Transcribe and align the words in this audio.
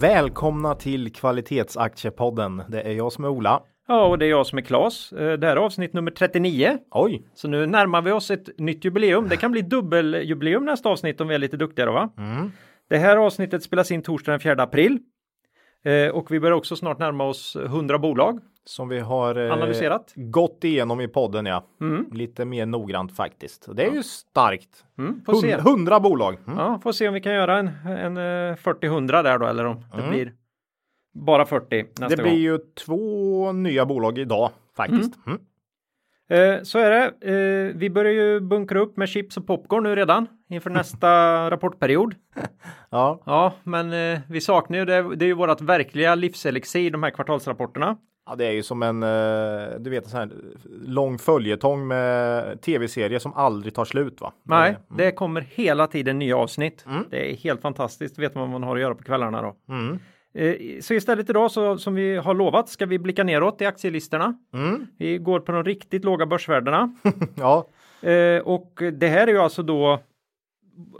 Välkomna 0.00 0.74
till 0.74 1.12
Kvalitetsaktiepodden. 1.12 2.62
Det 2.68 2.80
är 2.82 2.92
jag 2.92 3.12
som 3.12 3.24
är 3.24 3.28
Ola. 3.28 3.62
Ja, 3.88 4.06
och 4.06 4.18
det 4.18 4.26
är 4.26 4.30
jag 4.30 4.46
som 4.46 4.58
är 4.58 4.62
Klas. 4.62 5.12
Eh, 5.12 5.32
Det 5.32 5.46
här 5.46 5.56
är 5.56 5.60
avsnitt 5.60 5.92
nummer 5.92 6.10
39. 6.10 6.78
Oj, 6.90 7.22
Så 7.34 7.48
nu 7.48 7.66
närmar 7.66 8.02
vi 8.02 8.12
oss 8.12 8.30
ett 8.30 8.58
nytt 8.58 8.84
jubileum. 8.84 9.28
Det 9.28 9.36
kan 9.36 9.52
bli 9.52 9.62
dubbeljubileum 9.62 10.64
nästa 10.64 10.88
avsnitt 10.88 11.20
om 11.20 11.28
vi 11.28 11.34
är 11.34 11.38
lite 11.38 11.56
duktigare 11.56 11.90
va? 11.90 12.10
Mm. 12.18 12.52
Det 12.90 12.98
här 12.98 13.16
avsnittet 13.16 13.62
spelas 13.62 13.90
in 13.90 14.02
torsdag 14.02 14.32
den 14.32 14.40
4 14.40 14.62
april. 14.62 14.98
Eh, 15.84 16.08
och 16.08 16.30
vi 16.30 16.40
börjar 16.40 16.56
också 16.56 16.76
snart 16.76 16.98
närma 16.98 17.24
oss 17.24 17.56
100 17.56 17.98
bolag. 17.98 18.40
Som 18.68 18.88
vi 18.88 18.98
har 18.98 19.34
eh, 19.46 19.52
Analyserat. 19.52 20.12
gått 20.16 20.64
igenom 20.64 21.00
i 21.00 21.08
podden 21.08 21.46
ja. 21.46 21.64
Lite 22.12 22.44
mer 22.44 22.66
noggrant 22.66 23.16
faktiskt. 23.16 23.68
Det 23.76 23.84
är 23.86 23.92
ju 23.92 24.02
starkt. 24.02 24.84
Mm, 24.98 25.20
får 25.26 25.34
se. 25.34 25.56
Hund- 25.56 25.62
Hundra 25.62 26.00
bolag. 26.00 26.36
Mm. 26.46 26.58
Ja, 26.58 26.80
får 26.82 26.92
se 26.92 27.08
om 27.08 27.14
vi 27.14 27.20
kan 27.20 27.34
göra 27.34 27.58
en, 27.58 27.68
en 27.86 28.16
eh, 28.16 28.56
40-100 28.56 29.22
där 29.22 29.38
då 29.38 29.46
eller 29.46 29.64
om 29.64 29.84
det 29.96 30.08
blir 30.10 30.32
bara 31.14 31.46
40 31.46 31.82
nästa 31.82 32.04
Mm. 32.04 32.16
Det 32.16 32.22
blir 32.22 32.32
gång. 32.32 32.40
ju 32.40 32.58
två 32.58 33.52
nya 33.52 33.86
bolag 33.86 34.18
idag 34.18 34.50
faktiskt. 34.76 35.14
Mm. 35.26 35.38
Eh, 36.30 36.62
så 36.62 36.78
är 36.78 36.90
det. 36.90 37.04
Eh, 37.32 37.76
vi 37.76 37.90
börjar 37.90 38.12
ju 38.12 38.40
bunkra 38.40 38.80
upp 38.80 38.96
med 38.96 39.08
chips 39.08 39.36
och 39.36 39.46
popcorn 39.46 39.82
nu 39.82 39.96
redan 39.96 40.26
inför 40.48 40.70
nästa 40.70 41.08
rapportperiod. 41.50 42.14
Ja, 42.90 43.22
Ja, 43.26 43.52
men 43.64 43.92
eh, 43.92 44.20
vi 44.28 44.40
saknar 44.40 44.78
ju 44.78 44.84
det. 44.84 45.16
Det 45.16 45.24
är 45.24 45.26
ju 45.26 45.32
vårat 45.34 45.60
verkliga 45.60 46.14
livselixir, 46.14 46.90
de 46.90 47.02
här 47.02 47.10
kvartalsrapporterna. 47.10 47.96
Ja, 48.28 48.34
det 48.36 48.46
är 48.46 48.50
ju 48.52 48.62
som 48.62 48.82
en, 48.82 49.02
eh, 49.02 49.78
du 49.80 49.90
vet, 49.90 50.04
en 50.04 50.10
sån 50.10 50.20
här 50.20 50.30
lång 50.86 51.18
följetong 51.18 51.86
med 51.86 52.60
tv-serier 52.62 53.18
som 53.18 53.32
aldrig 53.34 53.74
tar 53.74 53.84
slut 53.84 54.20
va? 54.20 54.32
Nej, 54.42 54.70
Mm. 54.70 54.82
det 54.96 55.12
kommer 55.12 55.40
hela 55.40 55.86
tiden 55.86 56.18
nya 56.18 56.36
avsnitt. 56.36 56.84
Det 57.10 57.32
är 57.32 57.36
helt 57.36 57.60
fantastiskt. 57.62 58.18
Vet 58.18 58.34
man 58.34 58.40
vad 58.50 58.60
man 58.60 58.68
har 58.68 58.76
att 58.76 58.82
göra 58.82 58.94
på 58.94 59.02
kvällarna 59.04 59.42
då. 59.42 59.56
Mm. 59.68 59.98
Eh, 60.34 60.80
Så 60.80 60.94
istället 60.94 61.30
idag 61.30 61.50
så 61.50 61.78
som 61.78 61.94
vi 61.94 62.16
har 62.16 62.34
lovat 62.34 62.68
ska 62.68 62.86
vi 62.86 62.98
blicka 62.98 63.24
neråt 63.24 63.60
i 63.62 63.66
aktielistorna. 63.66 64.34
Mm. 64.54 64.86
Vi 64.98 65.18
går 65.18 65.40
på 65.40 65.52
de 65.52 65.64
riktigt 65.64 66.04
låga 66.04 66.26
börsvärdena. 66.26 66.94
Ja, 67.36 67.68
Eh, 68.02 68.40
och 68.42 68.82
det 68.92 69.08
här 69.08 69.26
är 69.26 69.32
ju 69.32 69.38
alltså 69.38 69.62
då 69.62 70.00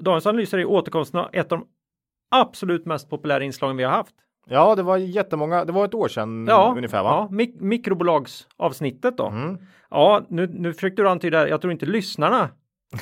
Dagens 0.00 0.26
analyser 0.26 0.58
är 0.58 0.64
återkomsten 0.64 1.20
av 1.20 1.28
ett 1.32 1.52
av 1.52 1.58
de 1.58 1.66
absolut 2.30 2.86
mest 2.86 3.10
populära 3.10 3.44
inslagen 3.44 3.76
vi 3.76 3.84
har 3.84 3.90
haft. 3.90 4.14
Ja, 4.48 4.74
det 4.74 4.82
var 4.82 4.96
jättemånga. 4.96 5.64
Det 5.64 5.72
var 5.72 5.84
ett 5.84 5.94
år 5.94 6.08
sedan 6.08 6.46
Ja, 6.48 6.74
ungefär 6.76 7.02
va? 7.02 7.08
ja 7.30 7.36
mik- 7.36 7.60
mikrobolagsavsnittet 7.60 9.16
då. 9.16 9.26
Mm. 9.26 9.58
Ja, 9.90 10.22
nu, 10.28 10.46
nu 10.46 10.72
försökte 10.74 11.02
du 11.02 11.08
antyda, 11.08 11.48
jag 11.48 11.60
tror 11.60 11.72
inte 11.72 11.86
lyssnarna 11.86 12.48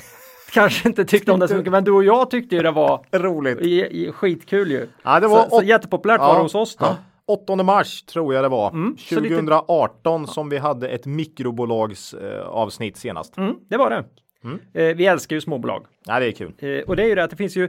kanske 0.52 0.88
inte 0.88 1.04
tyckte 1.04 1.32
om 1.32 1.40
det 1.40 1.48
så 1.48 1.56
mycket, 1.56 1.72
men 1.72 1.84
du 1.84 1.90
och 1.92 2.04
jag 2.04 2.30
tyckte 2.30 2.56
ju 2.56 2.62
det 2.62 2.70
var 2.70 3.00
Roligt. 3.12 3.60
i, 3.60 3.80
i, 4.06 4.12
skitkul 4.12 4.70
ju. 4.70 4.86
Ja, 5.04 5.20
det 5.20 5.28
var 5.28 5.44
så, 5.44 5.50
så 5.56 5.62
jättepopulärt 5.62 6.20
var 6.20 6.34
det 6.34 6.40
hos 6.42 6.54
oss 6.54 6.76
då. 6.76 6.84
Ja, 7.28 7.34
8 7.34 7.56
mars 7.62 8.02
tror 8.02 8.34
jag 8.34 8.44
det 8.44 8.48
var. 8.48 8.70
Mm, 8.70 8.96
så 8.98 9.20
lite- 9.20 9.34
2018 9.34 10.26
som 10.26 10.48
vi 10.48 10.58
hade 10.58 10.88
ett 10.88 11.06
mikrobolagsavsnitt 11.06 12.96
eh, 12.96 12.98
senast. 13.00 13.36
Mm, 13.36 13.54
det 13.68 13.76
var 13.76 13.90
det. 13.90 14.04
Eh, 14.90 14.96
vi 14.96 15.06
älskar 15.06 15.36
ju 15.36 15.40
småbolag. 15.40 15.86
Ja, 16.06 16.20
det 16.20 16.26
är 16.26 16.32
kul. 16.32 16.52
Eh, 16.58 16.78
och 16.86 16.96
det 16.96 17.02
är 17.02 17.06
ju 17.08 17.14
det 17.14 17.24
att 17.24 17.30
det 17.30 17.36
finns 17.36 17.56
ju 17.56 17.68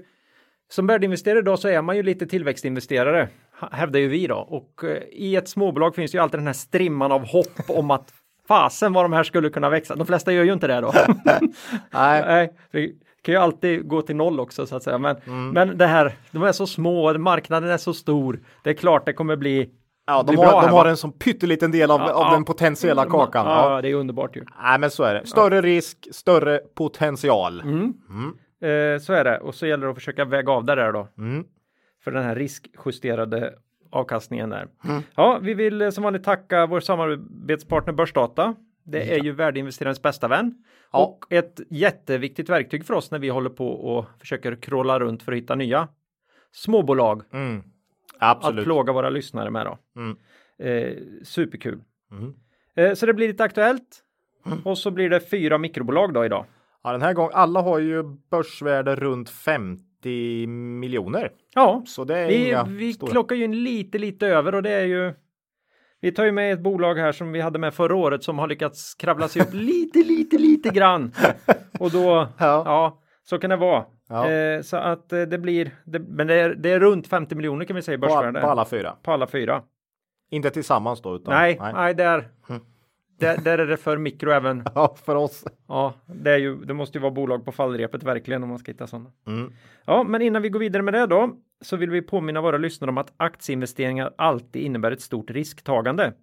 som 0.70 0.88
värdeinvesterare 0.88 1.40
idag 1.40 1.60
så 1.60 1.68
är 1.68 1.82
man 1.82 1.96
ju 1.96 2.04
lite 2.04 2.26
tillväxtinvesterare 2.28 3.30
hävdar 3.72 4.00
ju 4.00 4.08
vi 4.08 4.28
då 4.28 4.36
och 4.38 4.84
eh, 4.84 5.04
i 5.12 5.36
ett 5.36 5.50
småbolag 5.50 5.96
finns 5.96 6.16
ju 6.16 6.20
alltid 6.20 6.40
den 6.40 6.48
här 6.48 6.54
strimman 6.54 7.12
av 7.12 7.26
hopp 7.28 7.70
om 7.70 7.92
att 7.92 8.14
fasen 8.48 8.94
vad 8.94 9.06
de 9.06 9.14
här 9.14 9.24
skulle 9.24 9.50
kunna 9.50 9.70
växa. 9.70 9.96
De 9.96 10.08
flesta 10.08 10.32
gör 10.34 10.44
ju 10.44 10.54
inte 10.54 10.68
det 10.68 10.82
då. 10.82 10.94
Nej, 11.92 12.52
Nej, 12.72 12.94
kan 13.24 13.34
ju 13.34 13.40
alltid 13.42 13.88
gå 13.88 14.02
till 14.02 14.16
noll 14.16 14.40
också 14.40 14.66
så 14.66 14.76
att 14.76 14.84
säga. 14.84 14.98
Men, 14.98 15.16
Mm. 15.28 15.50
men 15.50 15.78
det 15.78 15.86
här, 15.88 16.12
de 16.32 16.44
är 16.44 16.52
så 16.52 16.68
små, 16.68 17.18
marknaden 17.18 17.70
är 17.70 17.78
så 17.78 17.94
stor. 17.94 18.40
Det 18.64 18.70
är 18.70 18.74
klart 18.74 19.06
det 19.06 19.14
kommer 19.14 19.36
bli. 19.36 19.70
ja, 20.08 20.24
de 20.24 20.36
har, 20.38 20.46
de 20.46 20.52
här, 20.62 20.68
har 20.68 20.86
en 20.86 20.98
sån 20.98 21.12
pytteliten 21.12 21.72
del 21.72 21.92
av, 21.92 22.00
Ja, 22.00 22.14
av 22.14 22.26
ja. 22.28 22.32
den 22.34 22.46
potentiella 22.46 23.06
kakan. 23.06 23.46
Ja, 23.46 23.72
Ja. 23.76 23.82
det 23.82 23.90
är 23.90 23.94
underbart 23.94 24.36
ju. 24.36 24.46
Nej, 24.64 24.80
men 24.80 24.92
så 24.92 25.04
är 25.04 25.14
det. 25.14 25.28
Större 25.28 25.62
risk, 25.62 26.08
större 26.12 26.60
potential. 26.76 27.62
Mm. 27.62 27.94
Eh, 28.62 29.00
så 29.00 29.14
är 29.14 29.24
det 29.24 29.40
och 29.40 29.56
så 29.56 29.68
gäller 29.68 29.86
det 29.86 29.90
att 29.92 29.98
försöka 29.98 30.26
väga 30.26 30.52
av 30.52 30.66
det 30.66 30.76
där 30.76 30.92
då. 30.94 31.08
Mm. 32.08 32.14
För 32.14 32.20
den 32.20 32.24
här 32.30 32.36
riskjusterade 32.36 33.54
avkastningen 33.92 34.50
där. 34.50 34.68
Mm. 34.84 35.02
Ja, 35.16 35.40
vi 35.42 35.54
vill 35.54 35.82
eh, 35.82 35.90
som 35.90 36.04
vanligt 36.04 36.24
tacka 36.24 36.66
vår 36.66 36.80
samarbetspartner 36.80 37.94
Börsdata. 37.94 38.56
Det 38.84 39.14
är 39.14 39.24
ju 39.24 39.32
värdeinvesterarens 39.32 40.02
bästa 40.02 40.28
vän. 40.28 40.64
Ja. 40.92 41.00
Och 41.06 41.34
ett 41.34 41.60
jätteviktigt 41.70 42.50
verktyg 42.50 42.86
för 42.86 42.94
oss 42.94 43.12
när 43.12 43.20
vi 43.20 43.30
håller 43.30 43.50
på 43.50 43.68
och 43.70 44.06
försöker 44.20 44.56
kråla 44.56 45.00
runt 45.00 45.24
för 45.24 45.32
att 45.32 45.38
hitta 45.38 45.56
nya 45.56 45.88
småbolag 46.52 47.24
Mm. 47.34 47.64
att 48.20 48.38
Absolut. 48.38 48.66
plåga 48.66 48.94
våra 48.94 49.10
lyssnare 49.10 49.50
med 49.50 49.66
då. 49.66 49.78
Mm. 49.96 50.18
Eh, 50.60 50.98
superkul. 51.24 51.82
Mm. 52.12 52.34
Eh, 52.76 52.94
så 52.94 53.06
det 53.06 53.14
blir 53.14 53.28
lite 53.28 53.44
aktuellt. 53.44 54.04
Och 54.64 54.78
så 54.78 54.92
blir 54.92 55.10
det 55.10 55.20
fyra 55.20 55.58
mikrobolag 55.58 56.14
då 56.14 56.26
idag. 56.26 56.46
Ja, 56.84 56.92
den 56.92 57.02
här 57.02 57.14
gången, 57.14 57.32
alla 57.34 57.62
har 57.62 57.80
ju 57.80 58.04
börsvärde 58.04 58.96
runt 58.96 59.30
50 59.30 59.84
miljoner. 60.48 61.32
Ja, 61.56 61.84
Så 61.88 62.04
det 62.04 62.18
är 62.18 62.28
vi, 62.28 62.48
inga 62.48 62.64
vi 62.64 62.94
stora. 62.94 63.12
klockar 63.12 63.36
ju 63.36 63.44
in 63.44 63.64
lite, 63.64 63.98
lite 63.98 64.28
över 64.28 64.56
och 64.56 64.64
det 64.64 64.70
är 64.72 64.86
ju 64.86 65.14
vi 66.02 66.12
tar 66.12 66.26
ju 66.26 66.32
med 66.32 66.54
ett 66.54 66.60
bolag 66.60 66.96
här 66.96 67.12
som 67.12 67.32
vi 67.32 67.42
hade 67.42 67.60
med 67.60 67.74
förra 67.74 67.96
året 67.96 68.24
som 68.24 68.40
har 68.40 68.48
lyckats 68.48 68.96
kravla 68.96 69.28
sig 69.28 69.42
upp 69.42 69.48
lite, 69.54 70.00
lite, 70.00 70.38
lite 70.38 70.70
grann. 70.70 71.12
Och 71.80 71.92
då, 71.92 72.08
Ja. 72.38 72.64
ja, 72.66 73.00
så 73.24 73.40
kan 73.40 73.50
det 73.50 73.56
vara. 73.56 73.86
Ja. 74.10 74.30
Eh, 74.32 74.62
så 74.62 74.78
att 74.78 75.14
eh, 75.14 75.22
det 75.22 75.38
blir, 75.38 75.72
det, 75.86 76.00
men 76.00 76.28
det 76.28 76.34
är, 76.34 76.50
det 76.56 76.70
är 76.72 76.80
runt 76.80 77.08
50 77.08 77.36
miljoner 77.36 77.66
kan 77.66 77.76
vi 77.76 77.82
säga 77.82 77.96
i 77.96 78.02
på, 78.02 78.08
börsvärde. 78.08 78.42
på 78.42 78.48
alla 78.48 78.66
fyra. 78.66 78.96
På 79.04 79.12
alla 79.12 79.28
fyra. 79.28 79.62
Inte 80.30 80.50
tillsammans 80.50 81.02
då, 81.02 81.16
utan 81.16 81.34
nej, 81.34 81.60
nej, 81.74 81.94
där, 81.94 82.28
Mm. 82.50 82.62
Där, 83.18 83.38
där 83.38 83.58
är 83.58 83.68
det 83.68 83.78
för 83.78 83.98
mikro 83.98 84.32
även. 84.32 84.64
Ja, 84.76 84.96
för 85.06 85.16
oss. 85.16 85.44
Ja, 85.68 85.94
det, 86.06 86.32
är 86.32 86.38
ju, 86.38 86.56
det 86.56 86.74
måste 86.74 86.98
ju 86.98 87.02
vara 87.02 87.12
bolag 87.12 87.46
på 87.46 87.52
fallrepet 87.52 88.04
verkligen 88.04 88.44
om 88.44 88.50
man 88.50 88.60
ska 88.60 88.72
hitta 88.72 88.88
sådana. 88.88 89.12
Mm. 89.28 89.54
Ja, 89.86 90.04
men 90.04 90.22
innan 90.22 90.42
vi 90.42 90.50
går 90.50 90.60
vidare 90.60 90.84
med 90.84 90.94
det 90.94 91.06
då 91.06 91.38
så 91.62 91.78
vill 91.78 91.90
vi 91.90 92.02
påminna 92.02 92.42
våra 92.42 92.58
lyssnare 92.58 92.92
om 92.92 92.98
att 92.98 93.14
aktieinvesteringar 93.18 94.14
alltid 94.18 94.62
innebär 94.62 94.92
ett 94.92 95.02
stort 95.02 95.32
risktagande. 95.32 96.14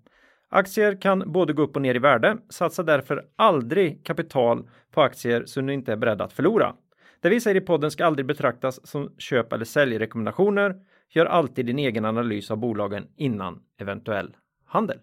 Aktier 0.48 1.00
kan 1.00 1.32
både 1.32 1.52
gå 1.52 1.62
upp 1.62 1.76
och 1.76 1.82
ner 1.82 1.94
i 1.94 1.98
värde. 1.98 2.36
Satsa 2.48 2.82
därför 2.82 3.24
aldrig 3.36 4.06
kapital 4.06 4.68
på 4.90 5.02
aktier 5.02 5.44
som 5.46 5.66
du 5.66 5.72
inte 5.72 5.92
är 5.92 5.96
beredd 5.96 6.22
att 6.22 6.32
förlora. 6.32 6.74
Det 7.20 7.28
vi 7.28 7.40
säger 7.40 7.56
i 7.56 7.60
podden 7.60 7.90
ska 7.90 8.06
aldrig 8.06 8.26
betraktas 8.26 8.86
som 8.86 9.14
köp 9.18 9.52
eller 9.52 9.64
säljrekommendationer. 9.64 10.74
Gör 11.10 11.26
alltid 11.26 11.66
din 11.66 11.78
egen 11.78 12.04
analys 12.04 12.50
av 12.50 12.56
bolagen 12.56 13.06
innan 13.16 13.62
eventuell 13.80 14.36
handel. 14.64 14.98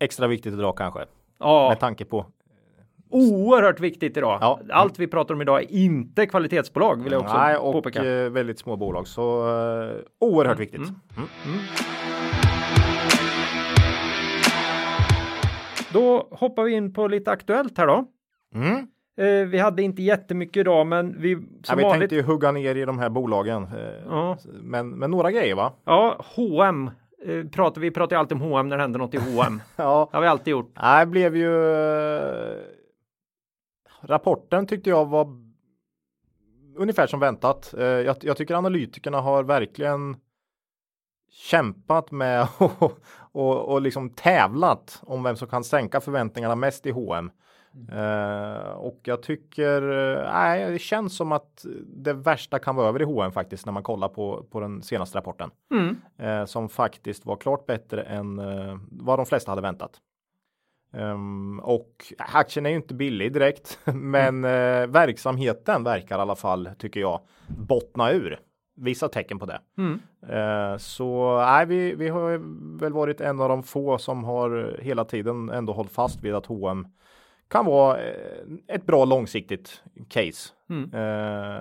Extra 0.00 0.26
viktigt 0.28 0.54
idag 0.54 0.78
kanske. 0.78 1.06
Ja, 1.38 1.68
Med 1.68 1.80
tanke 1.80 2.04
på. 2.04 2.26
oerhört 3.10 3.80
viktigt 3.80 4.16
idag. 4.16 4.38
Ja. 4.40 4.60
Allt 4.70 4.98
vi 4.98 5.06
pratar 5.06 5.34
om 5.34 5.42
idag 5.42 5.62
är 5.62 5.72
inte 5.72 6.26
kvalitetsbolag 6.26 7.02
vill 7.02 7.12
jag 7.12 7.22
också 7.22 7.36
Nej, 7.36 7.56
och 7.56 7.72
påpeka. 7.72 8.04
eh, 8.04 8.30
väldigt 8.30 8.58
små 8.58 8.76
bolag. 8.76 9.06
Så 9.08 9.40
eh, 9.48 9.96
oerhört 10.20 10.58
viktigt. 10.58 10.78
mm. 10.80 10.94
Mm. 11.16 11.58
Då 15.92 16.28
hoppar 16.30 16.62
vi 16.64 16.72
in 16.72 16.92
på 16.92 17.08
lite 17.08 17.30
aktuellt 17.30 17.78
här 17.78 17.86
då. 17.86 18.04
Mm. 18.54 18.76
Eh, 19.16 19.48
vi 19.48 19.58
hade 19.58 19.82
inte 19.82 20.02
jättemycket 20.02 20.56
idag, 20.60 20.86
men 20.86 21.20
vi 21.22 21.34
som 21.36 21.44
Ja, 21.68 21.74
vi 21.76 21.82
vanligt. 21.82 22.00
tänkte 22.00 22.16
ju 22.16 22.22
hugga 22.22 22.52
ner 22.52 22.74
i 22.74 22.84
de 22.84 22.98
här 22.98 23.08
bolagen. 23.10 23.62
eh, 23.64 24.04
Ja. 24.08 24.36
Men, 24.62 24.88
men 24.90 25.10
några 25.10 25.30
grejer 25.30 25.54
va? 25.54 25.72
Ja, 25.84 26.24
H&M 26.36 26.86
eh, 26.86 26.92
pratar 27.52 27.80
vi 27.80 27.90
pratar 27.90 28.16
ju 28.16 28.20
alltid 28.20 28.32
om 28.36 28.42
H&M 28.42 28.68
när 28.68 28.76
det 28.76 28.82
händer 28.82 28.98
något 28.98 29.14
i 29.14 29.18
H&M. 29.18 29.62
Ja. 29.76 30.08
Det 30.10 30.16
har 30.16 30.22
vi 30.22 30.28
alltid 30.28 30.50
gjort. 30.52 30.72
Nej, 30.82 31.06
blev 31.06 31.36
ju. 31.36 31.74
eh, 31.74 32.56
Rapporten 34.02 34.66
tyckte 34.66 34.90
jag 34.90 35.06
var 35.08 35.26
ungefär 36.76 37.06
som 37.06 37.20
väntat. 37.20 37.74
Eh, 37.78 37.84
Jag, 37.84 38.16
jag 38.20 38.36
tycker 38.36 38.54
analytikerna 38.54 39.20
har 39.20 39.42
verkligen 39.44 40.16
kämpat 41.30 42.10
med 42.10 42.48
och, 42.58 42.92
och, 43.32 43.68
och 43.72 43.82
liksom 43.82 44.10
tävlat 44.10 45.00
om 45.02 45.22
vem 45.22 45.36
som 45.36 45.48
kan 45.48 45.64
sänka 45.64 46.00
förväntningarna 46.00 46.54
mest 46.54 46.86
i 46.86 46.90
H&M. 46.90 47.30
Eh, 47.92 48.70
och 48.70 49.00
jag 49.02 49.22
tycker, 49.22 49.82
eh, 49.82 50.32
nej, 50.32 50.70
det 50.70 50.78
känns 50.78 51.16
som 51.16 51.32
att 51.32 51.66
det 51.86 52.12
värsta 52.12 52.58
kan 52.58 52.76
vara 52.76 52.88
över 52.88 53.02
i 53.02 53.04
H&M 53.04 53.32
faktiskt 53.32 53.66
när 53.66 53.72
man 53.72 53.82
kollar 53.82 54.08
på, 54.08 54.46
på 54.50 54.60
den 54.60 54.82
senaste 54.82 55.18
rapporten. 55.18 55.50
Mm. 55.70 55.96
Eh, 56.18 56.44
som 56.44 56.68
faktiskt 56.68 57.26
var 57.26 57.36
klart 57.36 57.66
bättre 57.66 58.02
än 58.02 58.40
vad 58.90 59.18
de 59.18 59.26
flesta 59.26 59.50
hade 59.50 59.62
väntat. 59.62 60.00
Um, 60.96 61.60
och 61.60 62.04
aktien 62.18 62.66
är 62.66 62.70
ju 62.70 62.76
inte 62.76 62.94
billig 62.94 63.32
direkt, 63.32 63.78
men 63.84 64.44
uh, 64.44 64.86
verksamheten 64.86 65.84
verkar 65.84 66.18
i 66.18 66.20
alla 66.20 66.36
fall, 66.36 66.70
tycker 66.78 67.00
jag, 67.00 67.20
bottna 67.46 68.12
ur. 68.12 68.40
Vissa 68.76 69.08
tecken 69.08 69.38
på 69.38 69.46
det. 69.46 69.60
Mm. 69.78 70.00
Uh, 70.32 70.76
så 70.78 71.36
nej, 71.38 71.66
vi, 71.66 71.94
vi 71.94 72.08
har 72.08 72.40
väl 72.78 72.92
varit 72.92 73.20
en 73.20 73.40
av 73.40 73.48
de 73.48 73.62
få 73.62 73.98
som 73.98 74.24
har 74.24 74.78
hela 74.82 75.04
tiden 75.04 75.50
ändå 75.50 75.72
hållit 75.72 75.92
fast 75.92 76.24
vid 76.24 76.34
att 76.34 76.46
H&M 76.46 76.86
kan 77.48 77.66
vara 77.66 78.00
ett 78.66 78.86
bra 78.86 79.04
långsiktigt 79.04 79.82
case. 80.08 80.52
Mm. 80.70 80.90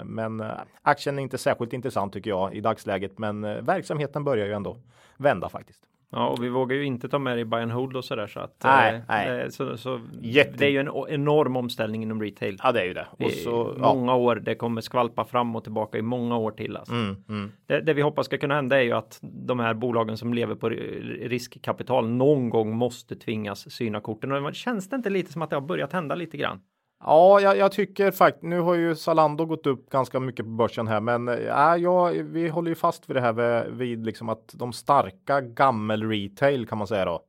Men 0.08 0.44
aktien 0.82 1.20
är 1.20 1.24
inte 1.24 1.38
särskilt 1.38 1.74
intressant 1.74 2.14
tycker 2.14 2.30
jag 2.30 2.56
i 2.56 2.62
dagsläget, 2.62 3.20
men 3.20 3.42
verksamheten 3.42 4.24
börjar 4.24 4.46
ju 4.46 4.54
ändå 4.54 4.78
vända 5.18 5.50
faktiskt. 5.50 5.84
Ja, 6.14 6.28
och 6.28 6.44
vi 6.44 6.50
vågar 6.50 6.76
ju 6.78 6.86
inte 6.86 7.10
ta 7.10 7.20
med 7.20 7.40
i 7.40 7.46
buy 7.46 7.62
and 7.62 7.72
hold 7.72 7.96
och 7.96 8.06
sådär 8.06 8.28
så 8.28 8.40
att. 8.40 8.62
Nej, 8.64 8.94
eh, 8.96 9.02
nej. 9.08 9.52
Så, 9.52 9.78
så 9.78 10.00
Jätte- 10.22 10.58
det 10.58 10.66
är 10.66 10.70
ju 10.70 10.80
en 10.80 10.90
enorm 11.10 11.56
omställning 11.56 12.04
inom 12.04 12.22
retail. 12.22 12.58
Ja, 12.64 12.72
det 12.72 12.82
är 12.82 12.86
ju 12.86 12.94
det. 12.94 13.08
Och 13.12 13.32
så, 13.32 13.76
ja. 13.80 13.94
många 13.94 14.16
år. 14.16 14.36
Det 14.36 14.56
kommer 14.56 14.82
skvalpa 14.82 15.26
fram 15.26 15.56
och 15.56 15.64
tillbaka 15.64 15.98
i 15.98 16.02
många 16.02 16.38
år 16.38 16.52
till. 16.52 16.78
Alltså. 16.78 16.94
Mm, 16.94 17.16
mm. 17.30 17.52
Det, 17.68 17.82
det 17.82 17.94
vi 17.94 18.02
hoppas 18.02 18.26
ska 18.26 18.38
kunna 18.38 18.56
hända 18.56 18.78
är 18.78 18.84
ju 18.84 18.92
att 18.92 19.20
de 19.22 19.60
här 19.60 19.74
bolagen 19.74 20.18
som 20.18 20.34
lever 20.34 20.56
på 20.56 20.70
ri- 20.70 21.28
riskkapital 21.28 22.10
någon 22.10 22.50
gång 22.50 22.76
måste 22.76 23.16
tvingas 23.16 23.72
syna 23.72 24.00
korten. 24.02 24.32
Och 24.32 24.56
känns 24.56 24.90
det 24.90 24.96
inte 24.96 25.10
lite 25.10 25.32
som 25.32 25.42
att 25.42 25.50
det 25.50 25.56
har 25.56 25.62
börjat 25.62 25.94
hända 25.94 26.16
lite 26.16 26.38
grann? 26.38 26.60
Ja, 27.06 27.40
jag, 27.42 27.58
jag 27.58 27.72
tycker 27.72 28.12
faktiskt. 28.12 28.44
Nu 28.44 28.60
har 28.60 28.74
ju 28.74 28.96
Zalando 28.96 29.46
gått 29.46 29.68
upp 29.68 29.90
ganska 29.90 30.20
mycket 30.20 30.46
på 30.46 30.52
börsen 30.52 30.88
här, 30.88 31.00
men 31.00 31.28
äh, 31.28 31.76
ja, 31.76 32.12
vi 32.24 32.50
håller 32.50 32.70
ju 32.70 32.76
fast 32.76 33.10
vid 33.10 33.16
det 33.16 33.22
här 33.22 33.34
vid, 33.34 33.78
vid 33.78 34.06
liksom 34.06 34.30
att 34.30 34.54
de 34.54 34.74
starka 34.74 35.42
gammel 35.42 36.10
retail 36.10 36.68
kan 36.68 36.78
man 36.78 36.88
säga 36.88 37.06
då. 37.06 37.24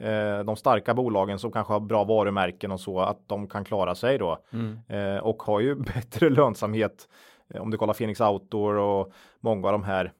Eh, 0.00 0.44
de 0.44 0.56
starka 0.56 0.94
bolagen 0.94 1.38
som 1.38 1.52
kanske 1.52 1.72
har 1.72 1.80
bra 1.80 2.04
varumärken 2.04 2.70
och 2.70 2.80
så 2.80 3.00
att 3.00 3.28
de 3.28 3.48
kan 3.48 3.64
klara 3.64 3.94
sig 3.94 4.18
då 4.18 4.38
eh, 4.88 5.16
och 5.16 5.42
har 5.42 5.60
ju 5.60 5.74
bättre 5.94 6.30
lönsamhet. 6.30 7.08
Eh, 7.54 7.62
om 7.62 7.70
du 7.70 7.76
kollar 7.76 7.94
Phoenix 7.94 8.20
Outdoor 8.20 8.74
och 8.74 9.12
många 9.40 9.66
av 9.66 9.72
de 9.72 9.84
här 9.84 10.04
eh, 10.04 10.10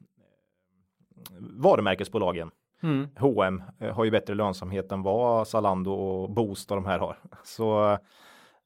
varumärkesbolagen. 1.39 2.51
Mm. 2.83 3.09
H&M 3.17 3.63
har 3.93 4.05
ju 4.05 4.11
bättre 4.11 4.35
lönsamhet 4.35 4.93
än 4.93 5.03
vad 5.03 5.49
Zalando 5.49 5.93
och 5.93 6.31
Boost 6.31 6.71
och 6.71 6.77
de 6.77 6.87
här 6.87 6.99
har. 6.99 7.19
Så 7.45 7.99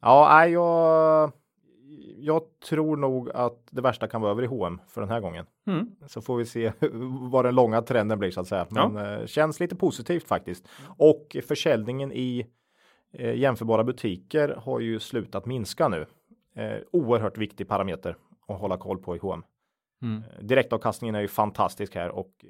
ja, 0.04 0.46
jag, 0.46 1.32
jag 2.18 2.42
tror 2.68 2.96
nog 2.96 3.30
att 3.30 3.68
det 3.70 3.80
värsta 3.80 4.08
kan 4.08 4.20
vara 4.20 4.30
över 4.32 4.42
i 4.42 4.46
H&M 4.46 4.80
för 4.88 5.00
den 5.00 5.10
här 5.10 5.20
gången. 5.20 5.46
Mm. 5.66 5.90
Så 6.06 6.22
får 6.22 6.36
vi 6.36 6.44
se 6.44 6.72
vad 7.30 7.44
den 7.44 7.54
långa 7.54 7.82
trenden 7.82 8.18
blir 8.18 8.30
så 8.30 8.40
att 8.40 8.48
säga. 8.48 8.66
Men 8.70 8.96
eh, 8.96 9.26
känns 9.26 9.60
lite 9.60 9.76
positivt 9.76 10.28
faktiskt. 10.28 10.68
Och 10.96 11.36
försäljningen 11.48 12.12
i 12.12 12.46
eh, 13.12 13.34
jämförbara 13.34 13.84
butiker 13.84 14.48
har 14.48 14.80
ju 14.80 15.00
slutat 15.00 15.46
minska 15.46 15.88
nu. 15.88 16.06
Eh, 16.56 16.78
oerhört 16.92 17.38
viktig 17.38 17.68
parameter 17.68 18.16
att 18.48 18.60
hålla 18.60 18.76
koll 18.76 18.98
på 18.98 19.16
i 19.16 19.18
H&M. 19.18 19.42
Mm. 20.02 20.22
Direktavkastningen 20.40 21.14
är 21.14 21.20
ju 21.20 21.28
fantastisk 21.28 21.94
här 21.94 22.08
och 22.08 22.30
eh, 22.42 22.48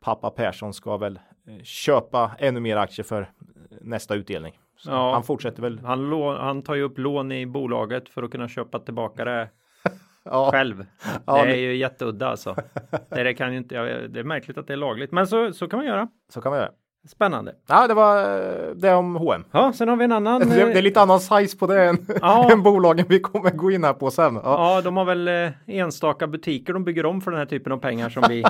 pappa 0.00 0.30
Persson 0.30 0.74
ska 0.74 0.96
väl 0.96 1.18
eh, 1.46 1.62
köpa 1.62 2.36
ännu 2.38 2.60
mer 2.60 2.76
aktier 2.76 3.04
för 3.04 3.22
eh, 3.22 3.28
nästa 3.80 4.14
utdelning. 4.14 4.58
Ja. 4.84 5.12
Han 5.12 5.22
fortsätter 5.22 5.62
väl. 5.62 5.80
Han, 5.84 6.12
lå- 6.12 6.38
han 6.38 6.62
tar 6.62 6.74
ju 6.74 6.82
upp 6.82 6.98
lån 6.98 7.32
i 7.32 7.46
bolaget 7.46 8.08
för 8.08 8.22
att 8.22 8.30
kunna 8.30 8.48
köpa 8.48 8.78
tillbaka 8.78 9.24
det 9.24 9.48
Ja, 10.24 10.50
själv. 10.52 10.84
Ja, 11.26 11.44
det 11.44 11.52
är 11.52 11.56
ju 11.56 11.76
jätteudda 11.76 12.28
alltså. 12.28 12.56
Det, 13.10 13.22
det 13.22 13.34
kan 13.34 13.52
ju 13.52 13.58
inte, 13.58 13.74
det 14.08 14.20
är 14.20 14.24
märkligt 14.24 14.58
att 14.58 14.66
det 14.66 14.72
är 14.72 14.76
lagligt, 14.76 15.12
men 15.12 15.26
så, 15.26 15.52
så 15.52 15.68
kan 15.68 15.78
man 15.78 15.86
göra. 15.86 16.08
så 16.32 16.40
kan 16.40 16.50
man 16.52 16.58
göra. 16.60 16.70
Spännande. 17.08 17.54
Ja, 17.68 17.86
det 17.86 17.94
var 17.94 18.18
eh, 18.22 18.70
det 18.74 18.94
om 18.94 19.16
H&M. 19.16 19.44
Ja, 19.50 19.72
sen 19.72 19.88
har 19.88 19.96
vi 19.96 20.04
en 20.04 20.12
annan. 20.12 20.40
Det, 20.48 20.54
det 20.64 20.78
är 20.78 20.82
lite 20.82 21.00
annan 21.00 21.20
size 21.20 21.58
på 21.58 21.66
det 21.66 21.84
än, 21.84 22.06
Ja. 22.20 22.48
än 22.52 22.62
bolagen 22.62 23.06
vi 23.08 23.20
kommer 23.20 23.50
gå 23.50 23.70
in 23.70 23.84
här 23.84 23.92
på 23.92 24.10
sen. 24.10 24.34
Ja, 24.34 24.40
Ja, 24.44 24.80
de 24.80 24.96
har 24.96 25.04
väl 25.04 25.28
eh, 25.28 25.50
enstaka 25.66 26.26
butiker 26.26 26.72
de 26.72 26.84
bygger 26.84 27.06
om 27.06 27.20
för 27.20 27.30
den 27.30 27.38
här 27.38 27.46
typen 27.46 27.72
av 27.72 27.76
pengar 27.78 28.08
som 28.08 28.22
vi, 28.28 28.44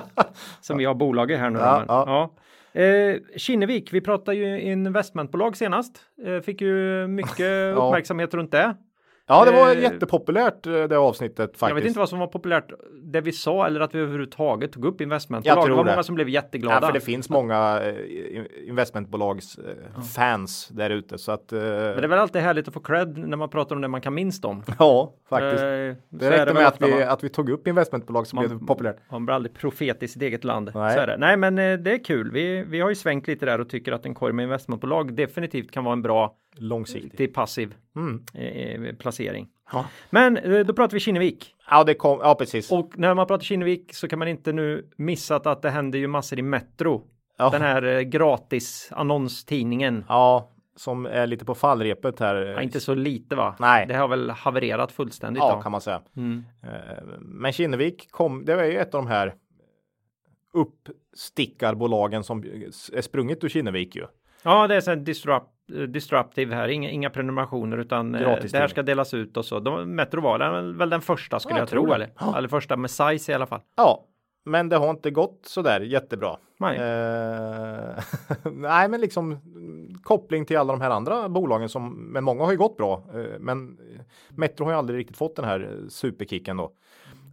som 0.61 0.78
vi 0.78 0.84
har 0.84 0.94
bolag 0.94 1.31
i 1.31 1.37
här 1.37 1.50
nu. 1.50 1.58
Ja, 1.58 1.84
ja. 1.88 2.31
Ja. 2.76 2.82
Eh, 2.82 3.20
Kinnevik, 3.37 3.93
vi 3.93 4.00
pratade 4.00 4.37
ju 4.37 4.61
investmentbolag 4.61 5.56
senast. 5.56 6.00
Eh, 6.26 6.40
fick 6.40 6.61
ju 6.61 7.06
mycket 7.06 7.76
uppmärksamhet 7.76 8.34
runt 8.34 8.52
det. 8.52 8.76
Ja 9.28 9.44
det 9.44 9.50
var 9.52 9.75
Eh, 9.75 9.82
jättepopulärt 9.82 10.67
eh, 10.67 10.73
det 10.73 10.99
avsnittet 10.99 11.38
faktiskt. 11.50 11.69
Jag 11.69 11.75
vet 11.75 11.84
inte 11.84 11.99
vad 11.99 12.08
som 12.08 12.19
var 12.19 12.26
populärt, 12.26 12.70
det 13.02 13.20
vi 13.20 13.32
sa 13.32 13.67
eller 13.67 13.81
att 13.81 13.94
vi 13.94 13.99
överhuvudtaget 13.99 14.73
tog 14.73 14.84
upp 14.84 15.00
investmentbolag. 15.00 15.56
Det 15.67 15.75
var 15.75 15.84
det. 15.84 15.90
många 15.90 16.02
som 16.02 16.14
blev 16.14 16.28
jätteglada. 16.28 16.76
Ja, 16.81 16.87
för 16.87 16.93
det 16.93 17.00
finns 17.00 17.31
många 17.31 17.81
eh, 17.82 18.69
investmentbolags 18.69 19.58
eh, 19.58 20.02
fans 20.17 20.69
där 20.69 20.90
ute 20.90 21.19
så 21.19 21.32
att 21.32 21.52
eh, 21.52 21.58
Men 21.58 21.69
det 21.69 22.05
är 22.05 22.08
väl 22.08 22.19
alltid 22.19 22.43
härligt 22.43 22.69
att 22.69 22.75
få 22.75 22.81
cred 22.81 23.19
när 23.19 23.37
man 23.37 23.49
pratar 23.49 23.76
om 23.76 23.82
det 23.82 23.88
man 23.88 24.00
kan 24.00 24.14
minst 24.14 24.44
om. 24.44 24.62
ja, 24.78 25.12
faktiskt. 25.28 25.62
Eh, 25.62 25.69
det 25.69 26.31
räckte 26.31 26.55
med 26.55 26.67
att 26.67 26.82
vi, 26.82 27.02
att 27.02 27.25
vi 27.25 27.28
tog 27.28 27.50
upp 27.50 27.67
investmentbolag 27.67 28.26
så 28.26 28.37
Man- 28.37 28.49
blev 28.49 28.67
populärt. 28.67 28.96
Man 29.11 29.26
blir 29.26 29.34
aldrig 29.34 29.55
profet 29.55 30.02
i 30.02 30.08
sitt 30.08 30.23
eget 30.23 30.44
land. 30.44 30.70
Nej. 30.75 31.17
Nej, 31.19 31.37
men 31.37 31.56
det 31.56 31.93
är 31.93 32.05
kul. 32.05 32.31
Vi, 32.31 32.64
vi 32.69 32.81
har 32.81 32.88
ju 32.88 32.94
svängt 32.94 33.26
lite 33.26 33.46
där 33.46 33.61
och 33.61 33.69
tycker 33.69 33.93
att 33.93 34.06
en 34.06 34.14
korg 34.14 34.32
med 34.32 34.43
investmentbolag 34.43 35.14
definitivt 35.17 35.70
kan 35.70 35.84
vara 35.84 35.93
en 35.93 36.02
bra 36.02 36.34
Långsiktigt. 36.58 37.16
till 37.16 37.32
passiv 37.32 37.74
Mm. 37.96 38.22
eh, 38.34 38.94
placering. 38.96 39.48
Ja. 39.72 39.86
Men 40.10 40.36
eh, 40.36 40.66
då 40.66 40.72
pratar 40.74 40.94
vi 40.94 41.00
Kinnevik 41.00 41.54
Ja, 41.70 41.84
det 41.84 41.94
kom, 41.94 42.18
ja 42.22 42.34
precis. 42.34 42.72
och 42.72 42.98
när 42.98 43.14
man 43.14 43.26
pratar 43.26 43.44
Kinnevik 43.44 43.94
så 43.94 44.08
kan 44.08 44.18
man 44.18 44.28
inte 44.28 44.52
nu 44.52 44.90
missa 44.96 45.36
att 45.36 45.62
det 45.62 45.70
händer 45.70 45.98
ju 45.98 46.06
massor 46.06 46.38
i 46.38 46.42
Metro. 46.42 47.02
ja. 47.38 47.50
Den 47.50 47.62
här 47.62 47.82
eh, 47.82 48.00
gratis 48.00 48.88
annonstidningen. 48.92 50.04
ja, 50.08 50.50
som 50.76 51.06
är 51.06 51.26
lite 51.26 51.44
på 51.44 51.54
fallrepet 51.54 52.20
här. 52.20 52.34
Ja, 52.36 52.62
inte 52.62 52.80
så 52.80 52.94
lite 52.94 53.36
va? 53.36 53.56
Nej. 53.58 53.86
Det 53.86 53.94
har 53.94 54.08
väl 54.08 54.30
havererat 54.30 54.92
fullständigt. 54.92 55.40
Ja, 55.42 55.54
då. 55.56 55.62
kan 55.62 55.72
man 55.72 55.80
säga. 55.80 56.02
Mm. 56.16 56.44
Eh, 56.62 56.70
Men 57.20 57.52
Kinnevik 57.52 58.10
kom, 58.10 58.44
det 58.44 58.56
var 58.56 58.64
ju 58.64 58.76
ett 58.78 58.94
av 58.94 59.02
de 59.04 59.08
här 59.08 59.34
uppstickarbolagen 60.52 62.24
som 62.24 62.44
är 62.92 63.00
sprunget 63.02 63.44
ur 63.44 63.48
Kinnevik 63.48 63.96
ju. 63.96 64.06
Ja, 64.46 64.66
det 64.66 64.75
är 64.75 64.81
så 64.81 64.90
här 64.90 64.96
disrupt, 64.96 65.50
disruptive 65.88 66.54
här, 66.54 66.69
inga, 66.69 66.90
inga 66.90 67.10
prenumerationer 67.10 67.78
utan 67.78 68.14
eh, 68.14 68.20
Gratis 68.20 68.52
det 68.52 68.58
här 68.58 68.69
ska 68.69 68.82
delas 68.82 69.14
ut 69.14 69.37
och 69.37 69.44
så. 69.44 69.60
De, 69.60 69.94
Metro 69.94 70.20
var 70.20 70.72
väl 70.72 70.90
den 70.90 71.00
första 71.00 71.40
skulle 71.40 71.54
Ja, 71.54 71.58
jag, 71.58 71.62
jag 71.62 71.69
tro, 71.69 71.93
eller? 71.93 72.10
Ja. 72.19 72.38
Eller 72.38 72.48
första 72.48 72.76
med 72.76 72.90
size 72.90 73.32
i 73.32 73.34
alla 73.34 73.46
fall. 73.46 73.60
Ja, 73.76 74.04
men 74.44 74.69
det 74.69 74.76
har 74.76 74.90
inte 74.90 75.10
gått 75.10 75.40
så 75.46 75.62
där 75.62 75.81
jättebra. 75.81 76.37
Nej. 76.58 76.76
Eh, 76.76 78.02
nej, 78.52 78.88
men 78.88 79.00
liksom 79.00 79.40
koppling 80.02 80.44
till 80.44 80.56
alla 80.56 80.72
de 80.72 80.81
här 80.81 80.90
andra 80.90 81.28
bolagen 81.28 81.69
som, 81.69 81.92
men 82.12 82.25
många 82.25 82.44
har 82.44 82.52
ju 82.52 82.59
gått 82.59 82.76
bra. 82.76 83.02
Eh, 83.14 83.38
men 83.40 83.78
Metro 84.28 84.64
har 84.64 84.73
ju 84.73 84.78
aldrig 84.78 84.99
riktigt 84.99 85.16
fått 85.16 85.37
den 85.37 85.44
här 85.44 85.61
eh, 85.61 85.88
superkicken 85.88 86.56
då. 86.56 86.73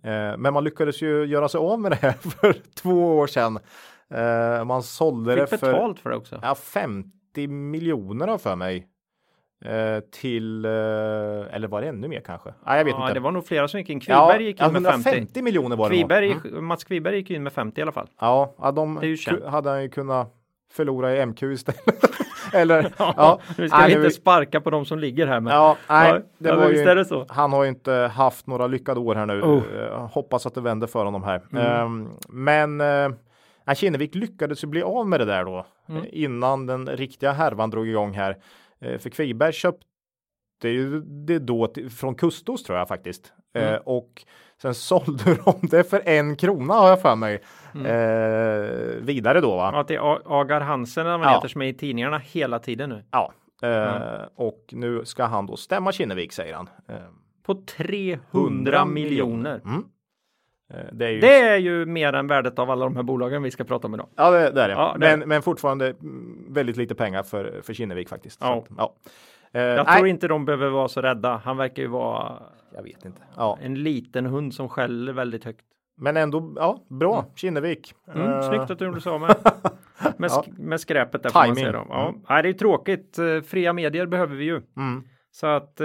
Eh, 0.03 0.37
men 0.37 0.53
man 0.53 0.63
lyckades 0.63 1.01
ju 1.01 1.25
göra 1.25 1.49
sig 1.49 1.59
av 1.59 1.79
med 1.79 1.91
det 1.91 1.95
här 1.95 2.11
för 2.41 2.55
två 2.75 3.17
år 3.17 3.27
sedan. 3.27 3.59
Eh, 4.09 4.65
man 4.65 4.83
sålde 4.83 5.33
Fick 5.35 5.49
det 5.49 5.57
för 5.57 5.71
betalt 5.71 5.99
för 5.99 6.09
det 6.09 6.15
också. 6.15 6.39
ja, 6.41 6.55
50 6.55 7.47
miljoner 7.47 8.27
har 8.27 8.37
för 8.37 8.55
mig. 8.55 8.87
Eh, 9.65 9.99
till, 10.11 10.65
eh, 10.65 10.71
eller 10.71 11.67
var 11.67 11.81
det 11.81 11.87
ännu 11.87 12.07
mer 12.07 12.19
kanske? 12.19 12.53
Nej, 12.65 12.77
jag 12.77 12.85
vet 12.85 12.93
ja, 12.97 13.01
inte. 13.01 13.13
det 13.13 13.19
var 13.19 13.31
nog 13.31 13.45
flera 13.47 13.67
som 13.67 13.79
gick 13.79 13.89
in. 13.89 13.99
Kviberg 13.99 14.43
gick 14.43 14.61
in 14.61 14.73
med 14.73 14.83
50. 14.83 15.09
150 15.09 15.41
miljoner 15.41 15.75
var 15.75 15.89
det. 15.89 15.95
Kviberg, 15.95 16.31
Mm. 16.45 16.65
Mats 16.65 16.83
Kviberg 16.83 17.15
gick 17.17 17.31
in 17.31 17.43
med 17.43 17.53
50 17.53 17.79
i 17.79 17.81
alla 17.81 17.91
fall. 17.91 18.07
Ja, 18.19 18.55
ja 18.57 18.71
de 18.71 18.95
Det 19.01 19.05
är 19.05 19.09
ju 19.09 19.17
känt. 19.17 19.39
ku- 19.39 19.47
hade 19.49 19.69
han 19.69 19.81
ju 19.83 19.89
kunnat 19.89 20.33
förlora 20.73 21.15
i 21.15 21.25
MQ 21.25 21.43
istället. 21.43 21.83
Eller 22.53 22.93
ja, 22.97 23.39
Nu 23.57 23.69
ska 23.69 23.77
nej, 23.77 23.89
vi 23.89 23.95
inte 23.95 24.09
sparka 24.09 24.61
på 24.61 24.69
de 24.69 24.85
som 24.85 24.99
ligger 24.99 25.27
här. 25.27 25.39
Men... 25.39 25.53
ja, 25.53 25.77
nej, 25.89 26.09
Ja, 26.13 26.19
det 26.37 26.49
ja, 26.49 26.55
var 26.55 26.69
ju, 26.69 27.05
så. 27.05 27.25
Han 27.29 27.53
har 27.53 27.63
ju 27.63 27.69
inte 27.69 27.93
haft 27.93 28.47
några 28.47 28.67
lyckade 28.67 28.99
år 28.99 29.15
här 29.15 29.25
nu. 29.25 29.41
Oh. 29.41 30.07
Hoppas 30.07 30.45
att 30.45 30.53
det 30.55 30.61
vänder 30.61 30.87
för 30.87 31.05
honom 31.05 31.23
här. 31.23 31.41
Mm. 31.51 31.65
Ehm, 31.65 32.09
men 32.29 32.81
eh, 33.67 33.73
Kinnevik 33.73 34.15
lyckades 34.15 34.63
ju 34.63 34.67
bli 34.67 34.81
av 34.83 35.07
med 35.07 35.19
det 35.19 35.25
där 35.25 35.45
då 35.45 35.65
Mm. 35.89 36.01
eh, 36.03 36.07
innan 36.11 36.65
den 36.65 36.87
riktiga 36.87 37.31
härvan 37.31 37.69
drog 37.69 37.87
igång 37.87 38.13
här. 38.13 38.37
Eh, 38.81 38.97
för 38.97 39.09
Kviberg 39.09 39.53
köpte 39.53 39.85
ju 40.63 41.01
det 41.01 41.39
då 41.39 41.67
till, 41.67 41.89
från 41.89 42.15
Kustos 42.15 42.63
tror 42.63 42.77
jag 42.77 42.87
faktiskt. 42.87 43.33
Eh, 43.55 43.67
Mm. 43.67 43.81
och 43.85 44.23
sen 44.61 44.73
sålde 44.89 45.35
de 45.45 45.53
det 45.61 45.83
för 45.83 46.01
en 46.05 46.35
krona 46.35 46.73
har 46.73 46.89
jag 46.89 47.01
för 47.01 47.15
mig. 47.15 47.41
Mm. 47.75 47.85
Eh, 47.85 48.69
vidare 49.01 49.41
då 49.41 49.55
va? 49.55 49.69
Ja, 49.73 49.79
att 49.79 49.87
det 49.87 49.95
är 49.95 50.39
Agar 50.41 50.61
Hansen 50.61 51.05
vad 51.05 51.13
Ja. 51.13 51.23
han 51.23 51.33
heter 51.35 51.47
som 51.47 51.61
är 51.61 51.65
i 51.65 51.73
tidningarna 51.73 52.17
hela 52.17 52.59
tiden 52.59 52.89
nu. 52.89 53.03
Ja. 53.11 53.33
Eh, 53.63 53.69
Mm. 53.95 54.29
Och 54.35 54.65
nu 54.71 55.05
ska 55.05 55.23
han 55.23 55.45
då 55.45 55.57
stämma 55.57 55.91
Kinnevik 55.91 56.31
säger 56.33 56.53
han. 56.55 56.69
Eh, 56.89 56.95
På 57.45 57.53
300 57.55 58.85
miljoner. 58.85 59.61
Mm. 59.65 59.83
Eh, 60.73 60.79
det 60.91 61.05
är 61.05 61.09
ju 61.11 61.19
Det 61.19 61.39
är 61.39 61.57
ju 61.57 61.85
mer 61.85 62.13
än 62.13 62.27
värdet 62.27 62.59
av 62.59 62.69
alla 62.71 62.85
de 62.85 62.95
här 62.95 63.03
bolagen 63.03 63.43
vi 63.43 63.51
ska 63.51 63.63
prata 63.63 63.87
om 63.87 63.93
idag. 63.93 64.07
Ja, 64.15 64.31
det, 64.31 64.49
det 64.51 64.61
är 64.61 64.67
det. 64.67 64.73
Ja, 64.73 64.95
det 64.99 65.07
är 65.07 65.17
men, 65.17 65.29
men 65.29 65.41
fortfarande 65.41 65.87
mm, 65.89 66.45
väldigt 66.53 66.77
lite 66.77 66.95
pengar 66.95 67.23
för, 67.23 67.61
för 67.63 67.73
Kinnevik 67.73 68.09
faktiskt. 68.09 68.39
Ja. 68.41 68.57
att, 68.57 68.65
ja. 68.77 68.93
Eh, 69.51 69.61
Jag 69.61 69.85
nej, 69.87 69.95
tror 69.97 70.07
inte 70.07 70.27
de 70.27 70.45
behöver 70.45 70.69
vara 70.69 70.87
så 70.87 71.01
rädda. 71.01 71.41
Han 71.43 71.57
verkar 71.57 71.81
ju 71.83 71.87
vara 71.89 72.43
jag 72.75 72.83
vet 72.83 73.05
inte. 73.05 73.21
Ja, 73.37 73.57
en 73.61 73.83
liten 73.83 74.25
hund 74.25 74.53
som 74.53 74.69
skäller 74.69 75.13
väldigt 75.13 75.43
högt. 75.45 75.61
men 75.97 76.17
ändå, 76.17 76.53
ja, 76.55 76.83
bra. 76.89 77.25
Kinnevik. 77.35 77.93
Mm, 78.15 78.31
Eh, 78.31 78.41
snyggt 78.49 78.71
att 78.71 78.79
du 78.79 78.85
gjorde 78.85 79.01
så 79.01 79.17
med. 79.17 79.35
med, 80.17 80.29
Ja. 80.31 80.43
sk- 80.47 80.53
med 80.59 80.79
skräpet 80.79 81.23
där 81.23 81.29
får 81.29 81.39
man 81.39 81.45
Timing. 81.47 81.63
säga 81.63 81.71
då. 81.71 81.85
Ja. 81.89 82.09
Mm. 82.09 82.21
Nej, 82.29 82.43
det 82.43 82.49
är 82.49 82.53
tråkigt. 82.53 83.17
Fria 83.47 83.73
medier 83.73 84.05
behöver 84.05 84.35
vi 84.35 84.45
ju. 84.45 84.61
Mm. 84.77 85.03
Så 85.31 85.47
att 85.47 85.81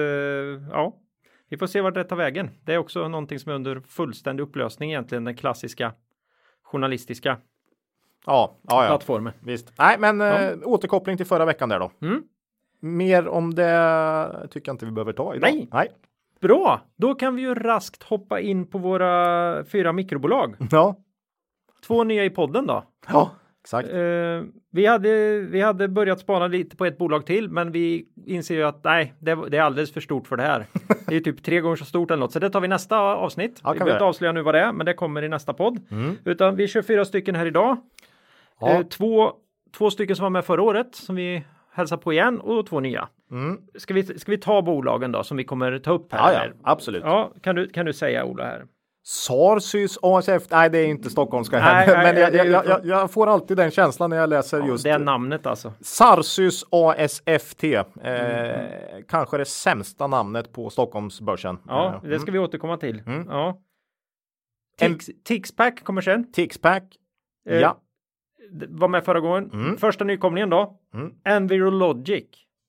ja, 0.73 0.97
vi 1.49 1.57
får 1.57 1.67
se 1.67 1.81
vart 1.81 1.95
det 1.95 2.05
tar 2.05 2.17
vägen. 2.17 2.51
Det 2.65 2.75
är 2.75 2.79
också 2.79 3.09
någonting 3.09 3.39
som 3.39 3.51
är 3.53 3.57
under 3.57 3.81
fullständig 3.81 4.43
upplösning 4.45 4.91
egentligen, 4.91 5.25
den 5.25 5.37
klassiska 5.37 5.93
journalistiska 6.63 7.39
Ja, 8.27 8.57
ja, 8.63 8.83
ja. 8.83 8.89
plattformen. 8.89 9.33
Visst. 9.41 9.73
Nej, 9.79 9.97
men 9.99 10.21
Ja. 10.21 10.39
eh, 10.39 10.59
återkoppling 10.63 11.17
till 11.17 11.27
förra 11.27 11.45
veckan 11.45 11.69
där 11.69 11.79
då. 11.81 11.91
Mm. 12.03 12.23
Mer 12.81 13.29
om 13.29 13.55
det 13.55 14.49
tycker 14.51 14.69
jag 14.69 14.75
inte 14.75 14.87
vi 14.87 14.93
behöver 14.93 15.13
ta 15.13 15.35
idag. 15.35 15.51
Nej. 15.53 15.69
Nej. 15.73 15.89
Bra, 16.41 16.81
då 16.97 17.15
kan 17.15 17.37
vi 17.37 17.43
ju 17.43 17.55
raskt 17.55 18.03
hoppa 18.03 18.41
in 18.41 18.67
på 18.67 18.79
våra 18.79 19.65
fyra 19.65 19.93
mikrobolag. 19.93 20.57
Ja. 20.71 20.97
Två 21.87 22.05
nya 22.05 22.25
i 22.25 22.31
podden 22.31 22.67
då. 22.67 22.85
Ja, 23.09 23.31
exakt. 23.61 23.89
Eh, 23.89 24.43
vi, 24.71 24.87
hade, 24.87 25.41
vi 25.41 25.61
hade 25.61 25.89
börjat 25.89 26.21
spana 26.21 26.47
lite 26.47 26.77
på 26.77 26.87
ett 26.87 26.99
bolag 26.99 27.27
till, 27.27 27.49
men 27.49 27.73
vi 27.73 28.07
inser 28.27 28.55
ju 28.55 28.63
att 28.63 28.85
nej, 28.85 29.15
det, 29.19 29.39
det 29.49 29.57
är 29.57 29.63
alldeles 29.63 29.93
för 29.93 30.01
stort 30.01 30.27
för 30.27 30.37
det 30.37 30.43
här. 30.43 30.67
Det 31.07 31.17
är 31.17 31.21
typ 31.21 31.43
tre 31.43 31.61
gånger 31.61 31.77
så 31.77 31.85
stort 31.85 32.11
eller 32.11 32.21
något, 32.21 32.33
så 32.33 32.39
det 32.39 32.51
tar 32.51 32.61
vi 32.61 32.69
nästa 32.69 32.99
avsnitt. 32.99 33.61
Ja, 33.65 33.73
vi 33.73 33.79
behöver 33.79 33.97
inte 33.97 34.05
avslöja 34.05 34.33
nu 34.33 34.43
vad 34.43 34.55
det 34.55 34.61
är, 34.61 34.73
men 34.73 34.87
det 34.87 34.95
kommer 34.95 35.23
i 35.23 35.29
nästa 35.29 35.55
podd. 35.55 35.79
Mm. 35.91 36.17
Utan 36.25 36.57
vi 36.57 36.69
kör 36.69 36.83
fyra 36.83 37.05
stycken 37.05 37.35
här 37.35 37.47
idag. 37.47 37.77
Ja. 38.61 38.71
Eh, 38.71 38.83
två, 38.83 39.33
två 39.77 39.91
stycken 39.91 40.17
som 40.17 40.23
var 40.23 40.31
med 40.31 40.45
förra 40.45 40.63
året 40.63 40.95
som 40.95 41.17
vi 41.17 41.45
hälsar 41.73 41.97
på 41.97 42.13
igen 42.13 42.41
och 42.41 42.67
två 42.67 42.81
nya. 42.81 43.09
Mm. 43.31 43.59
Ska 43.75 43.95
vi, 43.95 44.03
ska 44.03 44.31
vi 44.31 44.39
ta 44.39 44.63
bolagen 44.63 45.13
då 45.13 45.23
som 45.23 45.37
vi 45.37 45.45
kommer 45.45 45.79
ta 45.79 45.93
upp 45.93 46.13
här? 46.13 46.33
Ja, 46.33 46.45
ja, 46.45 46.53
absolut. 46.63 47.03
ja 47.05 47.33
kan, 47.43 47.55
du, 47.55 47.69
kan 47.69 47.87
du 47.87 47.93
säga 47.93 48.25
Ola 48.25 48.45
här? 48.45 48.65
Sarsys 49.11 49.99
ASF, 50.03 50.43
nej 50.51 50.71
det 50.71 50.79
är 50.79 50.87
inte 50.87 51.11
stockholmska 51.11 51.59
Nej, 51.61 51.87
nej, 51.87 52.13
men 52.15 52.23
jag, 52.23 52.47
jag, 52.47 52.67
jag, 52.67 52.87
jag 52.87 53.11
får 53.11 53.27
alltid 53.27 53.57
den 53.57 53.71
känslan 53.71 54.11
när 54.11 54.17
jag 54.17 54.29
läser 54.31 54.59
Ja, 54.59 54.67
just 54.67 54.85
det 54.85 54.91
är 54.91 54.99
namnet 54.99 55.47
alltså. 55.47 55.73
Sarsys 55.81 56.65
ASFT. 56.71 57.65
Eh, 57.65 57.81
Mm, 58.03 59.03
Kanske 59.09 59.39
det 59.39 59.45
sämsta 59.45 60.07
namnet 60.07 60.53
på 60.53 60.71
Stockholmsbörsen. 60.71 61.59
Ja, 61.67 62.01
Eh, 62.05 62.09
det 62.11 62.19
ska 62.19 62.33
vi 62.33 62.39
återkomma 62.39 62.77
till. 62.77 63.03
Mm. 63.07 63.27
Ja. 63.29 63.61
En- 64.81 64.93
Tix, 64.99 65.11
Tixpack 65.25 65.85
kommer 65.85 66.01
sen. 66.01 66.33
Tixpack. 66.33 66.85
Eh, 67.49 67.59
Ja. 67.59 67.81
Var 68.69 68.89
med 68.89 69.05
förra 69.05 69.21
gången. 69.21 69.51
Mm. 69.53 69.77
Första 69.77 70.05
nykomlingen 70.05 70.51
då. 70.51 70.79
Mm. 70.95 71.13
Envirologic. 71.25 72.25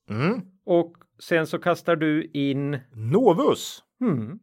Mm. 0.09 0.41
Och 0.65 0.93
sen 1.19 1.47
så 1.47 1.59
kastar 1.59 1.95
du 1.95 2.23
in. 2.33 2.79
Novus. 2.93 3.83
Hmm. 3.99 4.39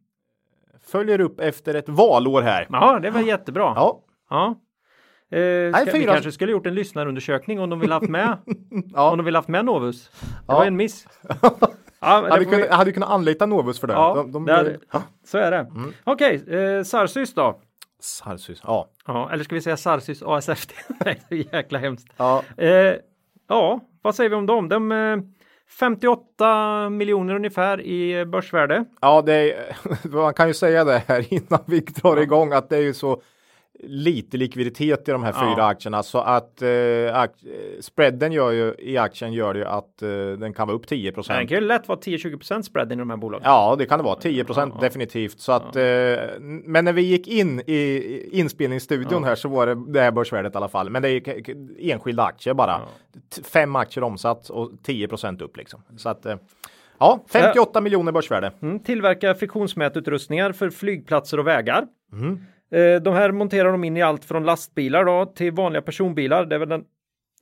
Följer 0.91 1.21
upp 1.21 1.39
efter 1.39 1.73
ett 1.73 1.89
valår 1.89 2.41
här. 2.41 2.67
Ja, 2.69 2.99
det 2.99 3.09
var 3.09 3.21
jättebra. 3.21 3.73
Ja. 3.75 3.99
Ja. 4.29 4.55
Eh, 5.37 5.73
ska, 5.81 5.91
vi 5.93 6.05
kanske 6.05 6.31
skulle 6.31 6.51
gjort 6.51 6.65
en 6.67 6.73
lyssnarundersökning 6.75 7.59
om 7.59 7.69
de 7.69 7.79
vill 7.79 7.91
haft 7.91 8.09
med. 8.09 8.37
Ja. 8.93 9.11
Om 9.11 9.17
de 9.17 9.25
vill 9.25 9.35
haft 9.35 9.47
med 9.47 9.65
Novus. 9.65 10.09
Det 10.21 10.27
Ja. 10.47 10.53
var 10.55 10.65
en 10.65 10.75
miss. 10.75 11.07
Ja, 11.99 12.07
Hade 12.29 12.39
vi- 12.39 12.45
kunnat, 12.45 12.69
hade 12.69 12.91
kunnat 12.91 13.09
anlita 13.09 13.45
Novus 13.45 13.79
för 13.79 13.87
det. 13.87 13.93
Ja, 13.93 14.13
de, 14.15 14.31
de, 14.31 14.45
det 14.45 14.53
hade- 14.55 14.79
Ja. 14.91 15.01
Så 15.25 15.37
är 15.37 15.51
det. 15.51 15.57
Mm. 15.57 15.93
Okej, 16.03 16.43
eh, 16.55 16.83
Sarsys 16.83 17.33
då. 17.33 17.59
Sarsys. 17.99 18.61
Ja. 18.63 18.87
Ja, 19.07 19.29
eller 19.31 19.43
ska 19.43 19.55
vi 19.55 19.61
säga 19.61 19.77
Sarsys 19.77 20.23
ASFT? 20.23 20.73
Nej, 21.05 21.21
jäkla 21.51 21.79
hemskt. 21.79 22.07
Ja. 22.17 22.43
Eh, 22.57 22.93
ja, 23.49 23.79
vad 24.01 24.15
säger 24.15 24.29
vi 24.29 24.35
om 24.35 24.45
dem? 24.45 24.69
De 24.69 24.91
eh, 24.91 25.17
58 25.69 26.89
miljoner 26.89 27.35
ungefär 27.35 27.81
i 27.81 28.25
börsvärde. 28.25 28.85
Ja, 29.01 29.21
det 29.21 29.33
är, 29.33 29.75
man 30.03 30.33
kan 30.33 30.47
ju 30.47 30.53
säga 30.53 30.83
det 30.83 31.03
här 31.07 31.33
innan 31.33 31.59
vi 31.65 31.79
drar 31.79 32.17
igång 32.17 32.53
att 32.53 32.69
det 32.69 32.77
är 32.77 32.81
ju 32.81 32.93
så 32.93 33.21
lite 33.83 34.37
likviditet 34.37 35.09
i 35.09 35.11
de 35.11 35.23
här 35.23 35.33
Ja. 35.37 35.53
fyra 35.55 35.65
aktierna 35.65 36.03
så 36.03 36.17
att 36.19 36.61
eh, 36.61 36.67
ak- 36.67 37.45
eh, 37.45 37.79
spreaden 37.81 38.31
gör 38.31 38.51
ju 38.51 38.75
i 38.79 38.97
aktien 38.97 39.33
gör 39.33 39.55
ju 39.55 39.65
att 39.65 40.01
eh, 40.01 40.09
den 40.09 40.53
kan 40.53 40.67
vara 40.67 40.77
upp 40.77 40.87
10 40.87 41.09
Det 41.09 41.15
procent. 41.15 41.49
kan 41.49 41.57
ju 41.59 41.65
lätt 41.67 41.87
vara 41.87 41.99
10-20% 41.99 42.61
spread 42.65 42.91
i 42.91 42.95
de 42.95 43.09
här 43.09 43.17
bolagen. 43.17 43.43
Ja, 43.45 43.75
det 43.79 43.85
kan 43.85 43.99
det 43.99 44.03
vara 44.03 44.15
10 44.19 44.43
procent 44.43 44.73
Ja. 44.77 44.81
definitivt. 44.81 45.39
Så 45.39 45.51
att, 45.51 45.75
eh, 45.75 45.83
men 46.39 46.85
när 46.85 46.93
vi 46.93 47.01
gick 47.01 47.27
in 47.27 47.59
i 47.59 48.29
inspelningsstudion 48.31 49.21
Ja. 49.21 49.27
här 49.27 49.35
så 49.35 49.49
var 49.49 49.67
det 49.67 49.75
det 49.93 50.01
här 50.01 50.11
börsvärdet 50.11 50.53
i 50.53 50.57
alla 50.57 50.67
fall. 50.69 50.89
Men 50.89 51.01
det 51.01 51.09
är 51.09 51.21
enskilda 51.79 52.23
aktier 52.23 52.53
bara. 52.53 52.71
Ja. 52.71 53.41
Fem 53.43 53.75
aktier 53.75 54.03
omsatt 54.03 54.49
och 54.49 54.71
10 54.83 55.07
procent 55.07 55.41
upp 55.41 55.57
liksom. 55.57 55.81
Så 55.97 56.09
att 56.09 56.25
eh, 56.25 56.35
ja, 56.99 57.23
58 57.31 57.81
miljoner 57.81 58.11
börsvärde. 58.11 58.51
Mm, 58.61 58.79
tillverkar 58.79 59.33
friktionsmätutrustningar 59.33 60.51
för 60.51 60.69
flygplatser 60.69 61.39
och 61.39 61.47
vägar. 61.47 61.87
Mm. 62.13 62.39
Eh, 62.71 63.01
de 63.01 63.13
här 63.13 63.31
monterar 63.31 63.71
de 63.71 63.83
in 63.83 63.97
i 63.97 64.01
allt 64.01 64.25
från 64.25 64.43
lastbilar 64.45 65.05
då, 65.05 65.25
till 65.25 65.51
vanliga 65.51 65.81
personbilar. 65.81 66.45
Det 66.45 66.55
är 66.55 66.59
väl 66.59 66.69
den 66.69 66.83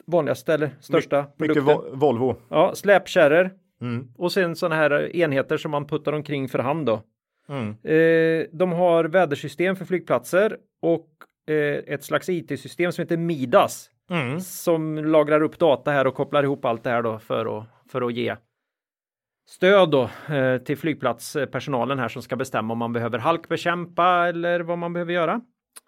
vanligaste 0.06 0.54
eller 0.54 0.70
största 0.80 1.26
Mycket 1.38 1.56
produkten. 1.56 1.76
Vo- 1.76 1.96
Volvo. 1.96 2.36
Ja, 2.50 2.72
släpkärror 2.76 3.52
Mm. 3.82 4.08
och 4.18 4.32
sen 4.32 4.56
sådana 4.56 4.76
här 4.76 5.16
enheter 5.16 5.58
som 5.58 5.72
man 5.72 5.88
puttar 5.88 6.14
omkring 6.14 6.50
för 6.50 6.60
hand 6.60 6.86
då. 6.86 7.02
Mm. 7.50 7.70
Eh, 7.70 8.46
de 8.52 8.72
har 8.72 9.04
vädersystem 9.06 9.76
för 9.76 9.86
flygplatser 9.86 10.58
och 10.82 11.08
eh, 11.54 11.94
ett 11.94 12.04
slags 12.04 12.30
IT-system 12.30 12.92
som 12.92 13.02
heter 13.02 13.18
Midas 13.18 13.90
Mm. 14.10 14.40
som 14.40 14.96
lagrar 15.06 15.42
upp 15.44 15.60
data 15.60 15.92
här 15.92 16.08
och 16.08 16.16
kopplar 16.16 16.44
ihop 16.44 16.66
allt 16.66 16.84
det 16.84 16.90
här 16.90 17.02
då 17.02 17.20
för 17.20 17.58
att, 17.60 17.66
för 17.92 18.02
att 18.02 18.14
ge 18.14 18.36
stöd 19.46 19.92
då 19.92 20.10
eh, 20.34 20.58
till 20.58 20.78
flygplatspersonalen 20.78 22.00
här 22.00 22.08
som 22.08 22.22
ska 22.22 22.36
bestämma 22.36 22.74
om 22.74 22.78
man 22.78 22.94
behöver 22.94 23.20
halkbekämpa 23.20 24.28
eller 24.28 24.60
vad 24.60 24.78
man 24.78 24.94
behöver 24.94 25.14
göra. 25.14 25.42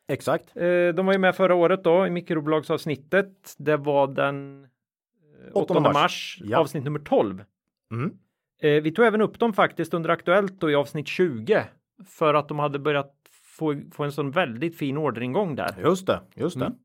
Exakt. 0.08 0.58
Eh, 0.58 0.88
de 0.96 1.06
var 1.06 1.14
ju 1.14 1.20
med 1.20 1.36
förra 1.36 1.56
året 1.56 1.84
då 1.84 2.08
i 2.08 2.10
mikrobolagsavsnittet. 2.10 3.56
Det 3.58 3.78
var 3.78 4.08
den 4.08 4.64
eh, 4.64 5.52
8 5.54 5.74
8 5.74 5.80
mars, 5.80 5.94
mars. 5.94 6.42
Ja. 6.44 6.58
avsnitt 6.58 6.84
nummer 6.84 7.00
12. 7.00 7.44
Mm. 7.92 8.18
Eh, 8.62 8.84
vi 8.84 8.92
tog 8.92 9.06
även 9.06 9.22
upp 9.22 9.40
dem 9.40 9.54
faktiskt 9.54 9.94
under 9.94 10.10
Aktuellt 10.10 10.60
då 10.60 10.72
i 10.72 10.76
avsnitt 10.76 11.08
20 11.08 11.64
för 12.06 12.34
att 12.34 12.48
de 12.48 12.60
hade 12.60 12.80
börjat 12.80 13.14
få, 13.58 13.82
få 13.92 14.04
en 14.04 14.12
sån 14.12 14.32
väldigt 14.32 14.78
fin 14.78 14.98
orderingång 14.98 15.56
där. 15.56 15.76
Just 15.84 16.08
det, 16.08 16.22
just 16.36 16.60
det. 16.60 16.66
Mm. 16.66 16.78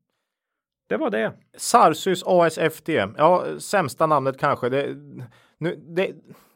Det 0.87 0.97
var 0.97 1.09
det. 1.09 1.33
Sarsys 1.57 2.23
ASFT. 2.25 2.89
Ja, 3.17 3.45
sämsta 3.59 4.05
namnet 4.05 4.37
kanske. 4.39 4.69
Det, 4.69 4.95
nu, 5.57 5.75
det, 5.75 6.11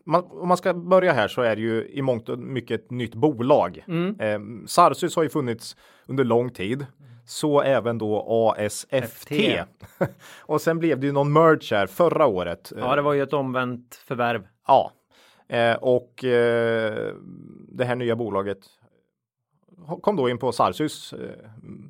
man, 0.08 0.24
om 0.30 0.48
man 0.48 0.58
ska 0.58 0.74
börja 0.74 1.14
här 1.14 1.28
så 1.28 1.42
är 1.42 1.56
det 1.56 1.62
ju 1.62 1.88
i 1.88 2.02
mångt 2.02 2.30
och 2.30 2.40
mycket 2.40 2.82
ett 2.82 2.92
nytt 2.92 3.16
bolag. 3.16 3.84
Mm. 3.88 4.20
Eh, 4.20 4.66
Sarsys 4.68 5.16
har 5.16 5.24
ju 5.24 5.30
funnits 5.30 5.76
under 6.06 6.24
lång 6.24 6.50
tid. 6.50 6.86
Så 7.26 7.62
även 7.62 7.98
då 7.98 8.26
ASFT. 8.58 8.94
FT. 9.10 9.32
och 10.40 10.62
sen 10.62 10.80
blev 10.80 11.00
det 11.00 11.08
ju 11.08 11.14
någon 11.14 11.34
merge 11.34 11.76
här 11.76 11.88
förra 11.88 12.26
året. 12.26 12.74
Ja, 12.78 12.96
det 12.96 13.02
var 13.02 13.14
ju 13.14 13.24
ett 13.24 13.34
omvänt 13.34 13.96
förvärv. 13.96 14.48
Ja, 14.68 14.92
eh, 15.48 15.76
och 15.76 16.24
eh, 16.24 17.14
det 17.68 17.86
här 17.86 17.96
nya 17.96 18.16
bolaget 18.16 18.60
kom 20.02 20.16
då 20.16 20.30
in 20.30 20.38
på 20.38 20.52
Sarsys 20.52 21.14
eh, 21.14 21.20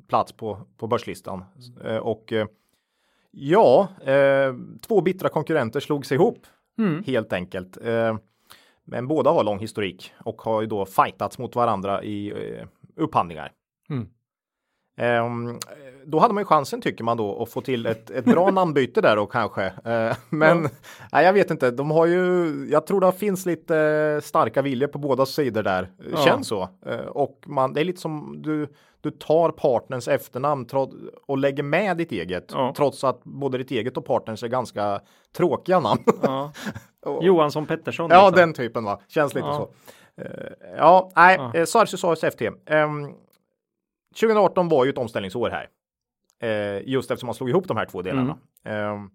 plats 0.08 0.32
på, 0.32 0.58
på 0.76 0.86
börslistan. 0.86 1.44
Eh, 1.84 1.96
och 1.96 2.32
eh, 2.32 2.46
ja, 3.30 3.88
eh, 4.04 4.54
två 4.86 5.00
bittra 5.00 5.28
konkurrenter 5.28 5.80
slog 5.80 6.06
sig 6.06 6.14
ihop 6.14 6.38
Mm. 6.78 7.02
helt 7.06 7.32
enkelt. 7.32 7.78
Eh, 7.84 8.16
men 8.84 9.08
båda 9.08 9.30
har 9.30 9.44
lång 9.44 9.58
historik 9.58 10.12
och 10.24 10.42
har 10.42 10.60
ju 10.60 10.66
då 10.66 10.86
fightats 10.86 11.38
mot 11.38 11.56
varandra 11.56 12.02
i 12.02 12.28
eh, 12.30 12.66
upphandlingar. 12.96 13.52
Mm. 13.90 14.08
Ehm, 14.98 15.58
då 16.06 16.18
hade 16.18 16.34
man 16.34 16.40
ju 16.40 16.44
chansen 16.44 16.80
tycker 16.80 17.04
man 17.04 17.16
då 17.16 17.42
att 17.42 17.50
få 17.50 17.60
till 17.60 17.86
ett, 17.86 18.10
ett 18.10 18.24
bra 18.24 18.50
namnbyte 18.50 19.00
där 19.00 19.16
då 19.16 19.26
kanske. 19.26 19.64
Eh, 19.64 20.16
men 20.30 20.62
nej, 21.12 21.24
jag 21.24 21.32
vet 21.32 21.50
inte, 21.50 21.70
de 21.70 21.90
har 21.90 22.06
ju, 22.06 22.52
jag 22.70 22.86
tror 22.86 23.00
det 23.00 23.12
finns 23.12 23.46
lite 23.46 24.20
starka 24.22 24.62
viljor 24.62 24.88
på 24.88 24.98
båda 24.98 25.26
sidor 25.26 25.62
där. 25.62 25.88
Ja. 26.10 26.16
Känns 26.16 26.48
så. 26.48 26.68
Och 27.08 27.44
man, 27.46 27.72
det 27.72 27.80
är 27.80 27.84
lite 27.84 28.00
som 28.00 28.42
du, 28.42 28.68
du 29.00 29.10
tar 29.10 29.50
partners 29.50 30.08
efternamn 30.08 30.66
och 31.26 31.38
lägger 31.38 31.62
med 31.62 31.96
ditt 31.96 32.12
eget. 32.12 32.44
Ja. 32.52 32.74
Trots 32.76 33.04
att 33.04 33.24
både 33.24 33.58
ditt 33.58 33.70
eget 33.70 33.96
och 33.96 34.04
partners 34.04 34.42
är 34.42 34.48
ganska 34.48 35.00
tråkiga 35.36 35.80
namn. 35.80 36.02
Ja. 36.22 36.52
Johansson 37.22 37.66
Pettersson. 37.66 38.10
Ja, 38.10 38.28
liksom. 38.28 38.40
den 38.40 38.52
typen 38.52 38.84
va. 38.84 39.00
Känns 39.08 39.34
lite 39.34 39.46
Ja. 39.46 39.54
så. 39.56 39.70
Eh, 40.22 40.52
ja, 40.76 41.10
nej, 41.16 41.38
Ja. 41.54 41.66
Sarsus 41.66 42.04
ASFT. 42.04 42.42
Um, 42.70 43.14
2018 44.20 44.68
var 44.68 44.84
ju 44.84 44.90
ett 44.90 44.98
omställningsår 44.98 45.50
här. 45.50 45.68
Eh, 46.42 46.82
just 46.88 47.10
eftersom 47.10 47.26
man 47.26 47.34
slog 47.34 47.50
ihop 47.50 47.68
de 47.68 47.76
här 47.76 47.86
två 47.86 48.02
delarna. 48.02 48.38
Ehm, 48.64 49.10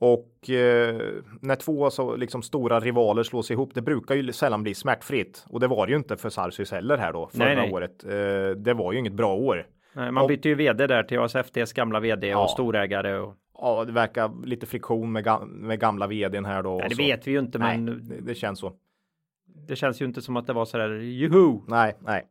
och 0.00 0.50
eh, 0.50 0.96
när 1.40 1.56
två 1.56 1.90
så 1.90 2.16
liksom 2.16 2.42
stora 2.42 2.80
rivaler 2.80 3.22
slås 3.22 3.50
ihop, 3.50 3.70
det 3.74 3.82
brukar 3.82 4.14
ju 4.14 4.32
sällan 4.32 4.62
bli 4.62 4.74
smärtfritt. 4.74 5.44
Och 5.48 5.60
det 5.60 5.66
var 5.66 5.86
det 5.86 5.90
ju 5.90 5.96
inte 5.98 6.16
för 6.16 6.30
Sarsus 6.30 6.72
heller 6.72 6.96
här 6.98 7.12
då, 7.12 7.28
förra 7.32 7.44
Nej, 7.44 7.56
nej. 7.56 7.72
året. 7.72 8.04
Eh, 8.04 8.50
det 8.56 8.74
var 8.74 8.92
ju 8.92 8.98
inget 8.98 9.12
bra 9.12 9.34
år. 9.34 9.66
Nej, 9.92 10.12
man 10.12 10.22
Och- 10.22 10.28
bytte 10.28 10.48
ju 10.48 10.54
vd 10.54 10.86
där 10.86 11.02
till 11.02 11.18
ASFTs 11.18 11.72
gamla 11.72 12.00
vd 12.00 12.26
Ja. 12.28 12.42
och 12.44 12.50
storägare. 12.50 13.18
Och... 13.18 13.34
Ja, 13.60 13.84
det 13.84 13.92
verkar 13.92 14.46
lite 14.46 14.66
friktion 14.66 15.12
med, 15.12 15.26
ga- 15.26 15.46
med 15.46 15.80
gamla 15.80 16.06
vdn 16.06 16.44
här 16.44 16.62
då. 16.62 16.78
Nej, 16.78 16.88
det 16.88 16.94
så. 16.94 17.02
vet 17.02 17.26
vi 17.26 17.30
ju 17.30 17.38
inte, 17.38 17.58
men 17.58 17.86
det, 17.86 18.20
det 18.20 18.34
känns 18.34 18.58
så. 18.58 18.72
det 19.68 19.76
känns 19.76 20.00
ju 20.02 20.04
inte 20.04 20.22
som 20.22 20.36
att 20.36 20.46
det 20.46 20.52
var 20.52 20.64
så 20.64 20.78
där 20.78 20.90
juhu. 21.00 21.58
Nej, 21.66 21.94
nej. 22.00 22.26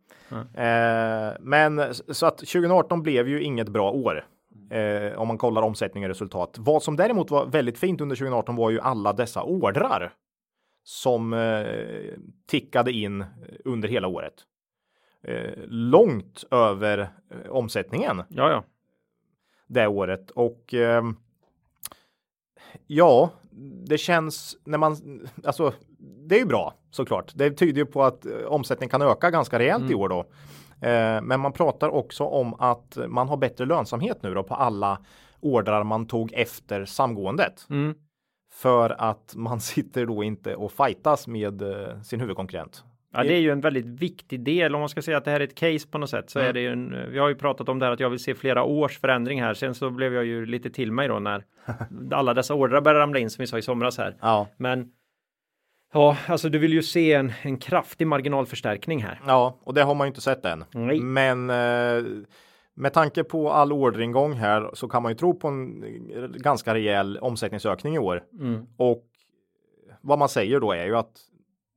Eh, 0.53 1.33
men 1.39 1.93
så 1.93 2.25
att 2.25 2.37
2018 2.37 3.03
blev 3.03 3.27
ju 3.27 3.41
inget 3.43 3.69
bra 3.69 3.91
år. 3.91 4.25
Eh, 4.69 5.19
om 5.19 5.27
man 5.27 5.37
kollar 5.37 5.61
omsättning 5.61 6.03
och 6.03 6.09
resultat. 6.09 6.55
Vad 6.57 6.83
som 6.83 6.95
däremot 6.95 7.31
var 7.31 7.45
väldigt 7.45 7.77
fint 7.77 8.01
under 8.01 8.15
2018 8.15 8.55
var 8.55 8.69
ju 8.69 8.79
alla 8.79 9.13
dessa 9.13 9.43
ordrar 9.43 10.13
som 10.83 11.33
eh, 11.33 11.65
tickade 12.45 12.91
in 12.91 13.25
under 13.65 13.87
hela 13.87 14.07
året. 14.07 14.33
Eh, 15.23 15.53
långt 15.67 16.43
över 16.51 16.99
eh, 16.99 17.49
omsättningen 17.51 18.23
Ja, 18.29 18.49
ja. 18.51 18.63
det 19.67 19.87
året 19.87 20.31
och 20.31 20.73
eh, 20.73 21.03
ja, 22.87 23.29
det 23.87 23.97
känns 23.97 24.57
när 24.63 24.77
man 24.77 24.97
alltså 25.43 25.73
det 25.99 26.35
är 26.35 26.39
ju 26.39 26.45
bra 26.45 26.73
såklart. 26.91 27.31
Det 27.35 27.51
tyder 27.51 27.79
ju 27.81 27.85
på 27.85 28.03
att 28.03 28.25
eh, 28.25 28.31
omsättningen 28.47 28.89
kan 28.89 29.01
öka 29.01 29.31
ganska 29.31 29.59
rejält 29.59 29.91
i 29.91 29.95
år 29.95 30.09
då. 30.09 30.25
Eh, 30.81 31.21
men 31.21 31.39
man 31.39 31.51
pratar 31.53 31.89
också 31.89 32.23
om 32.23 32.53
att 32.59 32.97
man 33.07 33.27
har 33.27 33.37
bättre 33.37 33.65
lönsamhet 33.65 34.23
nu 34.23 34.33
då 34.33 34.43
på 34.43 34.55
alla 34.55 34.97
ordrar 35.39 35.83
man 35.83 36.07
tog 36.07 36.33
efter 36.33 36.85
samgåendet. 36.85 37.65
Mm. 37.69 37.95
För 38.53 38.89
att 39.01 39.33
man 39.35 39.59
sitter 39.73 40.05
då 40.05 40.23
inte 40.23 40.55
och 40.55 40.71
fightas 40.71 41.27
med 41.27 41.61
eh, 41.61 42.01
sin 42.01 42.19
huvudkonkurrent. 42.19 42.83
Ja, 43.13 43.23
det 43.23 43.33
är 43.33 43.39
ju 43.39 43.51
en 43.51 43.61
väldigt 43.61 43.85
viktig 43.85 44.39
del. 44.43 44.75
Om 44.75 44.79
man 44.79 44.89
ska 44.89 45.01
säga 45.01 45.17
att 45.17 45.25
det 45.25 45.31
här 45.31 45.39
är 45.39 45.43
ett 45.43 45.55
case 45.55 45.87
på 45.87 45.97
något 45.97 46.09
sätt 46.09 46.29
så 46.29 46.39
Mm. 46.39 46.49
är 46.49 46.53
det 46.53 46.59
ju 46.59 46.71
en. 46.71 47.11
Vi 47.11 47.19
har 47.19 47.29
ju 47.29 47.35
pratat 47.35 47.69
om 47.69 47.79
det 47.79 47.85
här 47.85 47.93
att 47.93 47.99
jag 47.99 48.09
vill 48.09 48.19
se 48.19 48.35
flera 48.35 48.63
års 48.63 48.99
förändring 48.99 49.41
här. 49.41 49.53
Sen 49.53 49.75
så 49.75 49.89
blev 49.89 50.13
jag 50.13 50.25
ju 50.25 50.45
lite 50.45 50.69
till 50.69 50.91
mig 50.91 51.07
då 51.07 51.19
när 51.19 51.43
alla 52.11 52.33
dessa 52.33 52.53
ordrar 52.53 52.81
började 52.81 52.99
ramla 52.99 53.19
in 53.19 53.29
som 53.29 53.43
vi 53.43 53.47
sa 53.47 53.57
i 53.57 53.61
somras 53.61 53.97
här. 53.97 54.15
Ja, 54.21 54.47
Men 54.57 54.91
ja, 55.93 56.17
alltså 56.27 56.49
du 56.49 56.57
vill 56.59 56.73
ju 56.73 56.83
se 56.83 57.13
en, 57.13 57.31
en 57.41 57.57
kraftig 57.57 58.07
marginalförstärkning 58.07 59.03
här. 59.03 59.21
ja, 59.27 59.57
och 59.63 59.73
det 59.73 59.83
har 59.83 59.95
man 59.95 60.05
ju 60.05 60.09
inte 60.09 60.21
sett 60.21 60.45
än. 60.45 60.63
Nej. 60.73 60.99
Men 60.99 61.49
eh, 61.49 62.03
med 62.73 62.93
tanke 62.93 63.23
på 63.23 63.51
all 63.51 63.73
orderingång 63.73 64.33
här 64.33 64.69
så 64.73 64.87
kan 64.87 65.03
man 65.03 65.11
ju 65.11 65.15
tro 65.15 65.39
på 65.39 65.47
en 65.47 65.83
eh, 66.15 66.21
ganska 66.27 66.73
rejäl 66.73 67.17
omsättningsökning 67.17 67.95
i 67.95 67.99
år. 67.99 68.23
Mm. 68.39 68.65
Och 68.77 69.03
vad 70.01 70.19
man 70.19 70.29
säger 70.29 70.59
då 70.59 70.71
är 70.71 70.85
ju 70.85 70.95
att 70.97 71.11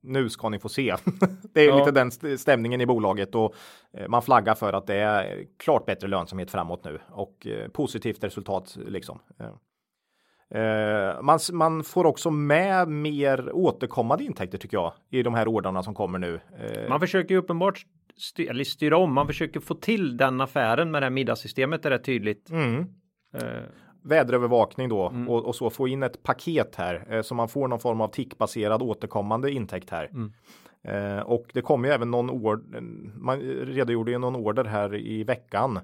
nu 0.03 0.29
ska 0.29 0.49
ni 0.49 0.59
få 0.59 0.69
se. 0.69 0.95
det 1.53 1.61
är 1.61 1.67
Ja. 1.67 1.77
lite 1.79 1.91
den 1.91 2.07
st- 2.07 2.37
stämningen 2.37 2.81
i 2.81 2.85
bolaget 2.85 3.35
och 3.35 3.53
eh, 3.97 4.07
man 4.07 4.21
flaggar 4.21 4.55
för 4.55 4.73
att 4.73 4.87
det 4.87 4.95
är 4.95 5.45
klart 5.59 5.85
bättre 5.85 6.07
lönsamhet 6.07 6.51
framåt 6.51 6.83
nu 6.85 6.99
och 7.09 7.47
positivt 7.73 8.23
resultat 8.23 8.77
liksom. 8.87 9.19
Eh, 10.51 11.21
man, 11.21 11.39
man 11.53 11.83
får 11.83 12.05
också 12.05 12.31
med 12.31 12.87
mer 12.87 13.49
återkommande 13.55 14.23
intäkter 14.23 14.57
tycker 14.57 14.77
jag 14.77 14.93
i 15.09 15.23
de 15.23 15.33
här 15.33 15.47
ordrarna 15.47 15.83
som 15.83 15.93
kommer 15.93 16.19
nu. 16.19 16.39
Eh, 16.59 16.89
Man 16.89 16.99
försöker 16.99 17.35
ju 17.35 17.37
uppenbart 17.41 17.85
styr, 18.17 18.63
styra 18.63 18.97
om. 18.97 19.13
Man 19.13 19.27
försöker 19.27 19.59
få 19.59 19.73
till 19.75 20.17
den 20.17 20.41
affären 20.41 20.91
med 20.91 21.01
det 21.01 21.05
här 21.05 21.11
middagssystemet 21.11 21.85
är 21.85 21.89
rätt 21.89 22.03
tydligt. 22.03 22.49
mm. 22.49 22.85
Eh, 23.33 23.63
väderövervakning 24.03 24.89
då 24.89 25.07
Mm. 25.09 25.29
och, 25.29 25.45
och 25.45 25.55
så 25.55 25.69
få 25.69 25.87
in 25.87 26.03
ett 26.03 26.23
paket 26.23 26.75
här 26.75 27.05
eh, 27.09 27.21
så 27.21 27.35
man 27.35 27.47
får 27.49 27.67
någon 27.67 27.79
form 27.79 28.01
av 28.01 28.07
tickbaserad 28.07 28.81
återkommande 28.81 29.51
intäkt 29.51 29.89
här. 29.89 30.09
Mm. 30.13 30.33
Eh, 30.83 31.19
och 31.21 31.45
det 31.53 31.61
kom 31.61 31.85
ju 31.85 31.91
även 31.91 32.11
någon 32.11 32.29
order. 32.29 32.81
Man 33.19 33.39
redogjorde 33.41 34.11
ju 34.11 34.17
någon 34.17 34.35
order 34.35 34.63
här 34.63 34.95
i 34.95 35.23
veckan 35.23 35.79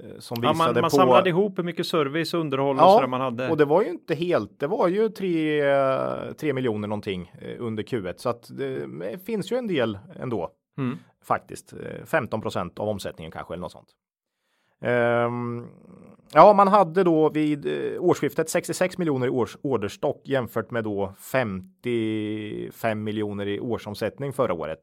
eh, 0.00 0.18
som 0.18 0.38
ja, 0.42 0.52
visade 0.52 0.72
man, 0.72 0.80
man 0.80 0.90
på. 0.90 0.96
samlade 0.96 1.30
ihop 1.30 1.58
hur 1.58 1.62
mycket 1.64 1.86
service 1.86 2.34
och 2.34 2.40
underhåll 2.40 2.76
och 2.76 2.82
Ja, 2.82 2.94
sådär 2.94 3.06
man 3.06 3.20
hade. 3.20 3.48
och 3.50 3.56
det 3.56 3.64
var 3.64 3.82
ju 3.82 3.88
inte 3.88 4.14
helt. 4.14 4.60
Det 4.60 4.66
var 4.66 4.88
ju 4.88 5.08
3 5.08 5.62
tre 6.34 6.52
miljoner 6.52 6.88
någonting 6.88 7.32
eh, 7.40 7.56
under 7.58 7.82
Q1 7.82 8.14
så 8.16 8.28
att 8.28 8.50
det 8.58 9.24
finns 9.26 9.52
ju 9.52 9.56
en 9.56 9.66
del 9.66 9.98
ändå 10.16 10.50
Mm. 10.78 10.98
faktiskt. 11.24 11.72
Eh, 11.72 12.04
15% 12.04 12.78
av 12.80 12.88
omsättningen 12.88 13.32
kanske 13.32 13.54
eller 13.54 13.60
något 13.60 13.72
sånt. 13.72 13.88
Ehm, 14.80 15.66
ja, 16.32 16.52
man 16.52 16.68
hade 16.68 17.04
då 17.04 17.30
vid 17.30 17.66
eh, 17.66 18.02
årsskiftet 18.02 18.50
66 18.50 18.98
miljoner 18.98 19.26
i 19.26 19.30
års 19.30 19.56
orderstock 19.62 20.22
jämfört 20.24 20.70
med 20.70 20.84
då 20.84 21.12
55 21.18 23.04
miljoner 23.04 23.46
i 23.48 23.60
årsomsättning 23.60 24.32
förra 24.32 24.54
året. 24.54 24.78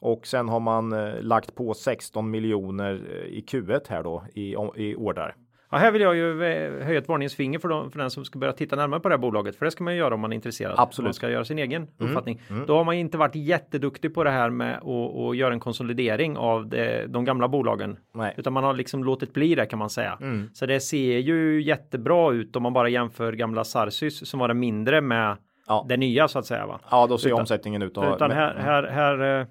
Och 0.00 0.26
sen 0.26 0.48
har 0.48 0.60
man 0.60 0.92
eh, 0.92 1.20
lagt 1.22 1.54
på 1.54 1.74
16 1.74 2.30
miljoner 2.30 2.92
eh, 3.10 3.16
i 3.38 3.44
Q1 3.48 3.80
här 3.88 4.02
då 4.02 4.24
i, 4.34 4.54
i 4.76 4.94
ordrar. 4.96 5.34
Ja, 5.70 5.78
här 5.78 5.90
vill 5.92 6.02
jag 6.02 6.16
ju 6.16 6.44
eh, 6.44 6.84
höja 6.86 6.98
ett 6.98 7.08
varningens 7.08 7.34
finger 7.34 7.58
för, 7.58 7.68
de, 7.68 7.90
för 7.90 7.98
den 7.98 8.10
som 8.10 8.24
ska 8.24 8.38
börja 8.38 8.52
titta 8.52 8.76
närmare 8.76 9.00
på 9.00 9.08
det 9.08 9.14
här 9.14 9.20
bolaget. 9.20 9.56
För 9.56 9.64
det 9.64 9.70
ska 9.70 9.84
man 9.84 9.92
ju 9.92 9.98
göra 9.98 10.14
om 10.14 10.20
man 10.20 10.32
är 10.32 10.34
intresserad. 10.34 10.74
Absolut. 10.78 11.06
Man 11.06 11.14
ska 11.14 11.30
göra 11.30 11.44
sin 11.44 11.58
egen 11.58 11.82
Mm. 11.82 12.10
uppfattning. 12.10 12.40
Mm. 12.50 12.66
Då 12.66 12.76
har 12.76 12.84
man 12.84 12.94
ju 12.94 13.00
inte 13.00 13.18
varit 13.18 13.34
jätteduktig 13.34 14.14
på 14.14 14.24
det 14.24 14.30
här 14.30 14.50
med 14.50 14.76
att 14.82 15.36
göra 15.36 15.52
en 15.52 15.60
konsolidering 15.60 16.36
av 16.36 16.68
det, 16.68 17.06
de 17.06 17.24
gamla 17.24 17.48
bolagen. 17.48 17.96
Nej. 18.14 18.34
Utan 18.36 18.52
man 18.52 18.64
har 18.64 18.74
liksom 18.74 19.04
låtit 19.04 19.32
bli 19.32 19.54
det 19.54 19.66
kan 19.66 19.78
man 19.78 19.90
säga. 19.90 20.18
Mm. 20.20 20.50
Så 20.54 20.66
det 20.66 20.80
ser 20.80 21.18
ju 21.18 21.62
jättebra 21.62 22.32
ut 22.32 22.56
om 22.56 22.62
man 22.62 22.72
bara 22.72 22.88
jämför 22.88 23.32
gamla 23.32 23.64
Sarsys 23.64 24.28
som 24.28 24.40
var 24.40 24.48
det 24.48 24.54
mindre 24.54 25.00
med 25.00 25.36
Ja. 25.66 25.86
det 25.88 25.96
nya 25.96 26.28
så 26.28 26.38
att 26.38 26.46
säga. 26.46 26.66
Va? 26.66 26.80
Ja, 26.90 27.06
då 27.06 27.18
ser 27.18 27.28
Utan- 27.28 27.40
omsättningen 27.40 27.82
ut. 27.82 27.98
att- 27.98 28.16
Utan 28.16 28.30
här, 28.30 28.54
här, 28.54 28.82
här 28.82 29.40
eh, 29.40 29.46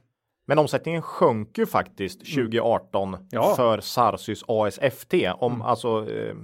men 0.47 0.59
omsättningen 0.59 1.01
sjönk 1.01 1.57
ju 1.57 1.65
faktiskt 1.65 2.19
2018 2.35 3.13
Mm. 3.13 3.25
Ja. 3.31 3.53
för 3.55 3.79
Sarsys 3.79 4.43
ASFT 4.47 5.13
om 5.39 5.53
Mm. 5.53 5.61
alltså 5.61 6.09
eh, 6.11 6.35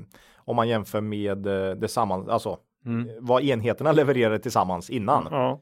om 0.45 0.55
man 0.55 0.67
jämför 0.67 1.01
med 1.01 1.47
eh, 1.47 1.75
det 1.75 1.87
samman, 1.87 2.29
alltså 2.29 2.57
Mm. 2.85 3.07
vad 3.19 3.43
enheterna 3.43 3.91
levererade 3.91 4.39
tillsammans 4.39 4.89
innan. 4.89 5.27
ja. 5.31 5.61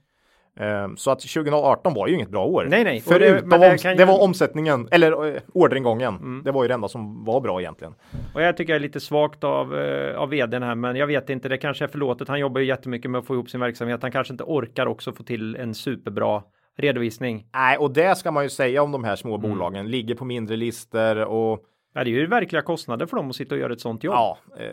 Eh, 0.59 0.87
så 0.97 1.11
att 1.11 1.19
2018 1.21 1.93
var 1.93 2.07
ju 2.07 2.15
inget 2.15 2.29
bra 2.29 2.45
år. 2.45 2.67
Nej, 2.69 2.83
nej. 2.83 2.95
Det- 2.95 3.01
Förutom 3.01 3.49
det 3.49 3.81
kan 3.81 3.91
ju- 3.91 3.97
det 3.97 4.05
var 4.05 4.21
omsättningen 4.23 4.87
eller 4.91 5.35
eh, 5.35 5.41
orderingången. 5.53 6.15
Mm. 6.15 6.41
Det 6.45 6.51
var 6.51 6.63
ju 6.63 6.67
det 6.67 6.73
enda 6.73 6.87
som 6.87 7.25
var 7.25 7.41
bra 7.41 7.61
egentligen. 7.61 7.93
Och 8.33 8.41
jag 8.41 8.57
tycker 8.57 8.73
jag 8.73 8.75
är 8.75 8.81
lite 8.83 8.99
svagt 8.99 9.43
av, 9.43 9.77
eh, 9.79 10.15
av 10.19 10.29
vdn 10.29 10.63
här, 10.63 10.75
men 10.75 10.95
jag 10.95 11.07
vet 11.07 11.29
inte, 11.29 11.49
det 11.49 11.57
kanske 11.57 11.83
är 11.83 11.87
förlåtet. 11.87 12.27
Han 12.27 12.39
jobbar 12.39 12.61
ju 12.61 12.67
jättemycket 12.67 13.11
med 13.11 13.19
att 13.19 13.25
få 13.25 13.33
ihop 13.33 13.49
sin 13.49 13.59
verksamhet. 13.59 14.01
Han 14.01 14.11
kanske 14.11 14.33
inte 14.33 14.43
orkar 14.43 14.85
också 14.85 15.11
få 15.13 15.23
till 15.23 15.55
en 15.55 15.73
superbra 15.73 16.43
redovisning. 16.77 17.45
Nej, 17.53 17.77
och 17.77 17.91
det 17.93 18.17
ska 18.17 18.31
man 18.31 18.43
ju 18.43 18.49
säga 18.49 18.83
om 18.83 18.91
de 18.91 19.03
här 19.03 19.11
Mm. 19.11 19.17
små 19.17 19.37
bolagen. 19.37 19.87
Ligger 19.91 20.15
på 20.15 20.25
mindre 20.25 20.55
listor 20.55 21.17
och 21.25 21.65
Ja, 21.93 22.03
det 22.03 22.09
är 22.09 22.11
ju 22.13 22.27
verkliga 22.27 22.61
kostnader 22.61 23.05
för 23.05 23.17
dem 23.17 23.29
att 23.29 23.35
sitta 23.35 23.55
och 23.55 23.61
göra 23.61 23.73
ett 23.73 23.81
sånt 23.81 24.03
jobb. 24.03 24.13
ja, 24.13 24.37
eh, 24.59 24.65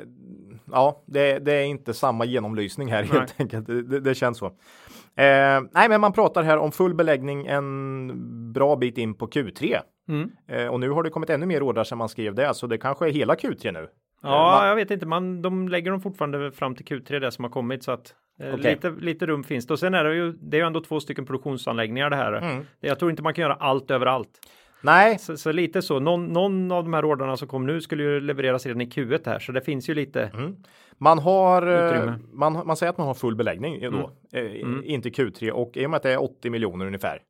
ja 0.72 1.02
det, 1.06 1.38
det 1.38 1.52
är 1.52 1.64
inte 1.64 1.94
samma 1.94 2.24
genomlysning 2.24 2.88
här 2.88 3.02
Nej. 3.10 3.18
helt 3.18 3.34
enkelt. 3.40 3.66
Det, 3.66 3.82
det, 3.82 4.00
det 4.00 4.14
känns 4.14 4.38
så. 4.38 4.46
Eh, 4.46 5.60
nej, 5.72 5.88
men 5.88 6.00
man 6.00 6.12
pratar 6.12 6.42
här 6.42 6.58
om 6.58 6.72
full 6.72 6.94
beläggning 6.94 7.46
en 7.46 8.52
bra 8.52 8.76
bit 8.76 8.98
in 8.98 9.14
på 9.14 9.26
Q3. 9.26 9.76
Mm. 10.08 10.30
Eh, 10.48 10.66
och 10.66 10.80
nu 10.80 10.90
har 10.90 11.02
det 11.02 11.10
kommit 11.10 11.30
ännu 11.30 11.46
mer 11.46 11.62
ordrar 11.62 11.84
sedan 11.84 11.98
man 11.98 12.08
skrev 12.08 12.34
det, 12.34 12.54
så 12.54 12.66
det 12.66 12.78
kanske 12.78 13.06
är 13.08 13.12
hela 13.12 13.34
Q3 13.34 13.72
nu. 13.72 13.88
Ja, 14.22 14.28
man- 14.58 14.68
jag 14.68 14.76
vet 14.76 14.90
inte. 14.90 15.06
Man, 15.06 15.42
de 15.42 15.68
lägger 15.68 15.90
dem 15.90 16.00
fortfarande 16.00 16.52
fram 16.52 16.74
till 16.74 16.86
Q3 16.86 17.18
det 17.20 17.30
som 17.32 17.44
har 17.44 17.50
kommit 17.50 17.82
så 17.82 17.92
att 17.92 18.14
eh, 18.40 18.54
Okej. 18.54 18.70
lite, 18.74 18.90
lite 18.90 19.26
rum 19.26 19.44
finns 19.44 19.66
det. 19.66 19.72
Och 19.72 19.78
sen 19.78 19.94
är 19.94 20.04
det 20.04 20.14
ju, 20.14 20.32
det 20.32 20.56
är 20.56 20.60
ju 20.60 20.66
ändå 20.66 20.80
två 20.80 21.00
stycken 21.00 21.26
produktionsanläggningar 21.26 22.10
det 22.10 22.16
här. 22.16 22.32
Mm. 22.32 22.64
Jag 22.80 22.98
tror 22.98 23.10
inte 23.10 23.22
man 23.22 23.34
kan 23.34 23.42
göra 23.42 23.54
allt 23.54 23.90
överallt. 23.90 24.30
Nej, 24.82 25.18
Så, 25.18 25.36
så 25.36 25.52
lite 25.52 25.82
så. 25.82 26.00
Någon, 26.00 26.26
någon 26.26 26.72
av 26.72 26.84
de 26.84 26.92
här 26.94 27.04
ordrarna 27.04 27.36
som 27.36 27.48
kom 27.48 27.66
nu 27.66 27.80
skulle 27.80 28.02
ju 28.02 28.20
levereras 28.20 28.66
redan 28.66 28.80
i 28.80 28.84
Q1 28.86 29.20
här, 29.26 29.38
så 29.38 29.52
det 29.52 29.60
finns 29.60 29.88
ju 29.90 29.94
lite. 29.94 30.22
Mm. 30.34 30.56
Man 30.98 31.18
har, 31.18 31.66
eh, 31.66 31.86
Utrymme. 31.86 32.18
man, 32.32 32.52
man 32.66 32.76
säger 32.76 32.90
att 32.90 32.98
man 32.98 33.06
har 33.06 33.14
full 33.14 33.36
beläggning 33.36 33.80
då, 33.80 34.10
eh, 34.32 34.44
Mm. 34.62 34.82
inte 34.84 35.08
Q3 35.10 35.50
och 35.50 35.76
i 35.76 35.86
och 35.86 35.90
med 35.90 35.96
att 35.96 36.02
det 36.02 36.12
är 36.12 36.22
80 36.22 36.50
miljoner 36.50 36.86
ungefär 36.86 37.22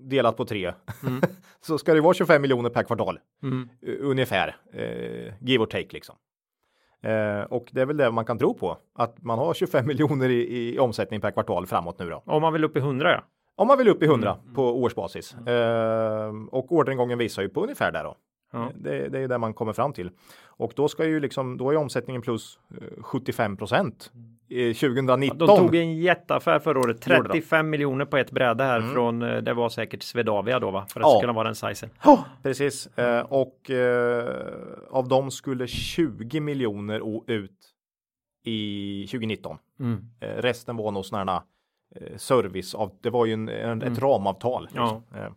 delat 0.00 0.36
på 0.36 0.44
tre 0.44 0.72
Mm. 1.06 1.20
så 1.60 1.78
ska 1.78 1.94
det 1.94 2.00
vara 2.00 2.14
25 2.14 2.42
miljoner 2.42 2.70
per 2.70 2.82
kvartal 2.82 3.18
Mm. 3.42 3.68
ungefär, 4.00 4.56
eh, 4.72 5.32
give 5.40 5.62
or 5.64 5.66
take 5.66 5.88
liksom. 5.92 6.16
Eh, 7.02 7.40
och 7.42 7.68
det 7.72 7.80
är 7.80 7.86
väl 7.86 7.96
det 7.96 8.10
man 8.10 8.24
kan 8.24 8.38
tro 8.38 8.54
på 8.54 8.76
att 8.94 9.22
man 9.22 9.38
har 9.38 9.54
25 9.54 9.86
miljoner 9.86 10.28
i, 10.28 10.74
i 10.74 10.78
omsättning 10.78 11.20
per 11.20 11.30
kvartal 11.30 11.66
framåt 11.66 11.98
nu 11.98 12.10
då. 12.10 12.22
Om 12.26 12.42
man 12.42 12.52
vill 12.52 12.64
upp 12.64 12.76
i 12.76 12.80
100 12.80 13.10
ja. 13.12 13.22
Om 13.56 13.66
man 13.68 13.78
vill 13.78 13.88
upp 13.88 14.02
i 14.02 14.06
100 14.06 14.36
Mm. 14.42 14.54
på 14.54 14.82
årsbasis 14.82 15.34
eh, 15.34 16.32
och 16.50 16.72
orderingången 16.72 17.18
visar 17.18 17.42
ju 17.42 17.48
på 17.48 17.62
ungefär 17.62 17.92
där 17.92 18.04
då. 18.04 18.14
Ja. 18.52 18.68
Det, 18.74 19.08
det 19.08 19.18
är 19.18 19.22
ju 19.22 19.28
det 19.28 19.38
man 19.38 19.54
kommer 19.54 19.72
fram 19.72 19.92
till. 19.92 20.10
Och 20.46 20.72
då 20.76 20.88
ska 20.88 21.04
ju 21.04 21.20
liksom, 21.20 21.56
då 21.56 21.70
är 21.70 21.76
omsättningen 21.76 22.22
plus 22.22 22.58
eh, 22.80 23.02
75 23.02 23.56
procent 23.56 24.12
i 24.14 24.37
2019. 24.48 25.38
De 25.38 25.46
tog 25.58 25.74
en 25.74 25.96
jätteaffär 25.96 26.58
förra 26.58 26.78
året. 26.80 27.06
Gjorde 27.06 27.22
de. 27.22 27.28
35 27.28 27.70
miljoner 27.70 28.04
på 28.04 28.16
ett 28.16 28.30
bräde 28.30 28.64
här 28.64 28.78
Mm. 28.80 28.92
från, 28.92 29.22
eh, 29.22 29.36
det 29.36 29.54
var 29.54 29.68
säkert 29.68 30.02
Swedavia 30.02 30.58
då 30.58 30.70
va? 30.70 30.86
För 30.92 31.00
att 31.00 31.06
Ja. 31.06 31.12
det 31.12 31.18
skulle 31.18 31.32
vara 31.32 31.44
den 31.44 31.54
sizen. 31.54 31.90
Ja, 32.04 32.24
precis. 32.42 32.98
Eh, 32.98 33.20
och 33.20 33.70
eh, 33.70 34.34
av 34.90 35.08
dem 35.08 35.30
skulle 35.30 35.66
20 35.66 36.40
miljoner 36.40 37.30
ut 37.30 37.74
i 38.44 39.06
2019. 39.10 39.58
Mm. 39.80 40.04
Eh, 40.20 40.28
resten 40.28 40.76
var 40.76 40.90
nog 40.90 41.04
sådana 41.06 41.42
eh, 41.96 42.16
service 42.16 42.74
av, 42.74 42.90
det 43.00 43.10
var 43.10 43.26
ju 43.26 43.32
en, 43.32 43.48
en, 43.48 43.82
ett 43.82 43.98
ramavtal. 43.98 44.68
Ja. 44.74 44.82
liksom. 44.82 45.34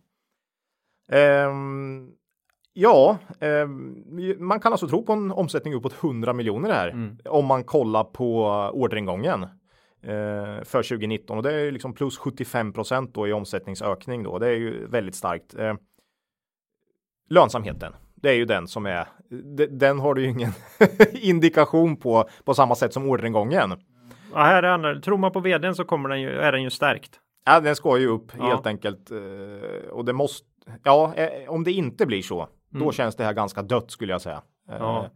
Eh. 2.74 2.82
Ja, 2.82 3.18
ehm, 3.40 4.04
man 4.38 4.60
kan 4.60 4.72
alltså 4.72 4.88
tro 4.88 5.02
på 5.06 5.12
en 5.12 5.30
omsättning 5.32 5.74
uppåt 5.74 5.92
100 6.02 6.32
miljoner 6.32 6.72
här 6.72 6.88
Mm. 6.88 7.18
om 7.24 7.46
man 7.46 7.64
kollar 7.64 8.04
på 8.04 8.44
orderingången 8.74 9.42
eh, 10.02 10.62
för 10.64 10.82
2019 10.82 11.36
och 11.36 11.42
det 11.42 11.52
är 11.54 11.70
liksom 11.72 11.94
plus 11.94 12.18
75 12.18 12.72
procent 12.72 13.14
då 13.14 13.28
i 13.28 13.32
omsättningsökning 13.32 14.22
då. 14.22 14.38
Det 14.38 14.46
är 14.48 14.56
ju 14.56 14.86
väldigt 14.86 15.14
starkt. 15.14 15.54
Eh, 15.54 15.74
lönsamheten. 17.30 17.92
det 18.14 18.28
är 18.30 18.34
ju 18.34 18.44
den 18.44 18.66
som 18.66 18.86
är. 18.86 19.06
Den 19.70 19.98
har 20.00 20.14
du 20.14 20.22
ju 20.22 20.28
ingen 20.30 20.50
indikation 21.12 21.96
på 21.96 22.28
på 22.44 22.54
samma 22.54 22.74
sätt 22.74 22.92
som 22.92 23.08
orderingången. 23.10 23.72
Ja, 24.34 24.38
här 24.42 24.62
är. 24.62 25.00
Tror 25.00 25.18
man 25.18 25.32
på 25.32 25.40
vdn 25.40 25.74
så 25.74 25.84
kommer 25.84 26.08
den 26.08 26.20
ju, 26.20 26.30
är 26.30 26.52
den 26.52 26.62
ju 26.62 26.70
stärkt. 26.70 27.20
Ja, 27.44 27.60
den 27.60 27.76
ska 27.76 27.98
ju 27.98 28.06
upp 28.06 28.32
Ja. 28.38 28.44
helt 28.46 28.66
enkelt. 28.66 29.10
eh, 29.10 29.90
Och 29.90 30.04
det 30.04 30.12
måste, 30.12 30.46
ja, 30.84 31.14
eh, 31.16 31.48
om 31.50 31.64
det 31.64 31.72
inte 31.72 32.06
blir 32.06 32.22
så, 32.22 32.48
då 32.72 32.92
känns 32.92 33.16
det 33.16 33.24
här 33.24 33.32
ganska 33.32 33.62
dött 33.62 33.90
skulle 33.90 34.12
jag 34.12 34.20
säga. 34.20 34.42
Eh, 34.70 34.74
Mm. 34.74 34.82
Ja. 34.82 35.10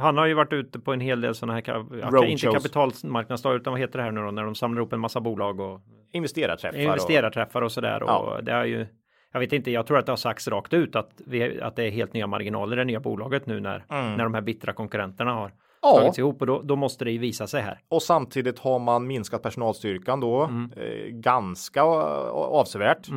Han 0.00 0.16
har 0.18 0.26
ju 0.26 0.34
varit 0.34 0.52
ute 0.52 0.78
på 0.78 0.92
en 0.92 1.00
hel 1.00 1.20
del 1.20 1.34
sådana 1.34 1.52
här, 1.52 2.24
inte 2.26 2.46
kapitalmarknadsdagar, 2.46 3.56
utan 3.56 3.72
vad 3.72 3.80
heter 3.80 3.98
det 3.98 4.04
här 4.04 4.10
nu 4.12 4.20
då, 4.20 4.30
när 4.30 4.44
de 4.44 4.54
samlar 4.54 4.80
ihop 4.80 4.92
en 4.92 5.00
massa 5.00 5.20
bolag 5.20 5.60
och 5.60 5.80
Investerarträffar. 6.12 6.78
investerarträffar 6.78 7.62
och 7.62 7.72
sådär. 7.72 8.02
Ja. 8.06 8.18
Och 8.18 8.44
det 8.44 8.52
är 8.52 8.64
ju, 8.64 8.86
jag 9.32 9.40
vet 9.40 9.52
inte, 9.52 9.70
jag 9.70 9.86
tror 9.86 9.98
att 9.98 10.06
det 10.06 10.12
har 10.12 10.16
sagts 10.16 10.48
rakt 10.48 10.72
ut 10.72 10.96
att, 10.96 11.10
vi, 11.26 11.60
att 11.60 11.76
det 11.76 11.84
är 11.84 11.90
helt 11.90 12.12
nya 12.12 12.26
marginaler 12.26 12.76
i 12.76 12.78
det 12.78 12.84
nya 12.84 13.00
bolaget 13.00 13.46
nu 13.46 13.60
när, 13.60 13.84
när 13.88 14.24
de 14.24 14.34
här 14.34 14.40
bittra 14.40 14.72
konkurrenterna 14.72 15.32
har 15.34 15.52
Mm. 15.84 15.94
Ja. 15.94 15.98
tagits 16.00 16.18
ihop 16.18 16.40
och 16.40 16.46
då, 16.46 16.62
då 16.62 16.76
måste 16.76 17.04
det 17.04 17.10
ju 17.10 17.18
visa 17.18 17.46
sig 17.46 17.62
här. 17.62 17.78
Och 17.88 18.02
samtidigt 18.02 18.58
har 18.58 18.78
man 18.78 19.06
minskat 19.06 19.42
personalstyrkan 19.42 20.20
då 20.20 20.42
Mm. 20.42 20.70
eh, 20.76 21.06
ganska 21.10 21.80
eh, 21.80 21.86
avsevärt. 22.32 23.08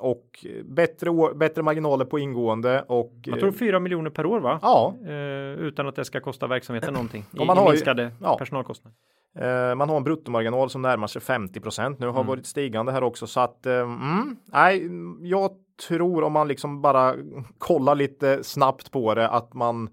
Och 0.00 0.46
bättre, 0.64 1.10
å- 1.10 1.34
bättre 1.34 1.62
marginaler 1.62 2.04
på 2.04 2.18
ingående 2.18 2.82
och 2.88 3.12
Jag 3.24 3.40
tror 3.40 3.52
4 3.52 3.80
miljoner 3.80 4.10
per 4.10 4.26
år 4.26 4.40
va? 4.40 4.58
ja, 4.62 4.94
Eh, 5.06 5.12
utan 5.60 5.88
att 5.88 5.96
det 5.96 6.04
ska 6.04 6.20
kosta 6.20 6.46
verksamheten 6.46 6.94
någonting. 6.94 7.24
I, 7.32 7.38
Och 7.40 7.46
man 7.46 7.56
i 7.56 7.60
har 7.60 7.66
ju- 7.66 7.72
minskade 7.72 8.12
ja. 8.20 8.38
personalkostnader. 8.38 8.96
Eh, 9.38 9.74
man 9.74 9.88
har 9.88 9.96
en 9.96 10.04
bruttomarginal 10.04 10.70
som 10.70 10.82
närmar 10.82 11.06
sig 11.06 11.22
50% 11.22 11.96
nu 12.00 12.06
Mm. 12.06 12.16
har 12.16 12.24
varit 12.24 12.46
stigande 12.46 12.92
här 12.92 13.02
också 13.02 13.26
så 13.26 13.40
att 13.40 13.66
eh, 13.66 13.74
mm, 13.74 14.36
nej, 14.52 14.88
jag 15.22 15.50
tror 15.88 16.22
om 16.24 16.32
man 16.32 16.48
liksom 16.48 16.82
bara 16.82 17.14
kollar 17.58 17.94
lite 17.94 18.44
snabbt 18.44 18.90
på 18.92 19.14
det 19.14 19.28
att 19.28 19.54
man 19.54 19.88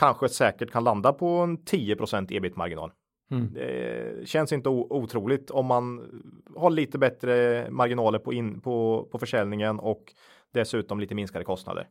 kanske 0.00 0.28
säkert 0.28 0.70
kan 0.70 0.84
landa 0.84 1.12
på 1.12 1.26
en 1.26 1.64
10 1.64 1.96
ebit 2.30 2.56
marginal. 2.56 2.92
Mm. 3.30 3.52
Det 3.52 4.28
känns 4.28 4.52
inte 4.52 4.68
otroligt 4.68 5.50
om 5.50 5.66
man 5.66 6.00
har 6.56 6.70
lite 6.70 6.98
bättre 6.98 7.66
marginaler 7.70 8.18
på, 8.18 8.32
in, 8.32 8.60
på, 8.60 9.08
på 9.12 9.18
försäljningen 9.18 9.78
och 9.78 10.14
dessutom 10.52 11.00
lite 11.00 11.14
minskade 11.14 11.44
kostnader. 11.44 11.88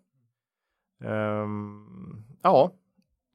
Ehm, 1.03 1.85
ja, 2.43 2.71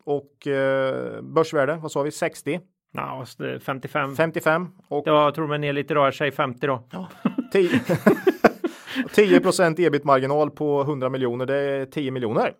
och 0.04 0.46
eh, 0.46 1.22
börsvärde, 1.22 1.76
vad 1.76 1.92
sa 1.92 2.02
vi, 2.02 2.10
60? 2.10 2.60
Ja, 2.92 3.24
så 3.26 3.42
det 3.42 3.54
är 3.54 3.58
55. 3.58 4.16
55 4.16 4.68
och 4.88 5.06
Jag 5.06 5.34
tror 5.34 5.46
man 5.46 5.64
är 5.64 5.72
lite 5.72 5.94
då, 5.94 6.12
säg 6.12 6.32
50 6.32 6.66
då. 6.66 6.88
10, 7.52 7.80
10 9.14 9.86
ebit 9.86 10.04
marginal 10.04 10.50
på 10.50 10.80
100 10.80 11.08
miljoner, 11.08 11.46
det 11.46 11.56
är 11.56 11.86
10 11.86 12.10
miljoner. 12.10 12.52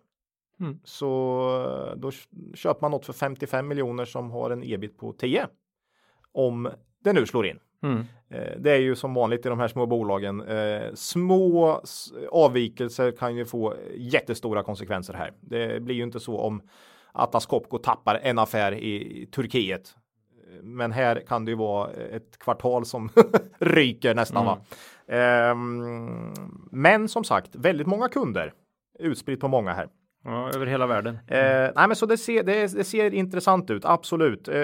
Mm. 0.59 0.79
Så 0.83 1.89
eh, 1.91 1.97
då 1.97 2.11
köper 2.53 2.81
man 2.81 2.91
något 2.91 3.05
för 3.05 3.13
55 3.13 3.67
miljoner 3.67 4.05
som 4.05 4.31
har 4.31 4.49
en 4.49 4.63
ebit 4.63 4.97
på 4.97 5.13
10. 5.13 5.47
Om 6.31 6.69
det 7.03 7.13
nu 7.13 7.25
slår 7.25 7.45
in. 7.45 7.59
Mm. 7.83 8.03
Eh, 8.29 8.59
Det 8.59 8.71
är 8.71 8.79
ju 8.79 8.95
som 8.95 9.13
vanligt 9.13 9.45
i 9.45 9.49
de 9.49 9.59
här 9.59 9.67
små 9.67 9.85
bolagen. 9.85 10.41
Eh, 10.41 10.93
små 10.93 11.81
avvikelser 12.31 13.11
kan 13.11 13.35
ju 13.35 13.45
få 13.45 13.73
jättestora 13.95 14.63
konsekvenser 14.63 15.13
här. 15.13 15.33
Det 15.41 15.81
blir 15.83 15.95
ju 15.95 16.03
inte 16.03 16.19
så 16.19 16.37
om 16.39 16.61
Atlas 17.11 17.45
Copco 17.45 17.77
tappar 17.77 18.19
en 18.23 18.39
affär 18.39 18.71
i 18.71 19.25
Turkiet. 19.31 19.95
Men 20.61 20.91
här 20.91 21.23
kan 21.27 21.45
det 21.45 21.51
ju 21.51 21.57
vara 21.57 21.91
ett 21.91 22.39
kvartal 22.39 22.85
som 22.85 23.09
ryker 23.59 24.15
nästan. 24.15 24.45
Va? 24.45 24.57
Ehm, 25.07 26.33
men 26.71 27.09
som 27.09 27.23
sagt, 27.23 27.55
väldigt 27.55 27.87
många 27.87 28.09
kunder 28.09 28.53
utspritt 28.99 29.39
på 29.39 29.47
många 29.47 29.73
här. 29.73 29.89
Ja, 30.25 30.49
över 30.55 30.65
hela 30.65 30.87
världen. 30.87 31.15
Eh, 31.27 31.39
nej, 31.75 31.87
men 31.87 31.95
så 31.95 32.05
det 32.05 32.17
ser, 32.17 32.43
det, 32.43 32.73
det 32.73 32.83
ser 32.83 33.13
intressant 33.13 33.69
ut, 33.69 33.85
absolut. 33.85 34.47
Eh, 34.47 34.55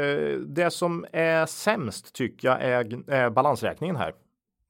det 0.47 0.73
som 0.73 1.05
är 1.11 1.45
sämst 1.45 2.15
tycker 2.15 2.47
jag 2.47 2.61
är, 2.61 3.09
är 3.11 3.29
balansräkningen 3.29 3.95
här. 3.95 4.13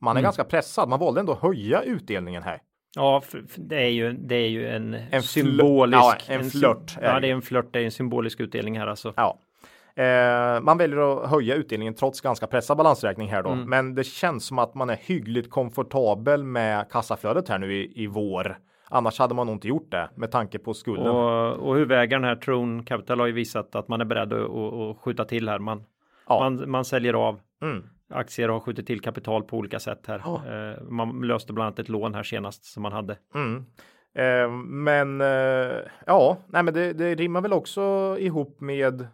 Man 0.01 0.17
är 0.17 0.21
ganska 0.21 0.43
pressad. 0.43 0.89
Man 0.89 0.99
valde 0.99 1.19
ändå 1.19 1.31
att 1.33 1.41
höja 1.41 1.81
utdelningen 1.81 2.43
här. 2.43 2.61
Ja, 2.95 3.21
för, 3.21 3.41
för 3.49 3.61
det 3.61 3.75
är 3.75 3.89
ju, 3.89 4.13
det 4.13 4.35
är 4.35 4.47
ju 4.49 4.67
en, 4.67 4.95
fl- 4.95 5.21
symbolisk. 5.21 5.97
ja, 6.03 6.15
en 6.27 6.41
sym- 6.43 6.59
flört 6.59 6.97
Ja, 7.01 7.13
det. 7.13 7.19
det 7.19 7.27
är 7.27 7.31
en 7.31 7.41
flört. 7.41 7.73
Det 7.73 7.79
är 7.79 7.83
en 7.85 7.91
symbolisk 7.91 8.39
utdelning 8.39 8.79
här 8.79 8.87
alltså. 8.87 9.13
Ja. 9.15 9.39
Eh, 10.03 10.61
man 10.61 10.77
väljer 10.77 11.23
att 11.23 11.29
höja 11.29 11.55
utdelningen 11.55 11.93
trots 11.93 12.21
ganska 12.21 12.47
pressad 12.47 12.77
balansräkning 12.77 13.29
här 13.29 13.43
då. 13.43 13.49
Mm. 13.49 13.69
Men 13.69 13.95
det 13.95 14.03
känns 14.03 14.45
som 14.45 14.59
att 14.59 14.75
man 14.75 14.89
är 14.89 14.97
hyggligt 15.01 15.49
komfortabel 15.49 16.43
med 16.43 16.89
kassaflödet 16.91 17.49
här 17.49 17.57
nu 17.59 17.73
i, 17.73 18.03
i 18.03 18.07
vår. 18.07 18.57
Annars 18.93 19.19
hade 19.19 19.33
man 19.33 19.47
nog 19.47 19.55
inte 19.55 19.67
gjort 19.67 19.91
det 19.91 20.09
med 20.15 20.31
tanke 20.31 20.59
på 20.59 20.73
skulden. 20.73 21.07
Och, 21.07 21.53
och 21.53 21.75
huvudägaren 21.75 22.23
här, 22.23 22.35
Tron 22.35 22.83
Capital, 22.83 23.19
har 23.19 23.27
ju 23.27 23.33
visat 23.33 23.75
att 23.75 23.87
man 23.87 24.01
är 24.01 24.05
beredd 24.05 24.33
att, 24.33 24.49
att, 24.49 24.97
skjuta 24.97 25.25
till 25.25 25.49
här. 25.49 25.59
Man, 25.59 25.83
Ja. 26.27 26.39
man, 26.39 26.69
man 26.71 26.85
säljer 26.85 27.13
av 27.13 27.39
Mm. 27.61 27.83
aktier 28.13 28.47
och 28.47 28.53
har 28.53 28.59
skjutit 28.61 28.87
till 28.87 29.01
kapital 29.01 29.43
på 29.43 29.57
olika 29.57 29.79
sätt 29.79 30.07
här. 30.07 30.19
Eh, 30.19 30.81
man 30.83 31.21
löste 31.21 31.53
bland 31.53 31.67
annat 31.67 31.79
ett 31.79 31.89
lån 31.89 32.13
här 32.15 32.23
senast 32.23 32.65
som 32.65 32.83
man 32.83 32.91
hade. 32.91 33.17
Mm. 33.35 33.65
Eh, 34.15 34.51
men 34.65 35.21
eh, 35.21 35.77
ja, 36.05 36.37
nej, 36.47 36.63
men 36.63 36.73
det, 36.73 36.93
det 36.93 37.15
rimmar 37.15 37.41
väl 37.41 37.53
också 37.53 38.15
ihop 38.19 38.61
med 38.61 39.01
eh, 39.01 39.07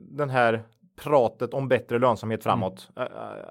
den 0.00 0.30
här 0.30 0.62
pratet 1.04 1.54
om 1.54 1.68
bättre 1.68 1.98
lönsamhet 1.98 2.42
framåt. 2.42 2.90
Eh, 2.96 3.06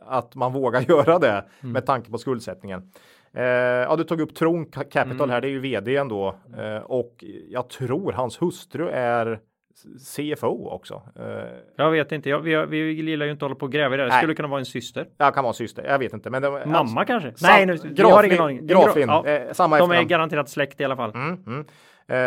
att 0.07 0.35
man 0.35 0.53
vågar 0.53 0.81
göra 0.89 1.19
det 1.19 1.45
med 1.61 1.85
tanke 1.85 2.11
på 2.11 2.17
skuldsättningen. 2.17 2.91
Eh, 3.35 3.43
ja, 3.43 3.95
du 3.95 4.03
tog 4.03 4.21
upp 4.21 4.35
Tron 4.35 4.65
Ca- 4.65 4.83
Capital 4.91 5.29
här, 5.29 5.41
det 5.41 5.47
är 5.47 5.49
ju 5.49 5.59
vdn 5.59 6.07
då 6.07 6.35
eh, 6.57 6.77
och 6.77 7.23
jag 7.49 7.69
tror 7.69 8.11
hans 8.11 8.41
hustru 8.41 8.89
är 8.89 9.39
CFO 10.15 10.69
också. 10.69 11.01
Eh, 11.19 11.25
Jag 11.77 11.91
vet 11.91 12.11
inte, 12.11 12.29
jag, 12.29 12.39
vi, 12.39 12.65
vi 12.65 12.91
gillar 12.91 13.25
ju 13.25 13.31
inte 13.31 13.45
att 13.45 13.49
hålla 13.49 13.59
på 13.59 13.65
och 13.65 13.71
gräva 13.71 13.95
i 13.95 13.97
det. 13.97 14.05
Det 14.05 14.11
skulle 14.11 14.35
kunna 14.35 14.47
vara 14.47 14.59
en 14.59 14.65
syster. 14.65 15.07
jag 15.17 15.33
kan 15.33 15.43
vara 15.43 15.53
syster, 15.53 15.83
jag 15.83 15.99
vet 15.99 16.13
inte. 16.13 16.29
Men 16.29 16.41
det, 16.41 16.65
Mamma 16.65 17.05
kanske? 17.05 17.29
Sam- 17.35 17.47
Nej, 17.51 17.65
nu, 17.65 17.77
vi 17.83 18.03
har 18.03 18.23
ingen 18.23 18.41
aning. 18.41 18.67
Graflin 18.67 19.07
Ja, 19.07 19.25
eh, 19.27 19.51
samma 19.53 19.77
de 19.77 19.81
är 19.81 19.85
efternamn. 19.93 20.07
garanterat 20.07 20.49
släkt 20.49 20.81
i 20.81 20.83
alla 20.83 20.95
fall. 20.95 21.11
Mm, 21.15 21.43
mm. 21.47 21.65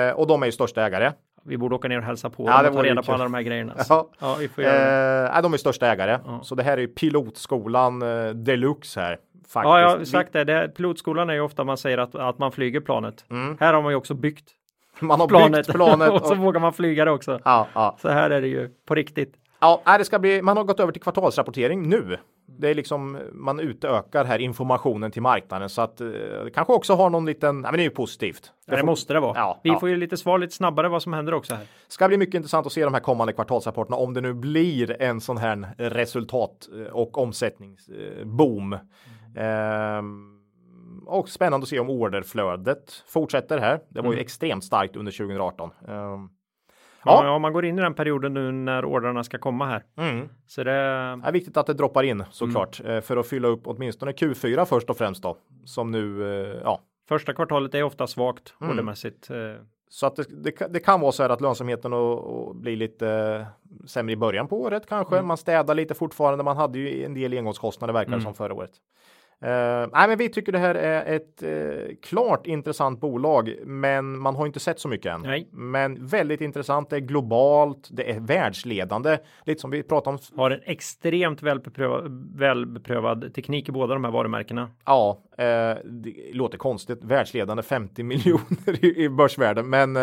Eh, 0.08 0.14
och 0.14 0.26
de 0.26 0.42
är 0.42 0.46
ju 0.46 0.52
största 0.52 0.86
ägare. 0.86 1.12
Vi 1.48 1.58
borde 1.58 1.74
åka 1.74 1.88
ner 1.88 1.98
och 1.98 2.04
hälsa 2.04 2.30
på 2.30 2.44
Ja, 2.46 2.62
dem 2.62 2.66
och 2.66 2.76
ta 2.76 2.82
reda 2.82 3.02
på 3.02 3.12
alla 3.12 3.24
de 3.24 3.34
här 3.34 3.42
grejerna. 3.42 3.74
Ja. 3.88 4.08
Ja, 4.18 4.36
vi 4.40 4.48
får 4.48 4.64
göra. 4.64 5.36
Eh, 5.36 5.42
de 5.42 5.52
är 5.54 5.56
största 5.58 5.86
ägare. 5.86 6.18
Ja. 6.26 6.40
Så 6.42 6.54
det 6.54 6.62
här 6.62 6.78
är 6.78 6.86
pilotskolan 6.86 8.02
eh, 8.02 8.30
deluxe 8.30 9.00
här. 9.00 9.18
Faktiskt. 9.48 9.64
Ja, 9.70 9.80
jag 9.80 9.88
har 9.98 10.04
sagt 10.04 10.32
det. 10.32 10.44
det. 10.44 10.68
Pilotskolan 10.68 11.30
är 11.30 11.34
ju 11.34 11.40
ofta 11.40 11.64
man 11.64 11.76
säger 11.76 11.98
att, 11.98 12.14
att 12.14 12.38
man 12.38 12.52
flyger 12.52 12.80
planet. 12.80 13.24
Här 13.60 13.74
har 13.74 13.82
man 13.82 13.92
ju 13.92 13.96
också 13.96 14.14
byggt 14.14 14.50
Man 15.00 15.20
har 15.20 15.28
planet, 15.28 15.66
byggt 15.66 15.72
planet. 15.76 16.10
och 16.20 16.26
så 16.26 16.32
och, 16.32 16.38
vågar 16.38 16.60
man 16.60 16.72
flyga 16.72 17.04
det 17.04 17.10
också. 17.10 17.40
ja, 17.44 17.66
ja. 17.74 17.96
Så 18.02 18.08
här 18.08 18.30
är 18.30 18.40
det 18.40 18.48
ju 18.48 18.70
på 18.86 18.94
riktigt. 18.94 19.34
ja, 19.60 19.82
det 19.98 20.04
ska 20.04 20.18
bli, 20.18 20.42
man 20.42 20.56
har 20.56 20.64
gått 20.64 20.80
över 20.80 20.92
till 20.92 21.02
kvartalsrapportering 21.02 21.88
nu. 21.88 22.16
Det 22.60 22.68
är 22.68 22.74
liksom, 22.74 23.18
man 23.32 23.60
utökar 23.60 24.24
här 24.24 24.38
informationen 24.38 25.10
till 25.10 25.22
marknaden 25.22 25.68
så 25.68 25.82
att 25.82 26.00
eh, 26.00 26.08
kanske 26.54 26.72
också 26.72 26.94
har 26.94 27.10
någon 27.10 27.26
liten, 27.26 27.60
nej 27.60 27.70
men 27.70 27.78
det 27.78 27.82
är 27.82 27.84
ju 27.84 27.90
positivt. 27.90 28.52
Det, 28.66 28.72
det 28.72 28.78
får- 28.78 28.86
måste 28.86 29.12
det 29.12 29.20
vara. 29.20 29.32
Ja, 29.38 29.60
vi 29.64 29.70
ja. 29.70 29.80
får 29.80 29.88
ju 29.88 29.96
lite 29.96 30.16
svar 30.16 30.38
lite 30.38 30.54
snabbare 30.54 30.88
vad 30.88 31.02
som 31.02 31.12
händer 31.12 31.34
också 31.34 31.54
här. 31.54 31.66
Ska 31.88 32.08
bli 32.08 32.16
mycket 32.16 32.34
intressant 32.34 32.66
att 32.66 32.72
se 32.72 32.84
de 32.84 32.94
här 32.94 33.00
kommande 33.00 33.32
kvartalsrapporterna 33.32 33.96
om 33.96 34.14
det 34.14 34.20
nu 34.20 34.34
blir 34.34 35.02
en 35.02 35.20
sån 35.20 35.36
här 35.36 35.74
resultat 35.78 36.68
eh, 36.78 36.92
och 36.92 37.18
omsättningsboom. 37.18 38.78
Ehm, 39.36 40.34
och 41.06 41.28
spännande 41.28 41.64
att 41.64 41.68
se 41.68 41.78
om 41.80 41.90
orderflödet 41.90 43.04
fortsätter 43.06 43.58
här. 43.58 43.80
Det 43.88 44.00
var 44.00 44.12
ju 44.12 44.18
extremt 44.18 44.64
starkt 44.64 44.96
under 44.96 45.12
2018. 45.12 45.70
Ehm, 45.88 46.28
Ja. 47.08 47.24
Ja. 47.24 47.38
man 47.38 47.52
går 47.52 47.64
in 47.64 47.78
i 47.78 47.82
den 47.82 47.94
perioden 47.94 48.34
nu 48.34 48.52
när 48.52 48.84
ordrarna 48.84 49.24
ska 49.24 49.38
komma 49.38 49.66
här. 49.66 49.84
mm. 49.98 50.28
Så 50.46 50.64
det, 50.64 50.70
Det 50.72 51.28
är 51.28 51.32
viktigt 51.32 51.56
att 51.56 51.66
det 51.66 51.74
droppar 51.74 52.02
in 52.02 52.24
såklart 52.30 52.80
eh, 52.84 53.00
för 53.00 53.16
att 53.16 53.26
fylla 53.28 53.48
upp 53.48 53.62
åtminstone 53.64 54.12
Q4 54.12 54.64
först 54.64 54.90
och 54.90 54.96
främst 54.98 55.22
då 55.22 55.36
som 55.64 55.90
nu 55.90 56.22
eh, 56.42 56.60
ja 56.64 56.80
första 57.08 57.32
kvartalet 57.34 57.74
är 57.74 57.82
ofta 57.82 58.06
svagt 58.06 58.54
Mm. 58.60 58.72
ordermässigt. 58.72 59.30
Eh, 59.30 59.36
så 59.90 60.06
att 60.06 60.16
det, 60.16 60.24
det, 60.44 60.50
kan- 60.52 60.72
det 60.72 60.80
kan 60.80 61.00
vara 61.00 61.12
så 61.12 61.22
här 61.22 61.30
att 61.30 61.40
lönsamheten 61.40 61.92
och, 61.92 62.18
och 62.18 62.56
blir 62.56 62.76
lite 62.76 63.46
sämre 63.86 64.12
i 64.12 64.16
början 64.16 64.48
på 64.48 64.60
året 64.60 64.86
kanske. 64.88 65.22
Man 65.22 65.36
städar 65.36 65.74
lite 65.74 65.94
fortfarande. 65.94 66.44
Man 66.44 66.56
hade 66.56 66.78
ju 66.78 67.04
en 67.04 67.14
del 67.14 67.32
engångskostnader 67.38 67.92
verkar 67.94 68.12
det 68.12 68.20
som 68.20 68.34
förra 68.34 68.54
året. 68.54 68.70
Eh, 69.40 69.88
nej, 69.92 70.08
men 70.08 70.18
vi 70.18 70.28
tycker 70.28 70.52
det 70.52 70.58
här 70.58 70.74
är 70.74 71.16
ett 71.16 71.42
eh, 71.42 71.96
klart 72.02 72.46
intressant 72.46 73.00
bolag, 73.00 73.54
men 73.64 74.18
man 74.18 74.36
har 74.36 74.46
inte 74.46 74.60
sett 74.60 74.80
så 74.80 74.88
mycket 74.88 75.12
än. 75.14 75.22
Nej. 75.22 75.48
Men 75.52 76.06
väldigt 76.06 76.40
intressant. 76.40 76.90
Det 76.90 76.96
är 76.96 77.00
globalt. 77.00 77.88
Det 77.90 78.10
är 78.10 78.20
världsledande, 78.20 79.18
lite 79.44 79.60
som 79.60 79.70
vi 79.70 79.82
pratade 79.82 80.16
om. 80.16 80.38
har 80.40 80.50
en 80.50 80.60
extremt 80.64 81.42
välbeprövad, 81.42 82.32
välbeprövad 82.36 83.34
teknik 83.34 83.68
i 83.68 83.72
båda 83.72 83.94
de 83.94 84.04
här 84.04 84.10
varumärkena. 84.10 84.70
Ja, 84.86 85.22
eh, 85.38 85.44
det 85.84 86.14
låter 86.32 86.58
konstigt. 86.58 87.04
Världsledande 87.04 87.62
50 87.62 88.02
miljoner 88.02 88.84
i, 88.84 89.04
i 89.04 89.08
börsvärde, 89.08 89.62
men 89.62 89.98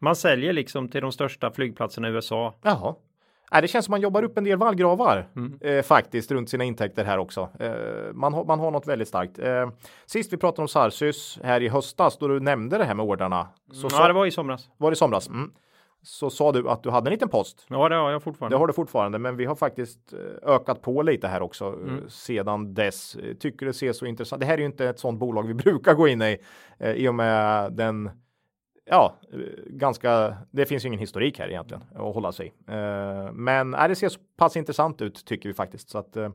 Man 0.00 0.16
säljer 0.16 0.52
liksom 0.52 0.88
till 0.88 1.00
de 1.00 1.12
största 1.12 1.50
flygplatserna 1.50 2.08
i 2.08 2.12
USA. 2.12 2.54
jaha. 2.62 2.94
Nej, 3.52 3.62
det 3.62 3.68
känns 3.68 3.84
som 3.84 3.90
man 3.92 4.00
jobbar 4.00 4.22
upp 4.22 4.38
en 4.38 4.44
del 4.44 4.58
vallgravar 4.58 5.28
eh, 5.60 5.82
faktiskt 5.82 6.30
runt 6.30 6.50
sina 6.50 6.64
intäkter 6.64 7.04
här 7.04 7.18
också. 7.18 7.48
Eh, 7.60 7.72
man, 8.12 8.34
har, 8.34 8.44
man 8.44 8.60
har 8.60 8.70
något 8.70 8.86
väldigt 8.86 9.08
starkt. 9.08 9.38
Eh, 9.38 9.70
sist 10.06 10.32
vi 10.32 10.36
pratade 10.36 10.62
om 10.62 10.68
Sarsys 10.68 11.38
här 11.42 11.62
i 11.62 11.68
höstas 11.68 12.18
då 12.18 12.28
du 12.28 12.40
nämnde 12.40 12.78
det 12.78 12.84
här 12.84 12.94
med 12.94 13.04
ordrarna. 13.06 13.48
Så, 13.72 13.86
Ja, 13.86 13.90
sa, 13.90 14.06
det 14.06 14.12
var 14.12 14.26
i 14.26 14.30
somras. 14.30 14.68
var 14.76 14.90
det 14.90 14.92
i 14.94 14.96
somras? 14.96 15.28
Mm. 15.28 15.50
Så 16.02 16.30
sa 16.30 16.52
du 16.52 16.68
att 16.68 16.82
du 16.82 16.90
hade 16.90 17.08
en 17.08 17.12
liten 17.12 17.28
post. 17.28 17.66
Ja, 17.68 17.88
det 17.88 17.94
har 17.94 18.10
jag 18.10 18.22
fortfarande. 18.22 18.54
Det 18.56 18.58
har 18.58 18.66
du 18.66 18.72
fortfarande, 18.72 19.18
men 19.18 19.36
vi 19.36 19.44
har 19.44 19.54
faktiskt 19.54 20.12
eh, 20.12 20.50
ökat 20.54 20.82
på 20.82 21.02
lite 21.02 21.28
här 21.28 21.42
också 21.42 21.64
Mm. 21.66 21.88
eh, 21.98 22.08
sedan 22.08 22.74
dess. 22.74 23.16
Eh, 23.16 23.34
Tycker 23.34 23.66
det 23.66 23.72
ser 23.72 23.92
så 23.92 24.06
intressant. 24.06 24.40
Det 24.40 24.46
här 24.46 24.54
är 24.54 24.58
ju 24.58 24.66
inte 24.66 24.86
ett 24.88 24.98
sådant 24.98 25.18
bolag 25.20 25.46
vi 25.46 25.54
brukar 25.64 25.94
gå 25.94 26.08
in 26.08 26.22
i 26.22 26.38
eh, 26.78 26.92
i 26.92 27.08
och 27.08 27.14
med 27.14 27.72
den 27.72 28.10
Ja, 28.88 29.16
eh, 29.32 29.38
ganska. 29.66 30.36
Det 30.50 30.66
finns 30.66 30.84
ju 30.84 30.86
ingen 30.86 31.00
historik 31.00 31.38
här 31.38 31.48
egentligen 31.48 31.82
att 31.94 32.14
hålla 32.14 32.32
sig. 32.32 32.54
Eh, 32.68 33.32
men 33.32 33.74
äh, 33.74 33.88
det 33.88 33.94
ser 33.94 34.08
så 34.08 34.20
pass 34.36 34.56
intressant 34.56 35.02
ut 35.02 35.24
tycker 35.26 35.48
vi 35.48 35.54
faktiskt 35.54 35.88
så 35.90 35.98
att 35.98 36.16
eh, 36.16 36.30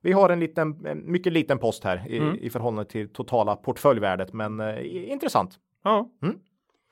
vi 0.00 0.12
har 0.12 0.28
en 0.30 0.40
liten, 0.40 0.86
en 0.86 1.12
mycket 1.12 1.32
liten 1.32 1.58
post 1.58 1.84
här 1.84 2.04
i, 2.08 2.18
Mm. 2.18 2.36
i 2.40 2.50
förhållande 2.50 2.90
till 2.90 3.08
totala 3.08 3.56
portföljvärdet, 3.56 4.32
men 4.32 4.60
eh, 4.60 5.10
intressant. 5.12 5.58
Ja. 5.84 6.10
Mm. 6.22 6.38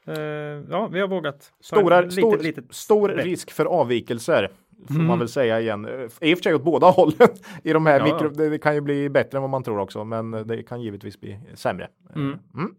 Eh, 0.06 0.64
ja, 0.70 0.86
vi 0.92 1.00
har 1.00 1.08
vågat. 1.08 1.52
Stora, 1.60 1.98
en 2.02 2.10
stor, 2.10 2.30
litet, 2.30 2.44
litet 2.46 2.74
stor 2.74 3.08
risk 3.08 3.50
för 3.50 3.64
avvikelser. 3.66 4.50
Får 4.88 4.94
Mm. 4.94 5.06
man 5.06 5.18
väl 5.18 5.28
säga 5.28 5.60
igen. 5.60 5.84
Eh, 5.84 5.90
I 6.20 6.34
och 6.34 6.38
för 6.38 6.42
sig 6.42 6.54
åt 6.54 6.64
båda 6.64 6.86
hållen. 6.90 7.28
I 7.64 7.72
de 7.72 7.86
här 7.86 7.98
Ja, 7.98 8.04
mikro, 8.04 8.28
det, 8.28 8.48
det 8.48 8.58
kan 8.58 8.74
ju 8.74 8.80
bli 8.80 9.08
bättre 9.08 9.38
än 9.38 9.42
vad 9.42 9.50
man 9.50 9.62
tror 9.62 9.78
också, 9.78 10.04
men 10.04 10.30
det 10.30 10.62
kan 10.62 10.80
givetvis 10.82 11.20
bli 11.20 11.40
sämre. 11.54 11.88
Mm. 12.14 12.38
Mm. 12.54 12.74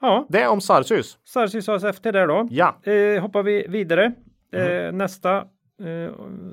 Ja, 0.00 0.26
Det 0.28 0.46
om 0.46 0.60
Sarsus. 0.60 1.18
Sarsis 1.24 1.68
ASFT 1.68 2.02
där 2.02 2.26
då. 2.26 2.48
Ja, 2.50 2.78
Eh, 2.92 3.22
hoppar 3.22 3.42
vi 3.42 3.66
vidare. 3.68 4.12
Eh, 4.52 4.62
Mm. 4.66 4.98
nästa 4.98 5.36
eh, 5.36 6.10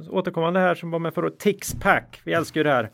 återkommande 0.09 0.59
här 0.59 0.75
som 0.75 0.91
var 0.91 0.99
med 0.99 1.13
för 1.13 1.29
Tixpack. 1.29 2.21
Vi 2.25 2.33
älskar 2.33 2.59
ju 2.59 2.63
det 2.63 2.71
här. 2.71 2.89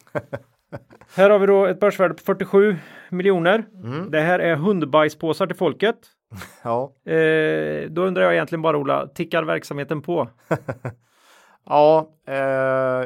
här 1.16 1.30
har 1.30 1.40
vi 1.40 1.46
då 1.48 1.66
ett 1.66 1.80
börsvärde 1.80 2.14
på 2.14 2.24
47 2.24 2.76
miljoner. 3.10 3.64
Mm. 3.84 4.12
Det 4.12 4.20
här 4.22 4.40
är 4.40 4.56
hundbajspåsar 4.56 5.48
till 5.48 5.56
folket. 5.56 5.96
ja, 6.64 6.94
Eh, 7.12 7.90
då 7.90 8.02
undrar 8.06 8.24
jag 8.24 8.34
egentligen 8.34 8.62
bara 8.62 8.78
Ola, 8.78 9.08
tickar 9.08 9.44
verksamheten 9.44 10.02
på? 10.02 10.30
ja, 11.66 12.08
eh, 12.28 12.36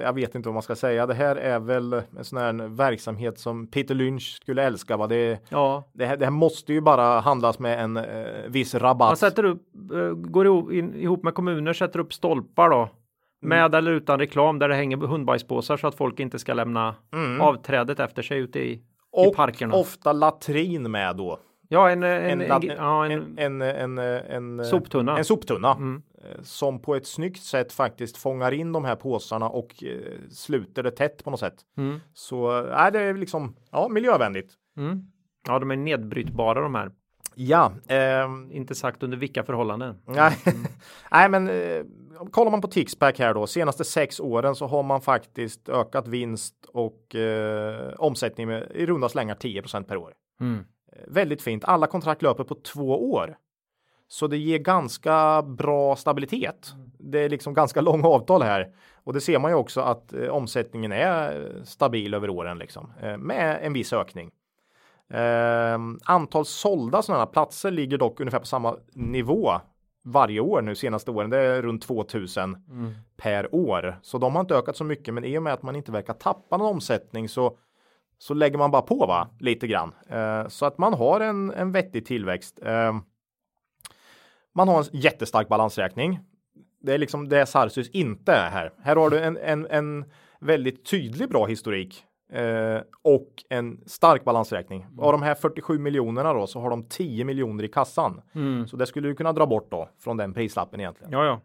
jag 0.04 0.14
vet 0.14 0.36
inte 0.36 0.50
vad 0.50 0.54
man 0.54 0.64
ska 0.64 0.76
säga. 0.76 1.06
Det 1.06 1.14
här 1.14 1.36
är 1.36 1.60
väl 1.60 1.94
en 1.94 2.24
sån 2.24 2.40
här 2.40 2.68
verksamhet 2.68 3.40
som 3.40 3.68
Peter 3.68 3.96
Lynch 3.96 4.38
skulle 4.42 4.64
älska. 4.64 4.98
Va? 4.98 5.08
Det, 5.08 5.40
Ja, 5.50 5.84
det, 5.94 6.06
här, 6.06 6.18
det 6.18 6.26
här 6.26 6.32
måste 6.32 6.74
ju 6.74 6.82
bara 6.82 7.20
handlas 7.20 7.60
med 7.60 7.80
en 7.84 7.98
eh, 7.98 8.04
viss 8.48 8.76
rabatt. 8.76 9.10
man 9.10 9.18
sätter 9.18 9.44
upp, 9.44 9.62
eh, 9.94 10.10
går 10.10 10.48
ihop, 10.96 11.24
med 11.24 11.34
kommuner, 11.34 11.74
sätter 11.74 12.00
upp 12.00 12.14
stolpar 12.14 12.70
då. 12.70 12.78
Mm. 12.80 12.90
Med 13.60 13.76
eller 13.76 13.92
utan 13.92 14.20
reklam 14.20 14.60
där 14.60 14.70
det 14.70 14.76
hänger 14.76 14.98
hundbajspåsar 14.98 15.78
så 15.78 15.88
att 15.88 15.96
folk 15.96 16.20
inte 16.20 16.40
ska 16.40 16.54
lämna 16.54 16.96
Mm. 17.14 17.42
avträdet 17.42 18.00
efter 18.00 18.22
sig 18.22 18.38
ute 18.40 18.60
i, 18.60 18.72
i 18.74 18.82
och 19.12 19.36
parkerna. 19.36 19.76
ofta 19.76 20.14
latrin 20.14 20.92
med 20.92 21.16
då. 21.16 21.40
ja, 21.70 21.90
en, 21.90 22.04
en, 22.04 22.42
en, 22.42 22.48
lat- 22.48 22.64
ja, 22.78 23.06
en, 23.06 23.38
en, 23.38 23.62
en, 23.62 23.98
en, 23.98 24.60
en 24.60 24.66
soptunna. 24.66 25.18
En 25.18 25.26
soptunna 25.26 25.72
Mm. 25.72 26.02
Eh, 26.26 26.42
som 26.44 26.80
på 26.80 26.96
ett 26.96 27.08
snyggt 27.08 27.44
sätt 27.44 27.74
faktiskt 27.74 28.18
fångar 28.18 28.52
in 28.52 28.72
de 28.72 28.86
här 28.86 28.96
påsarna 28.96 29.50
och 29.50 29.84
eh, 29.84 30.20
sluter 30.30 30.84
det 30.84 30.92
tätt 30.92 31.24
på 31.24 31.32
något 31.32 31.40
sätt. 31.40 31.56
Mm. 31.78 32.00
Så 32.14 32.52
är 32.62 32.92
det 32.92 33.00
är 33.02 33.14
liksom 33.14 33.56
ja, 33.72 33.88
miljövänligt. 33.88 34.54
Mm. 34.78 35.04
Ja, 35.48 35.60
de 35.60 35.72
är 35.72 35.76
nedbrytbara 35.76 36.62
de 36.62 36.76
här. 36.76 36.92
Ja, 37.36 37.72
ehm, 37.88 38.52
Inte 38.52 38.76
sagt 38.76 39.04
under 39.04 39.18
vilka 39.18 39.44
förhållanden. 39.44 39.96
nej, 40.06 40.38
nej, 41.12 41.30
men 41.30 41.50
eh, 41.50 41.84
kollar 42.32 42.52
man 42.52 42.62
på 42.62 42.68
Tixpack 42.68 43.20
här 43.20 43.34
då 43.34 43.48
senaste 43.48 43.84
sex 43.84 44.20
åren 44.20 44.56
så 44.56 44.68
har 44.68 44.84
man 44.84 45.02
faktiskt 45.02 45.70
ökat 45.70 46.08
vinst 46.08 46.66
och 46.68 47.16
eh, 47.16 47.94
omsättning 47.98 48.48
med 48.48 48.72
i 48.76 48.86
runda 48.86 49.10
slängar 49.10 49.36
10% 49.36 49.84
per 49.84 49.98
år. 49.98 50.14
Mm. 50.42 50.66
Eh, 50.92 51.04
Väldigt 51.08 51.42
fint. 51.42 51.64
Alla 51.66 51.88
kontrakt 51.88 52.22
löper 52.22 52.44
på 52.44 52.56
två 52.56 53.12
år. 53.12 53.38
Så 54.08 54.28
det 54.28 54.38
ger 54.38 54.58
ganska 54.60 55.42
bra 55.42 55.96
stabilitet. 55.96 56.74
Det 57.00 57.20
är 57.20 57.30
liksom 57.30 57.54
ganska 57.54 57.82
långa 57.90 58.08
avtal 58.08 58.42
här. 58.42 58.68
Och 59.04 59.14
det 59.14 59.22
ser 59.22 59.40
man 59.40 59.52
ju 59.52 59.56
också 59.56 59.82
att 59.82 60.14
eh, 60.14 60.28
omsättningen 60.30 60.92
är 60.92 61.52
stabil 61.66 62.14
över 62.14 62.30
åren 62.30 62.58
liksom. 62.58 62.92
Eh, 63.02 63.18
med 63.18 63.60
en 63.62 63.74
viss 63.74 63.94
ökning. 63.94 64.32
Eh, 65.10 65.80
antal 66.06 66.46
sålda 66.46 67.02
sådana 67.02 67.26
platser 67.26 67.72
ligger 67.72 67.98
dock 67.98 68.20
ungefär 68.20 68.40
på 68.40 68.46
samma 68.46 68.76
nivå 68.94 69.52
varje 70.04 70.40
år 70.40 70.62
nu 70.62 70.76
senaste 70.76 71.12
åren. 71.12 71.30
Det 71.30 71.38
är 71.38 71.62
runt 71.62 71.82
2000 71.82 72.56
Mm. 72.70 72.94
per 73.18 73.56
år. 73.56 74.00
Så 74.02 74.18
de 74.18 74.34
har 74.36 74.42
inte 74.42 74.56
ökat 74.56 74.78
så 74.78 74.84
mycket. 74.84 75.14
Men 75.14 75.24
i 75.26 75.38
och 75.38 75.44
med 75.44 75.54
att 75.54 75.64
man 75.64 75.76
inte 75.76 75.92
verkar 75.92 76.14
tappa 76.14 76.58
någon 76.58 76.68
omsättning 76.76 77.30
så 77.30 77.58
så 78.18 78.34
lägger 78.34 78.58
man 78.58 78.72
bara 78.72 78.82
på 78.82 79.06
va 79.06 79.28
lite 79.40 79.68
grann 79.68 79.94
eh, 80.10 80.48
så 80.48 80.66
att 80.66 80.78
man 80.78 80.94
har 80.94 81.20
en, 81.20 81.52
en 81.52 81.72
vettig 81.72 82.06
tillväxt. 82.06 82.60
Man 84.56 84.68
har 84.68 84.80
en 84.80 85.00
jättestark 85.00 85.48
balansräkning. 85.48 86.20
Det 86.82 86.94
är 86.94 86.98
liksom 86.98 87.30
det 87.30 87.46
Sarsus 87.46 87.90
inte 87.90 88.32
är 88.32 88.50
här. 88.50 88.74
Här 88.82 88.96
har 88.96 89.10
du 89.10 89.20
en, 89.20 89.38
en, 89.38 89.68
en 89.70 90.06
väldigt 90.40 90.86
tydlig 90.86 91.30
bra 91.30 91.46
historik 91.46 92.04
eh, 92.32 92.80
och 93.02 93.30
en 93.50 93.82
stark 93.86 94.24
balansräkning. 94.24 94.86
Av 94.98 95.12
de 95.12 95.22
här 95.22 95.36
47 95.36 95.80
miljonerna 95.80 96.34
då 96.34 96.48
så 96.48 96.60
har 96.60 96.70
de 96.70 96.84
10 96.84 97.24
miljoner 97.24 97.64
i 97.64 97.68
kassan. 97.68 98.22
Mm. 98.36 98.68
Så 98.68 98.78
det 98.78 98.86
skulle 98.86 99.08
du 99.08 99.16
kunna 99.16 99.34
dra 99.34 99.46
bort 99.46 99.72
då 99.72 99.90
från 100.00 100.18
den 100.18 100.34
prislappen 100.34 100.80
egentligen. 100.80 101.12
Ja, 101.12 101.26
ja. 101.26 101.42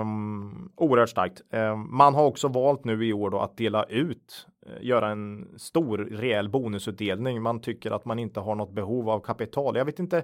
Um, 0.00 0.72
oerhört 0.76 1.08
starkt. 1.08 1.42
Ehm, 1.50 1.96
man 1.96 2.14
har 2.14 2.24
också 2.24 2.48
valt 2.48 2.84
nu 2.84 3.06
i 3.06 3.12
år 3.12 3.30
då 3.30 3.38
att 3.38 3.56
dela 3.56 3.84
ut, 3.84 4.46
eh, 4.66 4.86
göra 4.86 5.10
en 5.10 5.48
stor 5.58 5.98
rejäl 5.98 6.48
bonusutdelning. 6.48 7.42
Man 7.42 7.60
tycker 7.60 7.90
att 7.90 8.04
man 8.04 8.18
inte 8.18 8.40
har 8.40 8.54
något 8.54 8.72
behov 8.72 9.10
av 9.10 9.20
kapital. 9.20 9.76
Jag 9.76 9.84
vet 9.84 9.98
inte. 9.98 10.22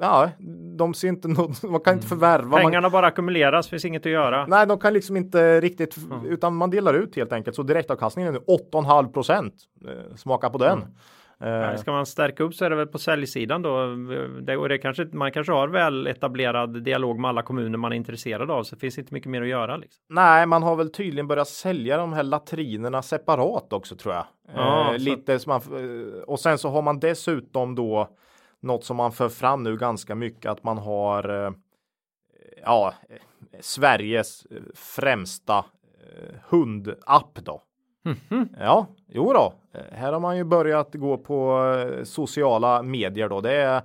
Ja, 0.00 0.30
de 0.78 0.94
ser 0.94 1.08
inte 1.08 1.28
något, 1.28 1.62
man 1.70 1.80
kan 1.80 1.94
inte 1.94 2.06
förvärva. 2.06 2.48
Man, 2.48 2.60
Pengarna 2.60 2.90
bara 2.90 3.06
ackumuleras, 3.06 3.68
finns 3.68 3.84
inget 3.84 4.06
att 4.06 4.12
göra. 4.12 4.46
nej, 4.46 4.66
de 4.66 4.78
kan 4.78 4.92
liksom 4.92 5.16
inte 5.16 5.60
riktigt, 5.60 5.96
utan 6.24 6.56
man 6.56 6.70
delar 6.70 6.94
ut 6.94 7.16
helt 7.16 7.32
enkelt. 7.32 7.56
Så 7.56 7.62
direktavkastningen 7.62 8.34
är 8.34 8.38
nu 8.40 8.44
8,5 8.72 9.12
procent. 9.12 9.54
Eh, 9.88 10.14
smaka 10.16 10.50
på 10.50 10.58
den. 10.58 10.78
Eh, 11.40 11.48
Nej, 11.50 11.78
Ska 11.78 11.92
man 11.92 12.06
stärka 12.06 12.42
upp 12.42 12.54
så 12.54 12.64
är 12.64 12.70
det 12.70 12.76
väl 12.76 12.86
på 12.86 12.98
säljsidan 12.98 13.62
då. 13.62 13.86
Det, 14.40 14.56
och 14.56 14.68
det 14.68 14.78
kanske, 14.78 15.04
man 15.12 15.32
kanske 15.32 15.52
har 15.52 15.68
väl 15.68 16.06
etablerad 16.06 16.82
dialog 16.82 17.18
med 17.18 17.28
alla 17.28 17.42
kommuner 17.42 17.78
man 17.78 17.92
är 17.92 17.96
intresserad 17.96 18.50
av. 18.50 18.62
Så 18.62 18.74
det 18.74 18.80
finns 18.80 18.98
inte 18.98 19.14
mycket 19.14 19.30
mer 19.30 19.42
att 19.42 19.48
göra. 19.48 19.76
Liksom. 19.76 20.02
Nej, 20.08 20.46
man 20.46 20.62
har 20.62 20.76
väl 20.76 20.90
tydligen 20.92 21.26
börjat 21.28 21.48
sälja 21.48 21.96
de 21.96 22.12
här 22.12 22.22
latrinerna 22.22 23.02
separat 23.02 23.72
också 23.72 23.96
tror 23.96 24.14
jag. 24.14 24.24
Ja, 24.54 24.86
eh, 24.92 24.98
så- 24.98 25.04
lite 25.04 25.38
som 25.38 25.50
man, 25.50 25.60
eh, 25.60 26.22
och 26.22 26.40
sen 26.40 26.58
så 26.58 26.68
har 26.68 26.82
man 26.82 27.00
dessutom 27.00 27.74
då 27.74 28.08
något 28.60 28.84
som 28.84 28.96
man 28.96 29.12
för 29.12 29.28
fram 29.28 29.62
nu 29.62 29.76
ganska 29.76 30.14
mycket 30.14 30.50
att 30.50 30.64
man 30.64 30.78
har 30.78 31.46
eh, 31.46 31.52
ja, 32.62 32.94
eh, 33.08 33.16
Sveriges 33.60 34.46
eh, 34.50 34.62
främsta 34.74 35.64
hundapp 36.48 37.38
då. 37.42 37.62
Mhm. 38.04 38.48
Ja, 38.58 38.86
jo 39.08 39.32
då. 39.32 39.52
Här 39.92 40.12
har 40.12 40.20
man 40.20 40.36
ju 40.36 40.44
börjat 40.44 40.94
gå 40.94 41.18
på 41.18 41.64
sociala 42.04 42.82
medier 42.82 43.28
då. 43.28 43.40
Det 43.40 43.52
är 43.52 43.82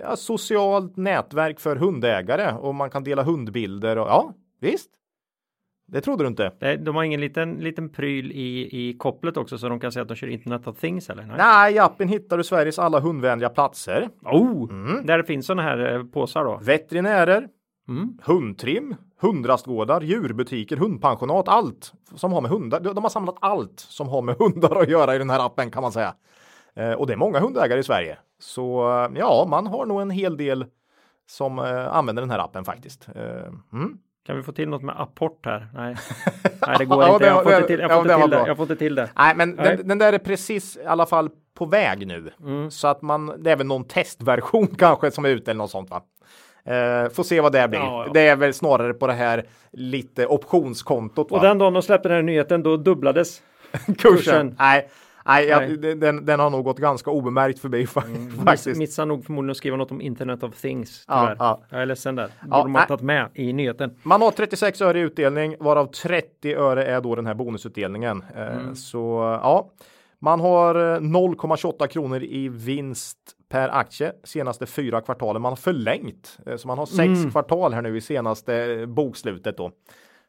ja, 0.00 0.16
socialt 0.16 0.96
nätverk 0.96 1.60
för 1.60 1.76
hundägare 1.76 2.52
och 2.52 2.74
man 2.74 2.90
kan 2.90 3.04
dela 3.04 3.22
hundbilder 3.22 3.98
och 3.98 4.08
ja, 4.08 4.34
visst. 4.60 4.90
Det 5.92 6.00
trodde 6.00 6.24
du 6.24 6.28
inte. 6.28 6.52
Det, 6.60 6.76
de 6.76 6.96
har 6.96 7.02
ingen 7.04 7.20
liten, 7.20 7.54
liten 7.54 7.88
pryl 7.88 8.32
i, 8.32 8.68
i 8.88 8.96
kopplet 8.98 9.36
också 9.36 9.58
så 9.58 9.68
de 9.68 9.80
kan 9.80 9.92
säga 9.92 10.02
att 10.02 10.08
de 10.08 10.14
kör 10.14 10.26
Internet 10.26 10.66
of 10.66 10.78
Things 10.78 11.10
eller? 11.10 11.22
Nej. 11.26 11.34
Nej, 11.38 11.74
i 11.74 11.78
appen 11.78 12.08
hittar 12.08 12.36
du 12.38 12.44
Sveriges 12.44 12.78
alla 12.78 13.00
hundvänliga 13.00 13.48
platser. 13.48 14.08
Oh, 14.22 14.70
Mm. 14.70 15.06
där 15.06 15.18
det 15.18 15.24
finns 15.24 15.46
sådana 15.46 15.62
här 15.62 15.94
eh, 15.94 16.04
påsar 16.04 16.44
då. 16.44 16.60
Veterinärer, 16.62 17.48
Mm. 17.88 18.18
hundtrim, 18.22 18.94
hundrastgårdar, 19.20 20.00
djurbutiker, 20.00 20.76
hundpensionat, 20.76 21.48
allt 21.48 21.92
som 22.14 22.32
har 22.32 22.40
med 22.40 22.50
hundar. 22.50 22.80
De 22.80 23.04
har 23.04 23.10
samlat 23.10 23.36
allt 23.40 23.80
som 23.80 24.08
har 24.08 24.22
med 24.22 24.36
hundar 24.38 24.76
att 24.82 24.88
göra 24.88 25.14
i 25.14 25.18
den 25.18 25.30
här 25.30 25.46
appen 25.46 25.70
kan 25.70 25.82
man 25.82 25.92
säga. 25.92 26.14
Eh, 26.76 26.92
och 26.92 27.06
det 27.06 27.12
är 27.12 27.16
många 27.16 27.40
hundägare 27.40 27.80
i 27.80 27.82
Sverige. 27.82 28.18
Så 28.38 28.88
eh, 28.90 29.10
ja, 29.18 29.46
man 29.50 29.66
har 29.66 29.86
nog 29.86 30.00
en 30.00 30.10
hel 30.10 30.36
del 30.36 30.64
som 31.30 31.58
använder 31.58 32.22
den 32.22 32.30
här 32.30 32.38
appen 32.38 32.64
faktiskt. 32.64 33.08
Mm. 33.72 33.98
Kan 34.26 34.36
vi 34.36 34.42
få 34.42 34.52
till 34.52 34.68
något 34.68 34.82
med 34.82 35.00
apport 35.00 35.46
här? 35.46 35.68
Nej, 35.74 35.96
Nej 36.66 36.76
det 36.78 36.84
går 36.84 37.02
Ja, 37.02 37.12
inte. 37.12 37.26
Jag 37.26 37.42
får 37.42 37.54
inte 37.54 37.66
till, 37.66 37.80
jag 37.80 37.90
får 37.90 38.02
till 38.02 38.20
det. 38.20 38.28
bra. 38.28 38.46
Jag 38.46 38.56
får 38.56 38.64
inte 38.64 38.76
till 38.76 38.94
det. 38.94 39.10
Nej, 39.18 39.34
men 39.36 39.50
Nej. 39.50 39.76
Den, 39.76 39.88
den 39.88 39.98
där 39.98 40.12
är 40.12 40.18
precis 40.18 40.76
i 40.76 40.84
alla 40.86 41.06
fall 41.06 41.30
på 41.54 41.64
väg 41.64 42.06
nu. 42.06 42.30
Mm. 42.40 42.70
Så 42.70 42.88
att 42.88 43.02
man, 43.02 43.42
det 43.42 43.50
är 43.50 43.56
väl 43.56 43.66
någon 43.66 43.84
testversion 43.84 44.66
kanske 44.78 45.10
som 45.10 45.24
är 45.24 45.28
ute 45.28 45.50
eller 45.50 45.58
något 45.58 45.70
sånt 45.70 45.90
va. 45.90 46.02
Eh, 46.64 47.08
får 47.10 47.22
se 47.22 47.40
vad 47.40 47.52
det 47.52 47.68
blir. 47.68 47.80
Ja, 47.80 48.04
ja. 48.06 48.12
Det 48.12 48.20
är 48.28 48.36
väl 48.36 48.54
snarare 48.54 48.94
på 48.94 49.06
det 49.06 49.12
här 49.12 49.44
lite 49.72 50.26
optionskontot 50.26 51.30
va. 51.30 51.36
Och 51.36 51.42
den 51.42 51.58
dagen 51.58 51.72
de 51.72 51.82
släppte 51.82 52.08
den 52.08 52.16
här 52.16 52.22
nyheten 52.22 52.62
då 52.62 52.76
dubblades 52.76 53.42
kursen. 53.86 53.94
kursen. 53.94 54.56
Nej, 54.58 54.88
Nej, 55.24 55.46
jag, 55.46 55.80
Nej. 55.80 55.94
den- 55.96 56.24
den, 56.26 56.40
har 56.40 56.50
nog 56.50 56.64
gått 56.64 56.78
ganska 56.78 57.10
obemärkt 57.10 57.58
förbi 57.58 57.84
fa- 57.86 58.30
faktiskt. 58.44 58.66
Miss, 58.66 58.78
missar 58.78 59.06
nog 59.06 59.24
förmodligen 59.24 59.50
att 59.50 59.56
skriva 59.56 59.76
något 59.76 59.90
om 59.90 60.00
Internet 60.00 60.42
of 60.42 60.60
Things. 60.60 61.04
Ja, 61.08 61.34
ja. 61.38 61.62
Jag 61.70 61.82
är 61.82 61.86
ledsen 61.86 62.14
där. 62.16 62.28
Ja, 62.40 62.46
Borde 62.46 62.62
man 62.70 62.72
nej. 62.72 62.86
tagit 62.88 63.02
med 63.02 63.28
i 63.34 63.52
nyheten. 63.52 63.96
Man 64.02 64.22
har 64.22 64.30
36 64.30 64.80
öre 64.80 64.98
i 64.98 65.02
utdelning 65.02 65.56
varav 65.60 65.86
30 65.86 66.54
öre 66.54 66.84
är 66.84 67.00
då 67.00 67.14
den 67.14 67.26
här 67.26 67.34
bonusutdelningen. 67.34 68.24
Eh, 68.36 68.42
Mm. 68.56 68.74
Så 68.74 68.98
ja, 69.42 69.70
man 70.18 70.40
har 70.40 70.74
eh, 70.74 71.00
0,28 71.00 71.86
kronor 71.86 72.22
i 72.22 72.48
vinst 72.48 73.18
per 73.48 73.68
aktie 73.68 74.12
senaste 74.24 74.66
fyra 74.66 75.00
kvartalen. 75.00 75.42
Man 75.42 75.50
har 75.52 75.56
förlängt 75.56 76.38
eh, 76.46 76.56
så 76.56 76.68
man 76.68 76.78
har 76.78 76.86
sex 76.86 76.98
Mm. 77.18 77.30
kvartal 77.30 77.72
här 77.72 77.82
nu 77.82 77.96
i 77.96 78.00
senaste 78.00 78.54
eh, 78.56 78.86
bokslutet 78.86 79.56
då. 79.56 79.70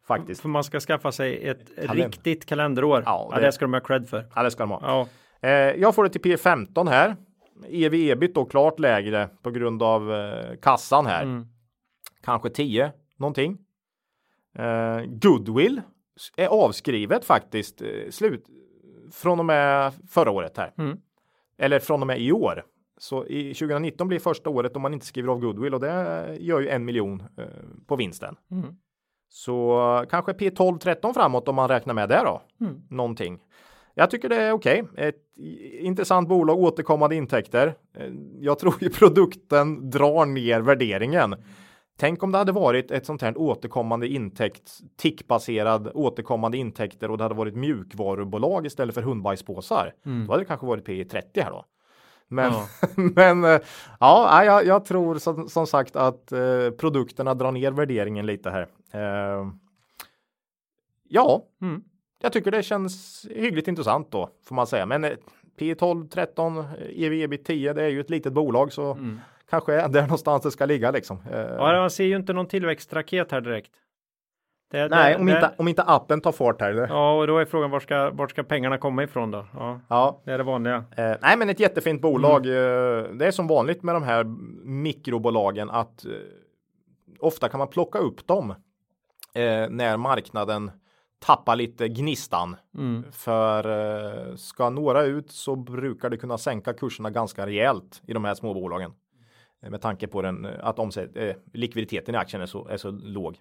Faktiskt. 0.08 0.42
För 0.42 0.50
man 0.50 0.63
ska 0.63 0.80
skaffa 0.80 1.12
sig 1.12 1.48
ett 1.48 1.76
Kalender. 1.76 1.96
riktigt 2.08 2.46
kalenderår. 2.46 3.04
Ja, 3.06 3.30
Ja, 3.32 3.39
det- 3.39 3.46
det 3.46 3.52
ska 3.52 3.66
de 3.66 3.74
ha 3.74 3.80
cred 3.80 4.10
för. 4.10 4.26
Ja, 4.36 4.44
det 4.44 4.52
ska 4.52 4.63
de 4.63 4.72
ha. 4.72 4.80
Ja, 4.82 5.08
Eh, 5.50 5.52
jag 5.52 5.96
får 5.96 6.04
det 6.04 6.10
till 6.10 6.22
P15 6.22 6.88
här. 6.89 7.16
ev 7.70 7.94
ebit 7.94 8.36
då 8.36 8.46
klart 8.46 8.80
lägre 8.80 9.30
på 9.42 9.52
grund 9.52 9.84
av 9.84 10.13
eh, 10.13 10.56
kassan 10.62 11.06
här. 11.06 11.24
Mm. 11.24 11.46
Kanske 12.24 12.50
10 12.50 12.92
någonting. 13.18 13.58
Eh, 14.56 15.02
goodwill 15.06 15.82
är 16.38 16.48
avskrivet 16.48 17.26
faktiskt 17.26 17.82
eh, 17.82 17.88
slut 18.10 18.46
från 19.12 19.39
och 19.39 19.46
med 19.46 19.94
förra 20.10 20.32
året 20.32 20.58
här. 20.58 20.74
Mm. 20.78 20.98
Eller 21.58 21.80
från 21.80 22.02
och 22.02 22.08
med 22.08 22.20
i 22.22 22.32
år. 22.32 22.63
Så 22.98 23.26
i 23.26 23.54
2019 23.54 24.08
blir 24.08 24.20
första 24.20 24.50
året 24.50 24.76
om 24.76 24.82
man 24.82 24.94
inte 24.94 25.06
skriver 25.06 25.30
av 25.30 25.39
goodwill 25.39 25.74
och 25.74 25.80
det 25.80 26.38
gör 26.39 26.60
ju 26.60 26.68
en 26.70 26.86
miljon 26.86 27.24
eh, 27.38 27.44
på 27.88 27.96
vinsten. 27.96 28.36
Mm. 28.52 28.76
Så 29.36 30.06
kanske 30.10 30.32
P12 30.32 30.78
13 30.80 31.13
framåt 31.13 31.48
om 31.48 31.56
man 31.56 31.67
räknar 31.67 31.93
med 31.93 32.10
det 32.10 32.22
då. 32.26 32.41
Mm. 32.65 32.82
Någonting. 32.89 33.39
Jag 33.93 34.10
tycker 34.10 34.30
det 34.30 34.36
är 34.36 34.52
okej. 34.52 34.84
Ett 34.98 35.15
i- 35.38 35.78
intressant 35.86 36.30
bolag, 36.30 36.58
återkommande 36.60 37.15
intäkter. 37.15 37.67
Eh, 37.98 38.06
Jag 38.39 38.60
tror 38.60 38.74
ju 38.82 38.89
produkten 39.00 39.89
drar 39.89 40.26
ner 40.26 40.62
värderingen. 40.62 41.36
Tänk 42.00 42.24
om 42.24 42.32
det 42.32 42.38
hade 42.38 42.52
varit 42.52 42.91
ett 42.91 43.06
sånt 43.06 43.22
här 43.22 43.38
återkommande 43.38 44.08
intäkt, 44.08 44.72
tickbaserad 44.98 45.91
återkommande 45.93 46.58
intäkter 46.58 47.12
och 47.12 47.17
det 47.17 47.24
hade 47.24 47.36
varit 47.36 47.56
mjukvarubolag 47.56 48.65
istället 48.65 48.96
för 48.96 49.02
hundbajspåsar. 49.02 49.93
Mm. 50.06 50.26
Då 50.28 50.32
hade 50.34 50.43
det 50.43 50.48
kanske 50.48 50.65
varit 50.67 50.86
P 50.86 51.06
30 51.06 51.41
här 51.41 51.52
då. 51.52 51.65
Men, 52.28 52.52
Ja. 52.54 52.65
men 53.15 53.43
eh, 53.43 53.60
ja, 54.00 54.43
jag, 54.46 54.65
jag 54.65 54.86
tror 54.86 55.15
som, 55.15 55.50
som 55.50 55.67
sagt 55.67 55.96
att 55.96 56.32
eh, 56.32 56.69
produkterna 56.80 57.34
drar 57.34 57.52
ner 57.52 57.72
värderingen 57.72 58.26
lite 58.26 58.50
här. 58.50 58.67
Eh, 58.93 59.47
ja, 61.10 61.43
Mm. 61.62 61.84
jag 62.21 62.34
tycker 62.34 62.51
det 62.51 62.63
känns 62.63 63.25
hyggligt 63.29 63.67
intressant 63.67 64.12
då 64.12 64.29
får 64.45 64.56
man 64.56 64.67
säga. 64.67 64.86
Men 64.86 65.03
eh, 65.03 65.12
P12, 65.60 66.10
13, 66.10 66.58
eh, 66.58 66.65
EV, 67.03 67.13
ebit 67.13 67.45
10, 67.45 67.73
det 67.73 67.84
är 67.84 67.89
ju 67.89 67.99
ett 67.99 68.10
litet 68.10 68.34
bolag 68.34 68.73
så 68.73 68.91
Mm. 68.91 69.19
kanske 69.49 69.73
är 69.73 69.88
där 69.89 70.01
någonstans 70.01 70.43
det 70.43 70.51
ska 70.51 70.65
ligga 70.65 70.91
liksom. 70.91 71.17
Eh, 71.32 71.39
Ja, 71.39 71.79
man 71.79 71.89
ser 71.89 72.03
ju 72.03 72.15
inte 72.15 72.34
någon 72.34 72.47
tillväxtraket 72.47 73.32
här 73.32 73.41
direkt. 73.41 73.71
Det, 74.71 74.88
nej, 74.88 75.13
det, 75.13 75.19
om 75.19 75.25
det, 75.25 75.34
inte, 75.34 75.51
om 75.58 75.67
inte 75.67 75.84
appen 75.84 76.21
tar 76.21 76.32
fart 76.32 76.62
här. 76.62 76.73
det- 76.73 76.88
Ja, 76.89 77.19
och 77.19 77.27
då 77.27 77.38
är 77.38 77.45
frågan 77.45 77.71
var 77.71 77.79
ska, 77.79 78.10
vart 78.12 78.32
ska 78.32 78.43
pengarna 78.43 78.77
komma 78.77 79.03
ifrån 79.03 79.32
då? 79.32 79.45
Ja, 79.53 79.79
Ja, 79.89 80.21
det 80.25 80.32
är 80.32 80.38
det 80.38 80.43
vanliga. 80.43 80.75
Eh, 80.97 81.15
nej, 81.21 81.38
men 81.38 81.49
ett 81.49 81.60
jättefint 81.60 82.01
bolag. 82.01 82.45
Mm. 82.45 82.58
Eh, 83.06 83.12
det 83.12 83.27
är 83.27 83.32
som 83.32 83.47
vanligt 83.47 83.84
med 83.84 83.95
de 83.95 84.03
här 84.03 84.23
mikrobolagen 84.63 85.69
att 85.69 86.06
eh, 86.06 86.12
ofta 87.19 87.49
kan 87.49 87.58
man 87.58 87.67
plocka 87.67 87.99
upp 87.99 88.27
dem 88.27 88.53
eh, 89.34 89.69
när 89.69 89.98
marknaden 89.98 90.72
tappar 91.19 91.56
lite 91.56 91.88
gnistan. 91.88 92.56
Mm. 92.78 93.04
För 93.12 93.69
eh, 94.30 94.36
ska 94.36 94.69
några 94.69 95.04
ut 95.04 95.32
så 95.32 95.56
brukar 95.56 96.10
det 96.10 96.17
kunna 96.17 96.38
sänka 96.38 96.74
kurserna 96.74 97.10
ganska 97.10 97.46
rejält 97.46 98.02
i 98.08 98.13
de 98.13 98.26
här 98.26 98.34
små 98.34 98.54
bolagen. 98.54 98.93
Eh, 99.63 99.69
Med 99.69 99.82
tanke 99.82 100.08
på 100.08 100.22
den, 100.22 100.46
eh, 100.46 100.52
att 100.62 100.80
omsätt, 100.80 101.17
eh, 101.17 101.36
likviditeten 101.54 102.15
i 102.15 102.17
aktien 102.17 102.41
är 102.41 102.46
så, 102.46 102.67
är 102.67 102.78
så 102.78 102.91
låg. 102.91 103.38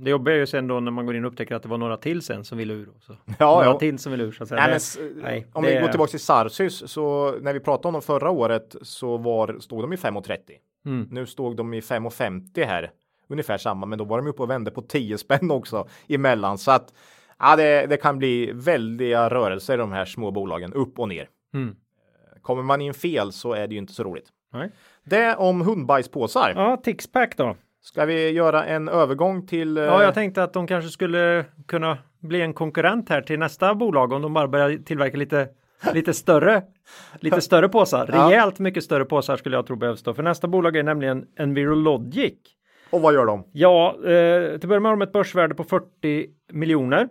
Det 0.00 0.10
jobbiga 0.10 0.34
är 0.34 0.38
ju 0.38 0.46
sen 0.46 0.68
då 0.68 0.80
när 0.80 0.90
man 0.90 1.06
går 1.06 1.16
in 1.16 1.24
och 1.24 1.32
upptäcker 1.32 1.54
att 1.54 1.62
det 1.62 1.68
var 1.68 1.78
några 1.78 1.96
till 1.96 2.22
sen 2.22 2.44
som 2.44 2.58
ville 2.58 2.74
ur. 2.74 2.88
Också. 2.88 3.16
Ja, 3.38 3.54
några 3.54 3.64
ja. 3.64 3.78
till 3.78 3.98
som 3.98 4.12
vill 4.12 4.20
ur 4.20 4.32
så 4.32 4.42
att 4.42 4.48
säga. 4.48 4.66
Nej, 4.66 4.78
men, 4.98 5.22
nej, 5.22 5.46
om 5.52 5.62
det 5.62 5.74
vi 5.74 5.80
går 5.80 5.88
tillbaka 5.88 6.10
till 6.10 6.20
Sarsus 6.20 6.92
så 6.92 7.34
när 7.40 7.52
vi 7.52 7.60
pratade 7.60 7.88
om 7.88 7.92
dem 7.92 8.02
förra 8.02 8.30
året 8.30 8.76
så 8.82 9.16
var, 9.16 9.58
stod 9.60 9.82
de 9.82 9.92
i 9.92 9.96
5,30. 9.96 10.38
Mm. 10.86 11.08
Nu 11.10 11.26
stod 11.26 11.56
de 11.56 11.74
i 11.74 11.80
5,50 11.80 12.66
här. 12.66 12.90
Ungefär 13.28 13.58
samma, 13.58 13.86
men 13.86 13.98
då 13.98 14.04
var 14.04 14.18
de 14.18 14.26
uppe 14.26 14.42
och 14.42 14.50
vände 14.50 14.70
på 14.70 14.82
10 14.82 15.18
spänn 15.18 15.50
också 15.50 15.88
emellan. 16.08 16.58
Så 16.58 16.70
att 16.70 16.92
ja, 17.38 17.56
det, 17.56 17.86
det 17.86 17.96
kan 17.96 18.18
bli 18.18 18.52
väldiga 18.54 19.28
rörelser 19.30 19.74
i 19.74 19.76
de 19.76 19.92
här 19.92 20.04
små 20.04 20.30
bolagen, 20.30 20.72
upp 20.72 20.98
och 20.98 21.08
ner. 21.08 21.28
Mm. 21.54 21.76
Kommer 22.42 22.62
man 22.62 22.80
in 22.80 22.94
fel 22.94 23.32
så 23.32 23.52
är 23.52 23.66
det 23.66 23.74
ju 23.74 23.78
inte 23.78 23.92
så 23.92 24.04
roligt. 24.04 24.26
Nej. 24.52 24.70
Det 25.04 25.34
om 25.34 25.60
hundbajspåsar. 25.60 26.52
Ja, 26.56 26.76
Tixpack 26.76 27.36
då. 27.36 27.56
Ska 27.80 28.04
vi 28.04 28.30
göra 28.30 28.64
en 28.64 28.88
övergång 28.88 29.46
till? 29.46 29.78
eh, 29.78 29.84
Ja, 29.84 30.02
jag 30.02 30.14
tänkte 30.14 30.42
att 30.42 30.52
de 30.52 30.66
kanske 30.66 30.90
skulle 30.90 31.44
kunna 31.68 31.98
bli 32.20 32.40
en 32.40 32.54
konkurrent 32.54 33.08
här 33.08 33.22
till 33.22 33.38
nästa 33.38 33.74
bolag 33.74 34.12
om 34.12 34.22
de 34.22 34.34
bara 34.34 34.48
börjar 34.48 34.78
tillverka 34.84 35.16
lite 35.16 35.48
Lite 35.92 36.14
större, 36.14 36.62
lite 37.20 37.40
större 37.40 37.68
påsar, 37.68 38.06
rejält 38.28 38.58
mycket 38.58 38.84
större 38.84 39.04
påsar 39.04 39.36
skulle 39.36 39.56
jag 39.56 39.66
tro 39.66 39.76
behövs 39.76 40.02
då. 40.02 40.14
För 40.14 40.22
nästa 40.22 40.48
bolag 40.48 40.76
är 40.76 40.82
nämligen 40.82 41.26
Envirologic. 41.36 42.34
Och 42.90 43.00
vad 43.00 43.14
gör 43.14 43.26
de? 43.26 43.44
Ja, 43.52 43.94
eh, 43.94 44.46
till 44.46 44.54
att 44.54 44.60
börja 44.60 44.80
med 44.80 44.90
har 44.90 44.96
de 44.96 45.02
ett 45.02 45.12
börsvärde 45.12 45.54
på 45.54 45.64
40 45.64 46.26
miljoner. 46.52 47.08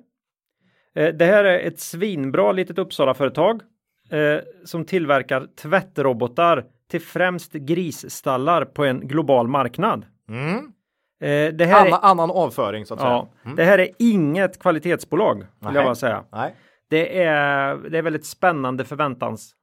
Eh, 0.95 1.13
det 1.13 1.25
här 1.25 1.43
är 1.43 1.59
ett 1.59 1.79
svinbra 1.79 2.51
litet 2.51 2.77
Uppsala-företag 2.77 3.61
eh, 4.09 4.39
som 4.65 4.85
tillverkar 4.85 5.47
tvättrobotar 5.61 6.65
till 6.91 7.01
främst 7.01 7.53
grisstallar 7.53 8.65
på 8.65 8.85
en 8.85 9.07
global 9.07 9.47
marknad. 9.47 10.05
Mm. 10.29 10.71
Eh, 11.21 11.53
det, 11.53 11.65
här 11.65 11.85
Anna, 11.85 11.97
är, 11.97 12.05
annan 12.05 12.31
avföring 12.31 12.85
så 12.85 12.93
att 12.93 12.99
ja, 12.99 13.29
säga. 13.43 13.55
det 13.55 13.63
här 13.63 13.79
är 13.79 13.89
inget 13.99 14.59
kvalitetsbolag, 14.59 15.37
vill 15.37 15.47
jag 15.59 15.73
Nej. 15.73 15.83
bara 15.83 15.95
säga. 15.95 16.23
Nej. 16.31 16.55
Det 16.89 17.23
är, 17.23 17.75
det 17.75 17.97
är 17.97 18.01
väldigt 18.01 18.25
spännande 18.25 18.85
förväntans, 18.85 19.53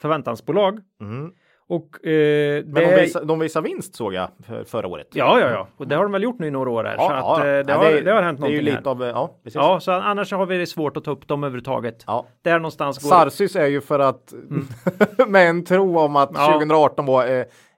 förväntansbolag. 0.00 0.80
Mm. 1.00 1.32
Och 1.72 2.06
eh, 2.06 2.64
Men 2.64 2.74
det 2.74 2.80
de 2.96 3.00
visar, 3.00 3.24
de 3.24 3.38
visar 3.38 3.62
vinst 3.62 3.94
såg 3.94 4.14
jag 4.14 4.28
för, 4.46 4.64
förra 4.64 4.86
året. 4.86 5.08
Ja, 5.12 5.40
ja, 5.40 5.50
ja. 5.50 5.68
Och 5.76 5.88
det 5.88 5.94
har 5.96 6.02
de 6.02 6.12
väl 6.12 6.22
gjort 6.22 6.38
nu 6.38 6.46
i 6.46 6.50
några 6.50 6.70
år 6.70 6.84
här. 6.84 6.96
så 6.96 7.12
att, 7.12 7.38
eh, 7.38 7.44
det, 7.44 7.64
Ja, 7.68 7.74
har, 7.76 7.84
är- 7.90 8.02
det 8.02 8.12
har 8.12 8.22
hänt 8.22 8.40
Det 8.40 8.48
någonting 8.48 8.74
här. 8.74 8.88
av, 8.88 9.02
ja, 9.02 9.40
precis. 9.44 9.54
Ja, 9.56 9.80
så 9.80 9.92
annars 9.92 10.32
har 10.32 10.46
vi 10.46 10.58
det 10.58 10.66
svårt 10.66 10.96
att 10.96 11.04
ta 11.04 11.10
upp 11.10 11.28
dem 11.28 11.44
överhuvudtaget. 11.44 12.04
Ja. 12.06 12.26
Där 12.42 12.58
någonstans 12.58 12.98
går 12.98 13.08
Sarsis 13.10 13.56
är 13.56 13.66
ju 13.66 13.80
för 13.80 13.98
att 13.98 14.34
med 15.28 15.48
en 15.48 15.64
tro 15.64 15.98
om 15.98 16.16
att 16.16 16.30
Mm. 16.30 16.42
Ja. 16.42 16.52
2018 16.52 17.06
var 17.06 17.26
eh, 17.26 17.30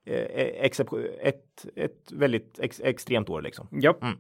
eh, 0.07 0.65
ett, 1.23 1.67
ett 1.77 2.13
väldigt 2.13 2.59
ex, 2.63 2.81
extremt 2.85 3.29
år 3.31 3.43
liksom. 3.43 3.69
Ja, 3.71 3.95
Mm. 4.03 4.15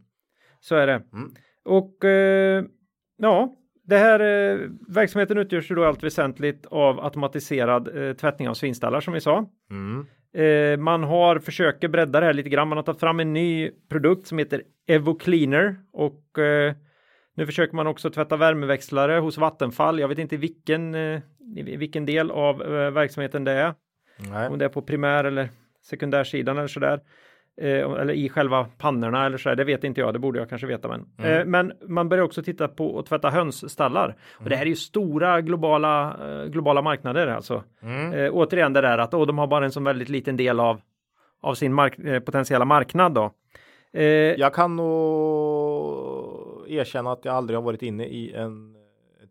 så 0.60 0.76
är 0.76 0.87
det. 0.87 0.92
Mm. 1.12 1.30
Och 1.64 2.04
eh, 2.04 2.64
ja, 3.16 3.48
det 3.87 3.97
här 3.97 4.20
eh, 4.20 4.68
verksamheten 4.88 5.38
utgörs 5.38 5.70
ju 5.70 5.75
då 5.75 5.85
allt 5.85 6.03
väsentligt 6.03 6.66
av 6.66 7.05
automatiserad 7.05 8.09
eh, 8.09 8.14
tvättning 8.14 8.49
av 8.49 8.55
svinstallar 8.55 9.01
som 9.01 9.14
vi 9.14 9.20
sa. 9.20 9.47
Mm. 9.70 10.07
Eh, 10.35 10.79
man 10.79 11.03
har 11.03 11.38
försöker 11.38 11.88
bredda 11.88 12.20
det 12.20 12.27
här 12.27 12.33
lite 12.33 12.49
grann. 12.49 12.68
Man 12.68 12.79
har 12.79 12.83
tagit 12.83 13.01
fram 13.01 13.20
en 13.20 13.33
ny 13.33 13.70
produkt 13.88 14.27
som 14.27 14.38
heter 14.38 14.62
Evo 14.87 15.14
Cleaner 15.14 15.77
och 15.92 16.38
eh, 16.38 16.75
nu 17.37 17.47
försöker 17.47 17.77
man 17.77 17.87
också 17.87 18.11
tvätta 18.11 18.37
värmeväxlare 18.37 19.18
hos 19.18 19.38
Vattenfall. 19.38 20.01
Jag 20.01 20.09
vet 20.09 20.18
inte 20.18 20.37
vilken, 20.37 20.94
eh, 20.94 21.20
vilken 21.55 22.07
del 22.07 22.31
av 22.31 22.62
eh, 22.62 22.90
verksamheten 22.90 23.44
det 23.44 23.53
är. 23.53 23.75
Nej. 24.16 24.49
Om 24.49 24.59
det 24.59 24.64
är 24.64 24.68
på 24.68 24.83
primär 24.83 25.25
eller 25.25 25.49
sekundärsidan 25.83 26.59
eller 26.59 26.68
sådär. 26.68 27.01
Eh, 27.60 27.90
eller 28.00 28.10
i 28.14 28.28
själva 28.28 28.66
pannorna 28.78 29.26
eller 29.26 29.38
sådär. 29.38 29.56
Det 29.56 29.64
vet 29.64 29.84
inte 29.84 30.00
jag. 30.00 30.12
Det 30.12 30.18
borde 30.18 30.38
jag 30.38 30.48
kanske 30.48 30.66
veta. 30.66 30.88
Men, 30.88 31.06
Mm. 31.18 31.38
eh, 31.40 31.44
men 31.44 31.72
man 31.88 32.08
börjar 32.08 32.24
också 32.24 32.42
titta 32.42 32.68
på 32.68 32.98
att 32.98 33.06
tvätta 33.06 33.30
hönsstallar. 33.30 34.16
Och 34.32 34.48
det 34.50 34.56
här 34.56 34.62
är 34.64 34.70
ju 34.70 34.76
stora 34.76 35.40
globala, 35.40 36.16
eh, 36.42 36.44
globala 36.50 36.82
marknader 36.82 37.26
alltså. 37.26 37.62
Mm. 37.82 38.30
Återigen 38.34 38.72
det 38.72 38.80
där 38.80 38.98
att 38.98 39.14
oh, 39.14 39.26
de 39.26 39.38
har 39.38 39.46
bara 39.46 39.64
en 39.64 39.72
så 39.72 39.80
väldigt 39.80 40.08
liten 40.08 40.36
del 40.36 40.60
av, 40.60 40.80
av 41.42 41.54
sin 41.54 41.74
mark 41.74 42.24
potentiella 42.24 42.64
marknad 42.64 43.14
då. 43.14 43.30
Jag 44.36 44.54
kan 44.54 44.76
nog 44.76 46.68
erkänna 46.68 47.12
att 47.12 47.24
jag 47.24 47.34
aldrig 47.34 47.56
har 47.58 47.62
varit 47.62 47.82
inne 47.82 48.04
i 48.04 48.32
en 48.34 48.73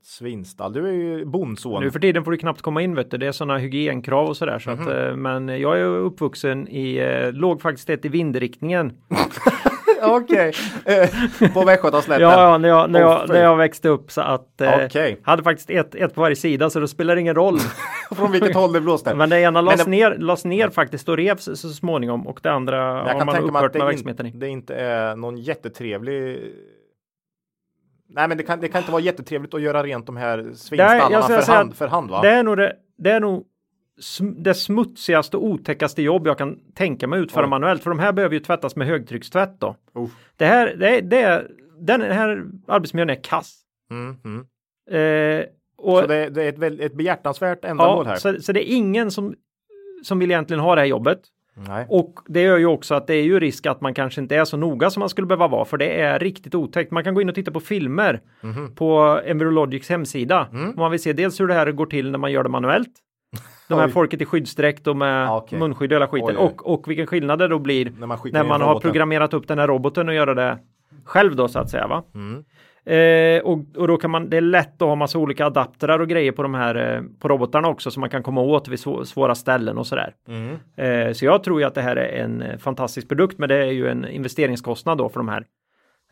ett 0.04 0.08
svinstall. 0.08 0.74
Du 0.74 0.88
är 0.88 0.92
ju 0.92 1.26
bondson. 1.26 1.84
Nu 1.84 1.92
för 1.92 2.00
tiden 2.00 2.24
får 2.24 2.32
du 2.32 2.38
knappt 2.38 2.62
komma 2.62 2.82
in 2.82 2.96
vet 2.96 3.12
du. 3.12 3.18
Det 3.18 3.28
är 3.28 3.32
sådana 3.32 3.58
hygienkrav 3.58 4.28
och 4.28 4.38
sådär. 4.38 4.60
Så 4.60 4.72
att, 4.72 4.88
eh, 4.88 5.16
men 5.16 5.48
jag 5.48 5.80
är 5.80 5.86
uppvuxen 5.86 6.68
i, 6.68 6.98
eh, 6.98 7.34
låg 7.34 7.62
faktiskt 7.62 7.90
ett 7.90 8.06
i 8.06 8.08
vindriktningen. 8.10 8.94
Okej, 10.02 10.54
eh, 10.86 11.54
på 11.54 11.66
Västgötaslätten. 11.66 12.24
Ja, 12.30 12.52
ja 12.52 12.58
när, 12.58 12.70
jag, 12.70 12.90
när, 12.90 13.00
jag, 13.00 13.30
när 13.30 13.44
jag 13.44 13.58
växte 13.58 13.90
upp 13.90 14.12
så 14.12 14.22
att 14.22 14.62
eh, 14.62 15.16
hade 15.24 15.44
faktiskt 15.44 15.70
ett, 15.70 15.96
ett 15.96 16.16
på 16.16 16.22
varje 16.22 16.36
sida 16.36 16.70
så 16.70 16.80
det 16.80 16.88
spelar 16.88 17.16
ingen 17.16 17.36
roll. 17.36 17.60
Från 18.12 18.32
vilket 18.32 18.56
håll 18.56 18.74
det 18.74 18.82
blåste. 18.82 19.16
Men 19.16 19.30
det 19.30 19.40
ena 19.40 19.62
lades, 19.62 19.86
det- 19.86 19.92
ner, 19.92 20.16
lades 20.18 20.46
ner 20.46 20.70
faktiskt 20.70 21.10
och 21.10 21.18
revs 21.18 21.44
så 21.44 21.70
småningom 21.70 22.28
och 22.28 22.40
det 22.44 22.52
andra 22.52 22.78
har 22.78 23.26
man 23.26 23.38
upphört 23.38 23.74
med 23.74 23.82
det, 23.82 23.86
verksamheten 23.86 24.26
i. 24.26 24.32
det 24.32 24.48
inte 24.48 24.76
är 24.76 25.16
någon 25.16 25.38
jättetrevlig 25.38 26.54
Nej, 28.10 28.28
men 28.28 28.38
det 28.38 28.44
kan, 28.44 28.60
det 28.60 28.68
kan 28.68 28.82
inte 28.82 28.92
vara 28.92 29.02
jättetrevligt 29.02 29.54
att 29.54 29.62
göra 29.62 29.84
rent 29.84 30.06
de 30.06 30.18
här 30.18 30.52
svinstallarna 30.54 31.22
för, 31.22 31.54
hand, 31.54 31.76
för 31.76 31.88
hand 31.88 32.10
va? 32.10 32.22
Det 32.22 32.30
är 32.30 32.44
nog 32.44 32.58
det, 32.58 32.76
det 32.98 33.12
är 33.12 33.20
nog 33.20 33.46
sm- 34.02 34.44
det 34.44 34.54
smutsigaste 34.54 35.38
och 35.38 35.46
otäckaste 35.46 36.02
jobb 36.02 36.28
jag 36.28 36.38
kan 36.38 36.60
tänka 36.76 37.08
mig 37.08 37.20
utföra 37.20 37.44
Oj. 37.44 37.50
manuellt. 37.50 37.84
För 37.84 37.90
de 37.90 38.00
här 38.00 38.14
behöver 38.14 38.36
ju 38.36 38.40
tvättas 38.40 38.76
med 38.76 38.88
högtryckstvätt 38.88 39.60
då. 39.60 39.76
Det 40.38 40.46
här, 40.46 40.76
det, 40.76 41.02
det 41.02 41.48
den 41.80 42.02
här 42.02 42.46
arbetsmiljön 42.68 43.10
är 43.10 43.24
kass. 43.24 43.60
Mm, 43.92 44.16
mm. 44.26 44.46
Eh, 44.92 45.46
och, 45.78 46.00
Så 46.00 46.08
det, 46.08 46.30
det 46.30 46.44
är 46.44 46.64
ett, 46.64 46.80
ett 46.80 46.94
behjärtansvärt 46.94 47.66
ändamål 47.66 48.06
ja, 48.06 48.10
här. 48.12 48.18
så, 48.18 48.42
så 48.42 48.52
det 48.52 48.72
är 48.72 48.76
ingen 48.76 49.12
som, 49.12 49.36
som 50.04 50.20
vill 50.20 50.32
egentligen 50.32 50.60
ha 50.60 50.76
det 50.76 50.82
här 50.82 50.88
jobbet. 50.88 51.20
Nej. 51.56 51.86
Och 51.90 52.20
det 52.28 52.42
gör 52.42 52.58
ju 52.58 52.66
också 52.66 52.96
att 52.96 53.08
det 53.08 53.16
är 53.16 53.24
ju 53.24 53.40
risk 53.40 53.66
att 53.66 53.82
man 53.82 53.94
kanske 53.94 54.22
inte 54.22 54.36
är 54.36 54.46
så 54.46 54.58
noga 54.58 54.90
som 54.90 55.00
man 55.00 55.10
skulle 55.10 55.28
behöva 55.28 55.48
vara, 55.48 55.66
för 55.66 55.78
det 55.78 56.02
är 56.02 56.20
riktigt 56.20 56.56
otäckt. 56.56 56.92
Man 56.92 57.04
kan 57.04 57.14
gå 57.14 57.22
in 57.22 57.30
och 57.30 57.36
titta 57.36 57.52
på 57.52 57.60
filmer 57.60 58.22
Mhm. 58.42 58.76
på 58.76 59.20
Embryologics 59.26 59.90
hemsida. 59.90 60.48
Mm. 60.52 60.74
Man 60.78 60.92
vill 60.92 61.02
se 61.02 61.14
dels 61.14 61.40
hur 61.40 61.48
det 61.48 61.54
här 61.54 61.72
går 61.72 61.86
till 61.86 62.12
när 62.12 62.20
man 62.20 62.32
gör 62.32 62.44
det 62.44 62.50
manuellt. 62.50 62.92
De 63.70 63.80
här 63.80 63.88
Oj. 63.88 63.92
folket 63.92 64.22
i 64.22 64.26
skyddsdräkt 64.26 64.88
och 64.88 64.96
med 64.98 65.26
Ja, 65.28 65.38
okej. 65.38 65.60
munskydd 65.60 65.92
och 65.92 65.96
hela 65.96 66.08
skiten. 66.08 66.30
Oj, 66.30 66.36
oj. 66.38 66.46
Och, 66.46 66.74
och 66.74 66.88
vilken 66.90 67.08
skillnad 67.08 67.40
det 67.40 67.48
då 67.48 67.60
blir 67.60 67.92
När 68.00 68.08
man 68.08 68.18
när 68.24 68.44
man 68.44 68.62
har 68.62 68.80
programmerat 68.80 69.34
upp 69.34 69.48
den 69.48 69.60
här 69.60 69.68
roboten 69.68 70.08
och 70.10 70.16
göra 70.16 70.34
det 70.34 70.58
själv 71.06 71.36
då 71.36 71.48
så 71.48 71.60
att 71.60 71.70
säga. 71.70 71.88
Va? 71.88 72.04
Mm. 72.16 72.44
Eh, 72.86 73.42
och, 73.44 73.60
och 73.78 73.88
då 73.88 73.98
kan 73.98 74.12
man, 74.12 74.30
det 74.30 74.38
är 74.38 74.42
lätt 74.42 74.82
att 74.82 74.88
ha 74.88 74.96
massa 74.96 75.20
olika 75.20 75.46
adaptrar 75.46 76.00
och 76.00 76.08
grejer 76.10 76.32
på 76.32 76.44
de 76.44 76.54
här 76.54 76.96
eh, 76.96 77.02
på 77.20 77.28
robotarna 77.28 77.68
också 77.68 77.92
som 77.92 78.02
man 78.02 78.10
kan 78.10 78.24
komma 78.24 78.42
åt 78.42 78.68
vid 78.68 78.80
svå, 78.80 79.06
svåra 79.06 79.36
ställen 79.36 79.78
och 79.78 79.88
sådär. 79.88 80.14
Mm. 80.28 80.58
Eh, 80.76 81.14
så 81.14 81.26
jag 81.26 81.44
tror 81.44 81.60
ju 81.62 81.68
att 81.68 81.76
det 81.76 81.82
här 81.82 81.96
är 81.96 82.24
en 82.24 82.42
eh, 82.42 82.58
fantastisk 82.58 83.08
produkt, 83.08 83.38
men 83.38 83.50
det 83.50 83.56
är 83.56 83.72
ju 83.72 83.88
en 83.88 84.08
investeringskostnad 84.08 84.98
då 84.98 85.10
för 85.10 85.20
de 85.20 85.28
här 85.30 85.46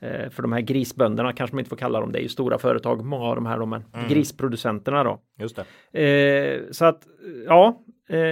eh, 0.02 0.30
för 0.30 0.42
de 0.42 0.52
här 0.54 0.62
grisbönderna 0.62 1.34
kanske 1.34 1.56
man 1.56 1.60
inte 1.60 1.70
får 1.70 1.78
kalla 1.78 2.00
dem. 2.00 2.12
Det 2.12 2.20
är 2.20 2.24
ju 2.24 2.30
stora 2.30 2.58
företag, 2.58 3.06
många 3.06 3.26
av 3.26 3.36
de 3.36 3.46
här, 3.46 3.58
här 3.58 3.82
Mm. 3.94 4.10
grisproducenterna 4.10 5.04
då. 5.04 5.20
Just 5.40 5.60
det. 5.92 6.02
Eh, 6.02 6.62
så 6.72 6.86
att 6.86 7.04
ja, 7.48 7.80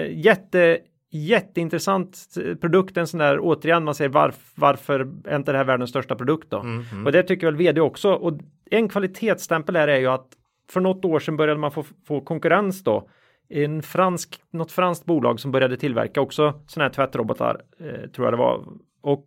jätte 0.09 0.77
jätteintressant 1.09 2.27
eh, 2.45 2.55
produkt, 2.55 2.97
en 2.97 3.07
sån 3.07 3.17
där 3.17 3.39
återigen 3.41 3.83
man 3.83 3.95
säger 3.95 4.09
varf, 4.09 4.51
varför 4.55 4.99
är 5.25 5.35
inte 5.35 5.51
det 5.51 5.57
här 5.57 5.65
världens 5.65 5.89
största 5.89 6.15
produkt 6.15 6.49
då? 6.49 6.59
Mm, 6.59 6.85
mm. 6.91 7.05
Och 7.05 7.11
det 7.11 7.23
tycker 7.23 7.47
väl 7.47 7.55
vd 7.55 7.81
också. 7.81 8.11
Och 8.11 8.39
en 8.71 8.89
kvalitetsstämpel 8.89 9.75
här 9.75 9.87
är 9.87 9.99
ju 9.99 10.07
att 10.07 10.27
för 10.69 10.81
något 10.81 11.05
år 11.05 11.19
sedan 11.19 11.37
började 11.37 11.59
man 11.59 11.71
få, 11.71 11.85
få 12.07 12.21
konkurrens 12.21 12.83
då. 12.83 13.09
En 13.49 13.83
fransk, 13.83 14.41
något 14.51 14.71
franskt 14.71 15.05
bolag 15.05 15.39
som 15.39 15.51
började 15.51 15.77
tillverka 15.77 16.21
också 16.21 16.61
sådana 16.67 16.87
här 16.87 16.93
tvättrobotar, 16.93 17.61
eh, 17.79 18.09
tror 18.09 18.27
jag 18.27 18.33
det 18.33 18.37
var. 18.37 18.65
Och 19.01 19.25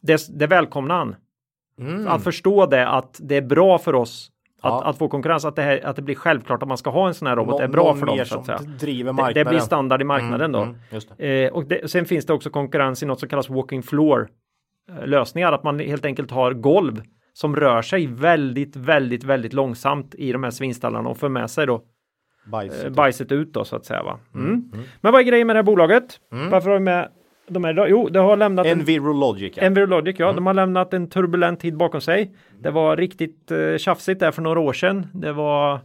det, 0.00 0.38
det 0.38 0.46
välkomnar 0.46 0.98
han. 0.98 1.16
Mm. 1.78 2.08
Att 2.08 2.24
förstå 2.24 2.66
det, 2.66 2.88
att 2.88 3.20
det 3.22 3.36
är 3.36 3.42
bra 3.42 3.78
för 3.78 3.94
oss 3.94 4.31
att, 4.62 4.70
Ja. 4.72 4.84
att 4.84 4.98
få 4.98 5.08
konkurrens, 5.08 5.44
att 5.44 5.56
det, 5.56 5.62
här, 5.62 5.86
att 5.86 5.96
det 5.96 6.02
blir 6.02 6.14
självklart 6.14 6.62
att 6.62 6.68
man 6.68 6.78
ska 6.78 6.90
ha 6.90 7.08
en 7.08 7.14
sån 7.14 7.28
här 7.28 7.36
robot, 7.36 7.58
Nå- 7.58 7.64
är 7.64 7.68
bra 7.68 7.94
för 7.94 8.06
dem 8.06 8.24
så 8.24 8.38
att 8.38 8.46
säga. 8.46 8.58
driver 8.58 9.08
Det, 9.08 9.12
marknaden. 9.12 9.44
det 9.44 9.50
blir 9.50 9.58
standard 9.58 10.00
i 10.02 10.04
marknaden 10.04 10.52
då. 10.52 10.58
Mm, 10.58 10.68
mm, 10.70 10.80
just 10.90 11.12
det. 11.18 11.44
Eh, 11.46 11.52
och 11.52 11.64
det, 11.64 11.90
sen 11.90 12.04
finns 12.04 12.26
det 12.26 12.32
också 12.32 12.50
konkurrens 12.50 13.02
i 13.02 13.06
något 13.06 13.20
som 13.20 13.28
kallas 13.28 13.48
walking 13.50 13.82
floor 13.82 14.28
eh, 14.90 15.06
lösningar, 15.06 15.52
att 15.52 15.62
man 15.64 15.78
helt 15.78 16.04
enkelt 16.04 16.30
har 16.30 16.52
golv 16.52 17.02
som 17.32 17.56
rör 17.56 17.82
sig 17.82 18.06
väldigt, 18.06 18.76
väldigt, 18.76 19.24
väldigt 19.24 19.52
långsamt 19.52 20.14
i 20.14 20.32
de 20.32 20.42
här 20.44 20.50
svinstallarna 20.50 21.08
och 21.08 21.16
för 21.18 21.28
med 21.28 21.50
sig 21.50 21.66
då 21.66 21.82
Bajs. 22.46 22.84
eh, 22.84 22.90
bajset 22.92 23.32
ut 23.32 23.52
då 23.52 23.64
så 23.64 23.76
att 23.76 23.84
säga. 23.84 24.02
Va? 24.02 24.18
Mm. 24.34 24.72
Men 25.00 25.12
vad 25.12 25.20
är 25.20 25.24
grejen 25.24 25.46
med 25.46 25.56
det 25.56 25.58
här 25.58 25.64
bolaget? 25.64 26.04
Varför 26.50 26.70
har 26.70 26.76
vi 26.78 26.84
med 26.84 27.08
de 27.48 27.64
här? 27.64 27.86
Jo, 27.88 28.08
det 28.08 28.18
har 28.18 28.36
lämnat 28.36 28.66
en 28.66 28.80
Envirologic. 28.80 29.52
ja. 29.56 29.62
Envirologic, 29.62 30.16
ja, 30.18 30.32
de 30.32 30.46
har 30.46 30.54
lämnat 30.54 30.94
en 30.94 31.08
turbulent 31.10 31.60
tid 31.60 31.76
bakom 31.76 32.00
sig. 32.00 32.30
Det 32.60 32.70
var 32.70 32.96
riktigt 32.96 33.50
eh, 33.50 33.76
tjafsigt 33.78 34.20
där 34.20 34.30
för 34.30 34.42
några 34.42 34.60
år 34.60 34.72
sedan. 34.72 35.06
Det 35.14 35.32
var 35.32 35.80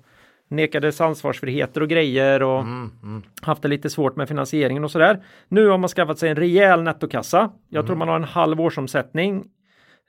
nekades 0.50 1.02
ansvarsfriheter 1.02 1.82
och 1.82 1.90
grejer 1.90 2.44
och 2.44 2.60
Mm, 2.60 2.92
mm. 3.04 3.24
haft 3.42 3.62
det 3.62 3.68
lite 3.68 3.90
svårt 3.90 4.16
med 4.16 4.28
finansieringen 4.28 4.84
och 4.84 4.92
sådär. 4.92 5.20
Nu 5.48 5.68
har 5.68 5.78
man 5.78 5.88
skaffat 5.90 6.20
sig 6.20 6.30
en 6.30 6.36
rejäl 6.36 6.84
nettokassa. 6.84 7.50
Jag 7.70 7.86
tror 7.86 7.96
man 7.96 8.08
har 8.08 8.16
en 8.16 8.24
halv 8.24 8.62
årsomsättning. 8.62 9.44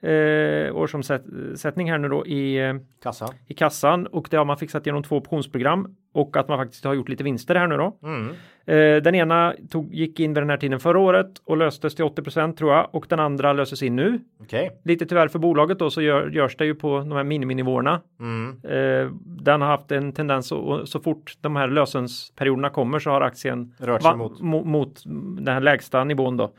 Eh, 0.01 0.75
årsomsättning 0.75 1.91
här 1.91 1.97
nu 1.97 2.09
då 2.09 2.25
i, 2.25 2.57
eh, 2.67 2.73
Kassa. 3.03 3.27
i 3.47 3.53
kassan 3.53 4.07
och 4.07 4.27
det 4.31 4.37
har 4.37 4.45
man 4.45 4.57
fixat 4.57 4.85
genom 4.85 5.03
två 5.03 5.17
optionsprogram 5.17 5.95
och 6.13 6.37
att 6.37 6.47
man 6.47 6.57
faktiskt 6.57 6.85
har 6.85 6.93
gjort 6.93 7.09
lite 7.09 7.23
vinster 7.23 7.55
här 7.55 7.67
nu 7.67 7.77
då. 7.77 7.97
Mm. 8.03 8.29
Eh, 8.65 9.03
den 9.03 9.15
ena 9.15 9.53
tog, 9.69 9.93
gick 9.93 10.19
in 10.19 10.33
vid 10.33 10.41
den 10.43 10.49
här 10.49 10.57
tiden 10.57 10.79
förra 10.79 10.99
året 10.99 11.27
och 11.45 11.57
löstes 11.57 11.95
till 11.95 12.05
80% 12.05 12.53
tror 12.57 12.71
jag 12.73 12.87
och 12.91 13.05
den 13.09 13.19
andra 13.19 13.53
löses 13.53 13.83
in 13.83 13.95
nu. 13.95 14.19
Okej. 14.41 14.71
Lite 14.83 15.05
tyvärr 15.05 15.27
för 15.27 15.39
bolaget 15.39 15.79
då 15.79 15.89
så 15.89 16.01
gör, 16.01 16.29
görs 16.29 16.55
det 16.57 16.65
ju 16.65 16.75
på 16.75 16.97
de 16.99 17.11
här 17.11 17.23
miniminivåerna. 17.23 18.01
Mm. 18.19 18.49
Eh, 18.63 19.11
den 19.25 19.61
har 19.61 19.67
haft 19.67 19.91
en 19.91 20.13
tendens 20.13 20.51
och, 20.51 20.89
så 20.89 20.99
fort 20.99 21.37
de 21.41 21.55
här 21.55 21.67
lösensperioderna 21.67 22.69
kommer 22.69 22.99
så 22.99 23.09
har 23.09 23.21
aktien 23.21 23.73
Rört 23.77 24.01
sig 24.01 24.11
va- 24.11 24.17
mot. 24.17 24.39
mo- 24.41 24.65
mot 24.65 25.03
den 25.45 25.53
här 25.53 25.61
lägsta 25.61 26.03
nivån 26.03 26.37
då. 26.37 26.51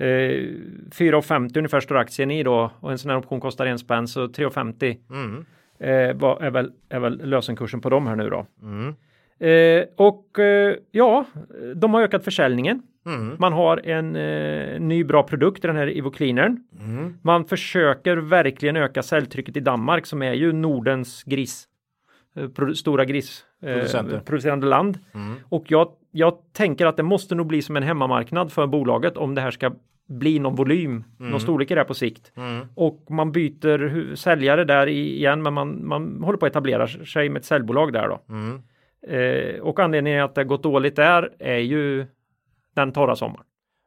Eh, 0.00 0.06
4,50 0.06 1.58
ungefär 1.58 1.80
står 1.80 1.96
aktien 1.96 2.30
i 2.30 2.42
då 2.42 2.70
och 2.80 2.90
en 2.92 2.98
sån 2.98 3.10
här 3.10 3.18
option 3.18 3.40
kostar 3.40 3.66
en 3.66 3.78
spänn 3.78 4.08
så 4.08 4.26
3,50 4.26 4.96
Mm. 5.10 5.44
eh, 5.78 6.46
är, 6.46 6.50
väl, 6.50 6.72
är 6.88 6.98
väl 7.00 7.20
lösenkursen 7.24 7.80
på 7.80 7.90
dem 7.90 8.06
här 8.06 8.16
nu 8.16 8.30
då. 8.30 8.46
Mm. 8.62 8.94
Eh, 9.40 9.84
och 9.96 10.38
eh, 10.38 10.74
ja, 10.90 11.24
de 11.76 11.94
har 11.94 12.02
ökat 12.02 12.24
försäljningen. 12.24 12.82
Mm. 13.06 13.36
Man 13.38 13.52
har 13.52 13.86
en 13.86 14.16
eh, 14.16 14.80
ny 14.80 15.04
bra 15.04 15.22
produkt, 15.22 15.62
den 15.62 15.76
här 15.76 15.98
Evo 15.98 16.10
Cleanern. 16.10 16.56
Mm. 16.80 17.14
Man 17.22 17.44
försöker 17.44 18.16
verkligen 18.16 18.76
öka 18.76 19.02
säljtrycket 19.02 19.56
i 19.56 19.60
Danmark 19.60 20.06
som 20.06 20.22
är 20.22 20.32
ju 20.32 20.52
Nordens 20.52 21.22
gris, 21.24 21.64
eh, 22.36 22.42
produ- 22.42 22.74
stora 22.74 23.04
gris 23.04 23.44
eh, 23.62 23.74
producerande 24.24 24.66
land. 24.66 24.98
Mm. 25.14 25.34
Och 25.48 25.64
jag, 25.70 25.88
jag 26.10 26.34
tänker 26.52 26.86
att 26.86 26.96
det 26.96 27.02
måste 27.02 27.34
nog 27.34 27.46
bli 27.46 27.62
som 27.62 27.76
en 27.76 27.82
hemmamarknad 27.82 28.52
för 28.52 28.66
bolaget 28.66 29.16
om 29.16 29.34
det 29.34 29.40
här 29.40 29.50
ska 29.50 29.72
bli 30.08 30.38
någon 30.38 30.54
volym, 30.54 31.04
någon 31.16 31.40
storlek 31.40 31.70
i 31.70 31.74
det 31.74 31.80
här 31.80 31.86
på 31.86 31.94
sikt. 31.94 32.32
Mm. 32.36 32.66
Och 32.74 33.04
man 33.10 33.32
byter 33.32 34.14
säljare 34.14 34.64
där 34.64 34.86
igen, 34.86 35.42
men 35.42 35.54
man, 35.54 35.88
man 35.88 36.22
håller 36.22 36.38
på 36.38 36.46
att 36.46 36.52
etablera 36.52 36.88
sig 36.88 37.28
med 37.28 37.40
ett 37.40 37.46
säljbolag 37.46 37.92
där 37.92 38.08
då. 38.08 38.20
Mm. 38.28 38.62
Eh, 39.02 39.60
och 39.60 39.80
anledningen 39.80 40.24
att 40.24 40.34
det 40.34 40.40
har 40.40 40.46
gått 40.46 40.62
dåligt 40.62 40.96
där 40.96 41.32
är 41.38 41.58
ju 41.58 42.06
den 42.74 42.92
torra 42.92 43.16
sommaren. 43.16 43.44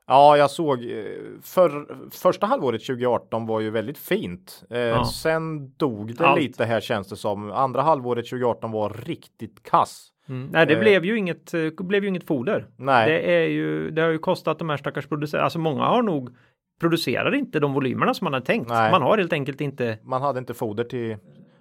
Ja, 0.08 0.38
jag 0.38 0.52
såg 0.52 0.84
eh, 0.84 1.06
för, 1.44 1.88
första 2.12 2.46
halvåret 2.46 2.86
2018 2.86 3.46
var 3.46 3.60
ju 3.60 3.70
väldigt 3.70 3.98
fint. 3.98 4.64
Eh, 4.70 4.80
Ja. 4.80 5.06
Sen 5.06 5.74
dog 5.78 6.16
det 6.18 6.26
Allt. 6.26 6.42
lite 6.42 6.66
här 6.66 6.80
känns 6.82 7.08
det 7.10 7.16
som. 7.16 7.52
Andra 7.52 7.82
halvåret 7.82 8.26
2018 8.26 8.72
var 8.72 8.90
riktigt 9.06 9.64
kass. 9.64 10.08
Nej, 10.52 10.66
det 10.66 10.74
Eh. 10.74 10.80
blev 10.80 11.06
ju 11.06 11.18
inget, 11.18 11.54
eh, 11.54 11.70
blev 11.78 12.04
ju 12.04 12.10
inget 12.10 12.28
foder. 12.28 12.68
Nej, 12.78 13.10
Det 13.12 13.36
är 13.36 13.48
ju, 13.48 13.92
det 13.92 14.02
har 14.02 14.10
ju 14.10 14.18
kostat 14.18 14.60
de 14.60 14.70
här 14.70 14.78
stackars 14.78 15.08
producenterna, 15.08 15.44
alltså 15.44 15.60
många 15.60 15.84
har 15.84 16.02
nog 16.02 16.36
producerar 16.80 17.36
inte 17.36 17.60
de 17.60 17.74
volymerna 17.74 18.14
som 18.14 18.26
man 18.26 18.34
hade 18.34 18.46
tänkt. 18.46 18.70
Nej. 18.70 18.92
Man 18.92 19.02
har 19.02 19.18
helt 19.18 19.34
enkelt 19.34 19.62
inte. 19.62 19.98
man 20.04 20.22
hade 20.22 20.40
inte 20.40 20.54
foder 20.54 20.84
till 20.84 21.18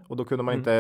och 0.09 0.16
då 0.16 0.25
kunde 0.25 0.45
man 0.45 0.55
inte 0.55 0.75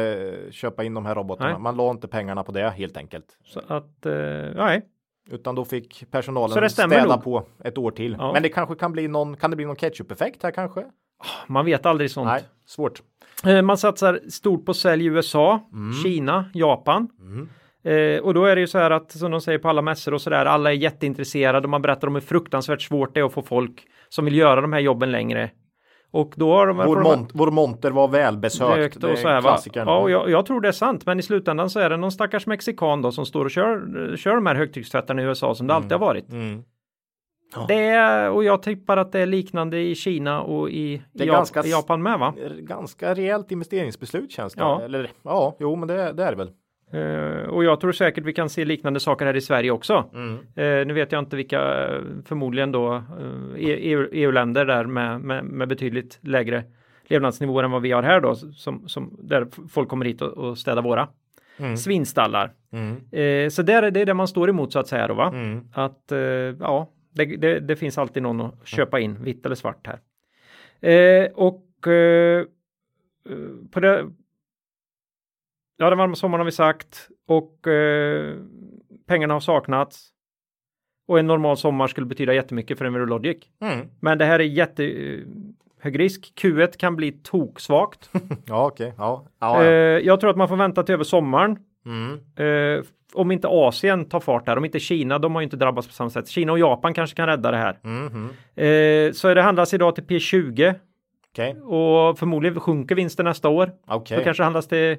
eh, 0.46 0.50
köpa 0.50 0.84
in 0.84 0.94
de 0.94 1.06
här 1.06 1.14
robotarna. 1.14 1.50
Mm. 1.50 1.62
Nej. 1.62 1.62
Man 1.62 1.76
la 1.76 1.90
inte 1.90 2.08
pengarna 2.08 2.42
på 2.42 2.52
det 2.52 2.70
helt 2.70 2.96
enkelt. 2.96 3.24
Så 3.44 3.60
att, 3.66 4.06
eh, 4.06 4.12
nej. 4.56 4.82
Utan 5.30 5.54
då 5.54 5.64
fick 5.64 6.10
personalen 6.10 6.70
städa 6.70 7.04
nog. 7.04 7.24
på 7.24 7.46
ett 7.64 7.78
år 7.78 7.90
till. 7.90 8.16
Ja. 8.18 8.32
Men 8.32 8.42
det 8.42 8.48
kanske 8.48 8.74
kan 8.74 8.92
bli 8.92 9.08
någon, 9.08 9.36
kan 9.36 9.50
det 9.50 9.56
bli 9.56 9.66
någon 9.66 9.76
ketchup-effekt 9.76 10.42
här 10.42 10.50
kanske? 10.50 10.84
Man 11.46 11.64
vet 11.64 11.86
aldrig 11.86 12.10
sånt. 12.10 12.26
Nej, 12.26 12.42
svårt. 12.66 13.02
Eh, 13.46 13.62
Man 13.62 13.78
satsar 13.78 14.20
stort 14.30 14.66
på 14.66 14.74
sälj 14.74 15.04
i 15.04 15.08
USA, 15.08 15.60
Kina, 16.04 16.44
Japan. 16.54 17.08
Eh, 17.84 18.22
och 18.22 18.34
då 18.34 18.44
är 18.44 18.54
det 18.54 18.60
ju 18.60 18.66
så 18.66 18.78
här 18.78 18.90
att 18.90 19.12
som 19.12 19.30
de 19.30 19.40
säger 19.40 19.58
på 19.58 19.68
alla 19.68 19.82
mässor 19.82 20.14
och 20.14 20.20
så 20.20 20.30
där, 20.30 20.46
alla 20.46 20.70
är 20.72 20.76
jätteintresserade 20.76 21.66
och 21.66 21.70
man 21.70 21.82
berättar 21.82 22.08
om 22.08 22.14
hur 22.14 22.20
fruktansvärt 22.20 22.82
svårt 22.82 23.14
det 23.14 23.20
är 23.20 23.24
att 23.24 23.32
få 23.32 23.42
folk 23.42 23.86
som 24.08 24.24
vill 24.24 24.36
göra 24.36 24.60
de 24.60 24.72
här 24.72 24.80
jobben 24.80 25.12
längre. 25.12 25.50
Och 26.12 26.32
då 26.36 26.52
har 26.52 26.66
de 26.66 26.76
Vår, 26.76 27.02
mont, 27.02 27.30
vår 27.34 27.50
monter 27.50 27.90
var 27.90 28.08
välbesökt. 28.08 29.04
Och 29.04 29.18
så 29.18 29.28
här, 29.28 29.40
va? 29.40 29.58
Ja, 29.74 29.98
och 29.98 30.10
jag, 30.10 30.30
jag 30.30 30.46
tror 30.46 30.60
det 30.60 30.68
är 30.68 30.72
sant, 30.72 31.06
men 31.06 31.18
i 31.18 31.22
slutändan 31.22 31.70
så 31.70 31.80
är 31.80 31.90
det 31.90 31.96
någon 31.96 32.12
stackars 32.12 32.46
mexikan 32.46 33.02
då 33.02 33.12
som 33.12 33.26
står 33.26 33.44
och 33.44 33.50
kör, 33.50 34.16
kör 34.16 34.34
de 34.34 34.46
här 34.46 34.54
högtryckstvättarna 34.54 35.22
i 35.22 35.24
USA 35.24 35.54
som 35.54 35.66
det 35.66 35.74
alltid 35.74 35.92
har 35.92 35.98
varit. 35.98 36.32
Mm. 36.32 36.62
Ja. 37.54 37.64
Det 37.68 37.88
är, 37.88 38.30
och 38.30 38.44
jag 38.44 38.62
tippar 38.62 38.96
att 38.96 39.12
det 39.12 39.20
är 39.20 39.26
liknande 39.26 39.78
i 39.78 39.94
Kina 39.94 40.42
och 40.42 40.70
i, 40.70 41.02
i, 41.12 41.26
ganska 41.26 41.66
Japan 41.66 42.02
med 42.02 42.18
va? 42.18 42.34
Ganska 42.58 43.14
rejält 43.14 43.52
investeringsbeslut 43.52 44.32
känns 44.32 44.54
det. 44.54 44.60
Ja. 44.60 44.82
Eller 44.82 45.10
ja, 45.22 45.56
jo, 45.60 45.76
men 45.76 45.88
det, 45.88 46.12
det 46.12 46.24
är 46.24 46.30
det 46.30 46.36
väl. 46.36 46.50
Eh, 46.92 47.48
och 47.48 47.64
jag 47.64 47.80
tror 47.80 47.92
säkert 47.92 48.24
vi 48.24 48.32
kan 48.32 48.48
se 48.48 48.64
liknande 48.64 49.00
saker 49.00 49.26
här 49.26 49.36
i 49.36 49.40
Sverige 49.40 49.70
också. 49.70 50.10
Mm. 50.14 50.34
Eh, 50.34 50.86
nu 50.86 50.94
vet 50.94 51.12
jag 51.12 51.18
inte 51.18 51.36
vilka, 51.36 51.88
eh, 51.88 52.00
förmodligen 52.24 52.72
då 52.72 52.94
eh, 52.94 53.02
EU, 53.56 54.08
EU-länder 54.12 54.64
där 54.64 54.84
med, 54.84 55.20
med, 55.20 55.44
med 55.44 55.68
betydligt 55.68 56.18
lägre 56.20 56.64
levnadsnivåer 57.04 57.64
än 57.64 57.70
vad 57.70 57.82
vi 57.82 57.92
har 57.92 58.02
här 58.02 58.20
då, 58.20 58.34
som, 58.34 58.88
som, 58.88 59.16
där 59.22 59.46
folk 59.68 59.88
kommer 59.88 60.04
hit 60.04 60.22
och, 60.22 60.28
och 60.28 60.58
städar 60.58 60.82
våra 60.82 61.08
Mm. 61.60 61.76
svinstallar. 61.76 62.52
Mm. 62.72 62.96
Eh, 63.12 63.48
så 63.48 63.62
där, 63.62 63.82
är 63.82 63.90
det 63.90 64.00
är 64.00 64.06
det 64.06 64.14
man 64.14 64.28
står 64.28 64.48
emot 64.50 64.72
så 64.72 64.78
att 64.78 64.88
säga 64.88 65.08
då 65.08 65.14
va? 65.14 65.28
Mm. 65.34 65.68
Att 65.72 66.12
eh, 66.12 66.18
ja, 66.18 66.90
det, 67.14 67.24
det, 67.24 67.60
det 67.60 67.76
finns 67.76 67.98
alltid 67.98 68.22
någon 68.22 68.40
att 68.40 68.66
köpa 68.66 69.00
in, 69.00 69.22
vitt 69.24 69.46
eller 69.46 69.54
svart 69.54 69.86
här. 69.86 69.98
Eh, 70.90 71.30
och 71.34 71.86
eh, 71.86 72.40
eh, 72.40 72.46
på 73.70 73.80
det, 73.80 74.06
Ja, 75.80 75.90
den 75.90 75.98
varma 75.98 76.14
sommaren 76.14 76.40
har 76.40 76.44
vi 76.44 76.52
sagt 76.52 77.08
och 77.28 77.66
eh, 77.66 78.34
pengarna 79.08 79.34
har 79.34 79.40
saknats. 79.40 80.08
Och 81.08 81.18
en 81.18 81.26
normal 81.26 81.56
sommar 81.56 81.86
skulle 81.86 82.06
betyda 82.06 82.34
jättemycket 82.34 82.78
för 82.78 82.84
Envirologic. 82.84 83.36
Mm. 83.62 83.86
Men 84.00 84.18
det 84.18 84.24
här 84.24 84.38
är 84.38 84.44
jättehög 84.44 85.98
risk. 85.98 86.32
Q1 86.42 86.78
kan 86.78 86.96
bli 86.96 87.12
toksvagt. 87.12 88.10
Ja, 88.46 88.66
okej. 88.66 88.94
Ja. 88.98 89.26
Ja, 89.40 89.64
eh, 89.64 89.70
ja. 89.70 89.98
jag 89.98 90.20
tror 90.20 90.30
att 90.30 90.36
man 90.36 90.48
får 90.48 90.56
vänta 90.56 90.82
till 90.82 90.94
över 90.94 91.04
sommaren. 91.04 91.58
Mm. 91.86 92.20
Eh, 92.36 92.84
om 93.14 93.30
inte 93.30 93.48
Asien 93.48 94.04
tar 94.04 94.20
fart 94.20 94.46
här, 94.46 94.56
om 94.58 94.64
inte 94.64 94.80
Kina, 94.80 95.18
de 95.18 95.34
har 95.34 95.42
ju 95.42 95.44
inte 95.44 95.56
drabbats 95.56 95.88
på 95.88 95.94
samma 95.94 96.10
sätt. 96.10 96.28
Kina 96.28 96.52
och 96.52 96.58
Japan 96.58 96.94
kanske 96.94 97.16
kan 97.16 97.26
rädda 97.26 97.50
det 97.50 97.56
här. 97.56 97.78
Eh, 98.64 99.12
så 99.12 99.34
det 99.34 99.42
handlas 99.42 99.74
idag 99.74 99.94
till 99.94 100.04
P20 100.04 100.74
Okej. 101.32 101.56
och 101.60 102.18
förmodligen 102.18 102.60
sjunker 102.60 102.94
vinsten 102.94 103.24
nästa 103.24 103.48
år. 103.48 103.70
Okej. 103.86 104.18
Då 104.18 104.24
kanske 104.24 104.42
handlas 104.42 104.68
till 104.68 104.96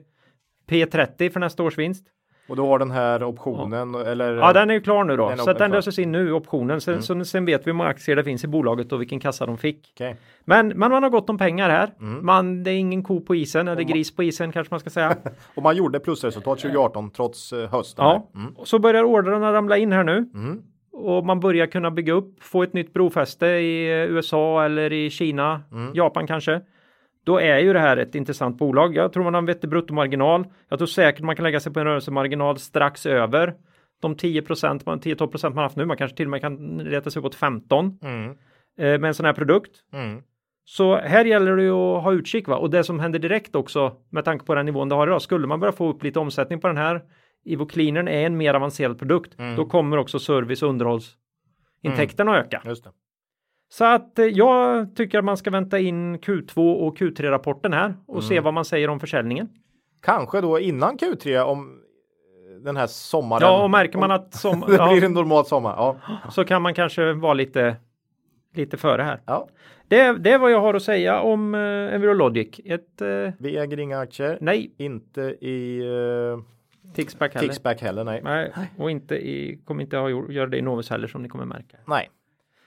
P30 0.70 1.30
för 1.30 1.40
nästa 1.40 1.64
års 1.64 1.78
vinst. 1.78 2.06
Och 2.50 2.56
då 2.58 2.68
har 2.68 2.80
den 2.80 2.92
här 2.92 3.24
optionen 3.24 3.96
eller? 3.96 4.34
Ja, 4.34 4.54
den 4.54 4.70
är 4.70 4.74
ju 4.74 4.82
klar 4.82 5.04
nu 5.04 5.18
då. 5.18 5.30
Den 5.30 5.38
så 5.38 5.54
den 5.54 5.72
löses 5.72 6.00
in 6.00 6.12
nu, 6.12 6.34
optionen. 6.34 6.82
Sen, 6.82 7.02
så, 7.04 7.26
sen 7.26 7.46
vet 7.46 7.62
vi 7.62 7.66
hur 7.66 7.74
många 7.74 7.90
aktier 7.90 8.16
det 8.16 8.24
finns 8.24 8.44
i 8.44 8.48
bolaget 8.48 8.92
och 8.92 9.02
vilken 9.02 9.20
kassa 9.20 9.46
de 9.46 9.58
fick. 9.58 9.92
Okej. 9.96 10.16
Men, 10.46 10.68
men 10.68 10.92
man 10.92 11.04
har 11.04 11.10
gott 11.10 11.30
om 11.30 11.38
pengar 11.38 11.70
här. 11.70 11.90
Mm. 12.00 12.26
Man, 12.26 12.64
det 12.64 12.72
är 12.72 12.78
ingen 12.78 13.04
ko 13.04 13.22
på 13.22 13.36
isen, 13.36 13.68
eller 13.68 13.84
gris 13.84 14.16
på 14.16 14.24
isen 14.24 14.52
kanske 14.52 14.74
man 14.74 14.80
ska 14.80 14.90
säga. 14.90 15.16
Och 15.56 15.64
man 15.64 15.76
gjorde 15.76 16.00
plusresultat 16.00 16.60
2018 16.60 17.10
trots 17.12 17.54
eh, 17.54 17.70
hösten. 17.72 18.06
ja. 18.06 18.30
Mm. 18.36 18.56
så 18.64 18.80
börjar 18.80 19.04
ordrarna 19.04 19.54
ramla 19.54 19.78
in 19.78 19.92
här 19.92 20.04
nu. 20.04 20.18
Mm. 20.36 20.62
Och 20.94 21.26
man 21.26 21.40
börjar 21.40 21.68
kunna 21.68 21.92
bygga 21.92 22.14
upp, 22.14 22.44
få 22.44 22.64
ett 22.64 22.74
nytt 22.74 22.94
brofäste 22.94 23.46
i 23.48 23.86
eh, 23.92 24.12
USA 24.12 24.66
eller 24.66 24.94
i 24.94 25.10
Kina, 25.10 25.62
Mm. 25.72 25.92
Japan 25.94 26.28
kanske. 26.28 26.62
Då 27.26 27.40
är 27.40 27.60
ju 27.60 27.74
det 27.74 27.80
här 27.80 27.98
ett 27.98 28.16
intressant 28.16 28.58
bolag. 28.58 28.96
Jag 28.96 29.14
tror 29.14 29.24
man 29.24 29.34
har 29.34 29.42
en 29.42 29.46
vettig 29.46 29.70
bruttomarginal. 29.70 30.46
Jag 30.70 30.80
tror 30.80 30.88
säkert 30.88 31.22
man 31.24 31.36
kan 31.36 31.44
lägga 31.44 31.60
sig 31.60 31.74
på 31.74 31.80
en 31.80 31.86
rörelsemarginal 31.86 32.58
strax 32.58 33.06
över 33.06 33.54
de 34.02 34.16
10 34.16 34.42
procent, 34.42 34.86
10-12 34.86 35.28
procent 35.28 35.56
man 35.56 35.64
haft 35.64 35.76
nu. 35.76 35.86
Man 35.86 35.98
kanske 35.98 36.18
till 36.18 36.26
och 36.26 36.32
med 36.32 36.42
kan 36.42 36.78
leta 36.78 37.10
sig 37.10 37.20
uppåt 37.20 37.36
15 37.36 38.00
Mm. 38.04 38.30
eh, 38.32 38.36
med 38.78 39.04
en 39.04 39.14
sån 39.14 39.26
här 39.26 39.34
produkt. 39.34 39.72
Mm. 39.94 40.22
Så 40.66 40.96
här 40.98 41.26
gäller 41.26 41.56
det 41.56 41.64
ju 41.64 41.72
att 41.72 42.04
ha 42.04 42.14
utkik 42.14 42.48
va? 42.48 42.56
och 42.58 42.70
det 42.70 42.84
som 42.84 43.00
händer 43.00 43.20
direkt 43.20 43.56
också 43.56 43.96
med 44.10 44.26
tanke 44.26 44.46
på 44.46 44.56
den 44.56 44.66
nivån 44.66 44.90
det 44.90 44.96
har 44.96 45.08
idag. 45.08 45.22
Skulle 45.22 45.48
man 45.48 45.60
börja 45.60 45.72
få 45.74 45.90
upp 45.90 46.04
lite 46.04 46.20
omsättning 46.20 46.60
på 46.62 46.68
den 46.68 46.78
här 46.78 47.02
Ivo 47.46 47.66
Cleanern 47.66 48.08
är 48.08 48.26
en 48.26 48.38
mer 48.38 48.54
avancerad 48.54 49.00
produkt. 49.00 49.40
Mm. 49.40 49.56
Då 49.56 49.66
kommer 49.66 49.98
också 49.98 50.20
service 50.20 50.64
och 50.64 50.70
underhållsintäkterna 50.70 52.32
att 52.32 52.46
öka. 52.46 52.62
Så 53.72 53.86
att 53.86 54.20
eh, 54.20 54.26
jag 54.26 54.88
tycker 54.96 55.20
att 55.20 55.26
man 55.26 55.38
ska 55.38 55.52
vänta 55.52 55.80
in 55.80 56.20
Q2 56.20 56.74
och 56.74 56.98
Q3 56.98 57.24
rapporten 57.24 57.74
här 57.74 57.94
och 58.06 58.24
se 58.24 58.40
vad 58.40 58.54
man 58.54 58.66
säger 58.66 58.90
om 58.90 59.00
försäljningen. 59.00 59.50
Kanske 60.02 60.42
då 60.42 60.60
innan 60.60 60.98
Q3 60.98 61.42
om 61.42 61.82
eh, 62.50 62.64
den 62.64 62.78
här 62.78 62.88
sommaren. 62.88 63.42
Ja, 63.42 63.64
och 63.64 63.70
märker 63.70 64.00
man 64.00 64.12
att 64.12 64.34
som, 64.34 64.60
det 64.68 64.90
blir 64.90 65.04
en 65.04 65.14
normal 65.14 65.46
sommar. 65.46 65.76
Ja. 65.78 65.98
så 66.30 66.46
kan 66.46 66.62
man 66.62 66.74
kanske 66.74 67.14
vara 67.14 67.34
lite 67.34 67.76
lite 68.54 68.78
före 68.78 69.02
här. 69.02 69.22
ja. 69.26 69.48
Det, 69.88 70.18
det 70.18 70.32
är 70.32 70.40
vad 70.40 70.52
jag 70.52 70.62
har 70.62 70.74
att 70.74 70.84
säga 70.84 71.22
om 71.22 71.56
eh, 71.56 71.60
Envirologic. 71.96 72.60
Ett 72.66 73.02
eh, 73.02 73.34
Vi 73.40 73.58
äger 73.58 73.80
inga 73.80 74.00
aktier. 74.00 74.38
nej, 74.42 74.72
Inte 74.78 75.22
i 75.22 75.82
uh, 75.82 76.40
Tixback 76.94 77.34
heller. 77.34 77.48
Tixback 77.48 77.82
heller. 77.82 78.04
Nej. 78.04 78.22
Nej, 78.24 78.52
och 78.78 78.92
inte 78.92 79.16
i, 79.16 79.62
kommer 79.66 79.82
inte 79.82 79.96
gjort, 79.96 80.32
göra 80.32 80.48
det 80.48 80.58
i 80.58 80.62
Novus 80.62 80.90
heller 80.90 81.08
som 81.08 81.22
ni 81.24 81.30
kommer 81.30 81.46
märka. 81.46 81.78
nej. 81.86 82.10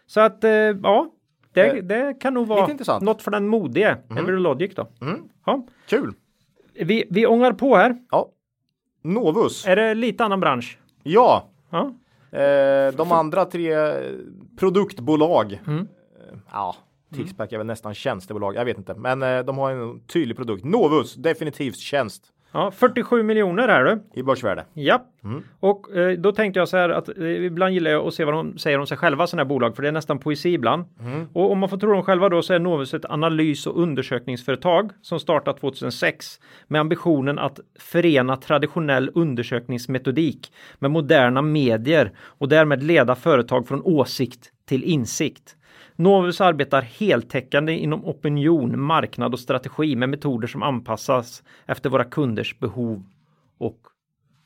Så 0.06 0.20
att 0.20 0.44
eh, 0.44 0.50
ja, 0.50 1.10
det, 1.52 1.66
Eh, 1.66 1.84
det 1.84 2.14
kan 2.20 2.34
nog 2.34 2.46
vara 2.46 2.98
något 3.00 3.22
för 3.22 3.30
den 3.30 3.48
modige. 3.48 3.96
Envirologic 4.10 4.74
då. 4.74 4.88
Mm. 5.00 5.22
Ja. 5.46 5.66
Kul. 5.86 6.14
Vi, 6.74 7.04
vi 7.10 7.26
ångar 7.26 7.52
på 7.52 7.76
här. 7.76 7.96
Ja. 8.10 8.28
Novus. 9.02 9.66
Är 9.66 9.76
det 9.76 9.94
lite 9.94 10.24
annan 10.24 10.40
bransch? 10.40 10.78
Ja. 11.02 11.48
Ja. 11.70 11.94
Eh, 12.38 12.94
de 12.94 13.12
andra 13.12 13.44
tre 13.44 13.74
produktbolag. 14.58 15.60
Mm. 15.66 15.80
Eh, 15.80 16.38
ja. 16.52 16.76
Tixback 17.14 17.52
är 17.52 17.58
väl 17.58 17.66
nästan 17.66 17.94
tjänstebolag. 17.94 18.54
Jag 18.54 18.64
vet 18.64 18.78
inte, 18.78 18.94
men 18.94 19.46
de 19.46 19.58
har 19.58 19.70
en 19.70 20.00
tydlig 20.00 20.36
produkt. 20.36 20.64
Novus 20.64 21.14
definitivt 21.14 21.76
tjänst 21.76 22.33
ja, 22.54 22.70
47 22.70 23.22
miljoner 23.22 23.68
är 23.68 23.84
du. 23.84 24.20
i 24.20 24.22
börsvärde. 24.22 24.64
Ja, 24.74 25.04
Mm. 25.24 25.42
och 25.60 25.96
eh, 25.96 26.18
då 26.18 26.32
tänkte 26.32 26.60
jag 26.60 26.68
så 26.68 26.76
här 26.76 26.88
att 26.88 27.18
eh, 27.18 27.24
ibland 27.44 27.74
gillar 27.74 27.90
jag 27.90 28.06
att 28.06 28.14
se 28.14 28.24
vad 28.24 28.34
de 28.34 28.58
säger 28.58 28.78
om 28.78 28.86
sig 28.86 28.96
själva 28.96 29.26
sådana 29.26 29.42
här 29.42 29.48
bolag, 29.48 29.76
för 29.76 29.82
det 29.82 29.88
är 29.88 29.92
nästan 29.92 30.18
poesi 30.18 30.52
ibland. 30.54 30.84
Mm. 31.00 31.26
Och 31.32 31.52
om 31.52 31.58
man 31.58 31.68
får 31.68 31.76
tro 31.76 31.92
dem 31.92 32.02
själva 32.02 32.28
då 32.28 32.42
så 32.42 32.54
är 32.54 32.58
Novus 32.58 32.94
ett 32.94 33.04
analys 33.04 33.66
och 33.66 33.82
undersökningsföretag 33.82 34.90
som 35.02 35.20
startat 35.20 35.60
2006 35.60 36.40
med 36.68 36.80
ambitionen 36.80 37.38
att 37.38 37.60
förena 37.78 38.36
traditionell 38.36 39.10
undersökningsmetodik 39.14 40.52
med 40.78 40.90
moderna 40.90 41.42
medier 41.42 42.12
och 42.18 42.48
därmed 42.48 42.82
leda 42.82 43.14
företag 43.14 43.68
från 43.68 43.82
åsikt 43.84 44.50
till 44.68 44.84
insikt. 44.84 45.56
Novus 45.96 46.40
arbetar 46.40 46.82
heltäckande 46.82 47.72
inom 47.72 48.04
opinion, 48.04 48.80
marknad 48.80 49.32
och 49.32 49.40
strategi 49.40 49.96
med 49.96 50.08
metoder 50.08 50.48
som 50.48 50.62
anpassas 50.62 51.42
efter 51.66 51.90
våra 51.90 52.04
kunders 52.04 52.58
behov 52.58 53.02
och 53.58 53.78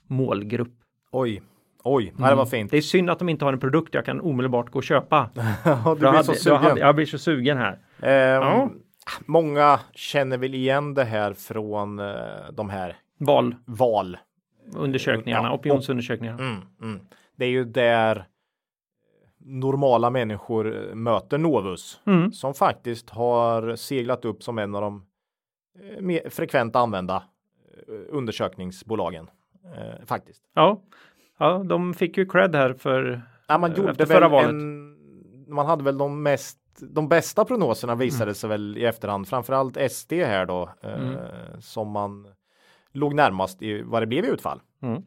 målgrupp. 0.07 0.75
Oj, 1.13 1.43
oj, 1.85 2.13
Nej, 2.17 2.31
det 2.31 2.37
var 2.37 2.47
fint. 2.47 2.71
Det 2.71 2.77
är 2.77 2.81
synd 2.81 3.11
att 3.11 3.19
de 3.19 3.29
inte 3.29 3.45
har 3.45 3.53
en 3.53 3.61
produkt 3.61 3.95
jag 3.95 4.05
kan 4.05 4.21
omedelbart 4.21 4.71
gå 4.71 4.79
och 4.79 4.83
köpa. 4.85 5.31
Du 5.35 5.71
Då 5.85 5.95
blir 5.95 6.09
hade- 6.09 6.25
så 6.25 6.35
sugen. 6.35 6.57
hade- 6.63 6.81
Jag 6.81 6.95
blir 6.95 7.07
så 7.07 7.19
sugen 7.19 7.57
här. 7.59 7.73
Ehm, 8.03 8.43
Ja. 8.43 8.71
Många 9.27 9.81
känner 9.95 10.39
väl 10.39 10.55
igen 10.55 10.95
det 10.95 11.05
här 11.05 11.33
från 11.33 11.99
eh, 11.99 12.07
de 12.53 12.71
här 12.71 12.97
Valundersökningarna, 13.67 15.43
val. 15.43 15.51
Ja, 15.53 15.59
opinionsundersökningarna. 15.59 16.39
Mm, 16.43 16.61
mm. 16.83 17.01
Det 17.37 17.45
är 17.45 17.49
ju 17.51 17.65
där 17.65 18.25
normala 19.49 20.11
människor 20.11 20.89
eh, 20.89 20.95
möter 20.95 21.39
Novus 21.39 22.01
Mm. 22.07 22.33
som 22.33 22.55
faktiskt 22.55 23.11
har 23.11 23.77
seglat 23.77 24.25
upp 24.25 24.43
som 24.43 24.59
en 24.59 24.75
av 24.75 24.81
de 24.83 25.07
eh, 25.83 26.01
mer 26.01 26.29
frekvent 26.31 26.77
använda 26.77 27.17
eh, 27.89 27.95
undersökningsbolagen. 28.17 29.31
Eh, 29.77 30.07
faktiskt. 30.07 30.43
Ja. 30.55 30.81
ja, 31.39 31.63
de 31.65 31.95
fick 31.95 32.17
ju 32.19 32.27
cred 32.27 32.55
här 32.55 32.73
för 32.73 33.23
Ja, 33.49 33.59
man 33.59 33.75
gjorde 33.75 34.05
väl 34.05 34.31
valet. 34.31 34.49
En, 34.51 34.95
man 35.49 35.67
hade 35.67 35.85
väl 35.85 35.99
de 35.99 36.23
mest 36.23 36.59
de 36.81 37.09
bästa 37.09 37.45
prognoserna 37.45 37.93
Mm. 37.93 38.01
visade 38.01 38.35
sig 38.35 38.49
väl 38.51 38.79
i 38.79 38.85
efterhand, 38.85 39.29
framförallt 39.29 39.77
SD 39.93 40.13
här 40.13 40.47
då, 40.47 40.71
eh, 40.83 40.93
Mm. 40.95 41.17
som 41.61 41.91
man 41.91 42.27
låg 42.93 43.15
närmast 43.15 43.63
i 43.63 43.83
vad 43.83 44.03
det 44.03 44.07
blev 44.07 44.25
i 44.25 44.29
utfall. 44.29 44.61
Mm. 44.83 45.03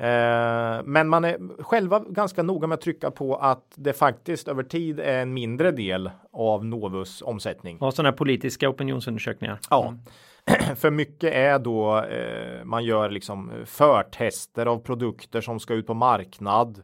Eh, 0.00 0.82
men 0.84 1.08
man 1.08 1.24
är 1.24 1.62
själva 1.62 2.04
ganska 2.08 2.42
noga 2.42 2.66
med 2.66 2.74
att 2.74 2.80
trycka 2.80 3.10
på 3.10 3.36
att 3.36 3.72
det 3.74 3.92
faktiskt 3.92 4.48
över 4.48 4.62
tid 4.62 5.00
är 5.00 5.22
en 5.22 5.34
mindre 5.34 5.70
del 5.70 6.10
av 6.32 6.64
Novus 6.64 7.22
omsättning. 7.22 7.78
ja, 7.80 7.90
sådana 7.90 8.10
här 8.10 8.16
politiska 8.16 8.68
opinionsundersökningar. 8.68 9.58
Ja, 9.70 9.94
för 10.76 10.90
mycket 10.90 11.34
är 11.34 11.58
då 11.58 11.98
eh, 11.98 12.64
man 12.64 12.84
gör 12.84 13.10
liksom 13.10 13.52
förtester 13.64 14.66
av 14.66 14.78
produkter 14.78 15.40
som 15.40 15.60
ska 15.60 15.74
ut 15.74 15.86
på 15.86 15.94
marknad. 15.94 16.82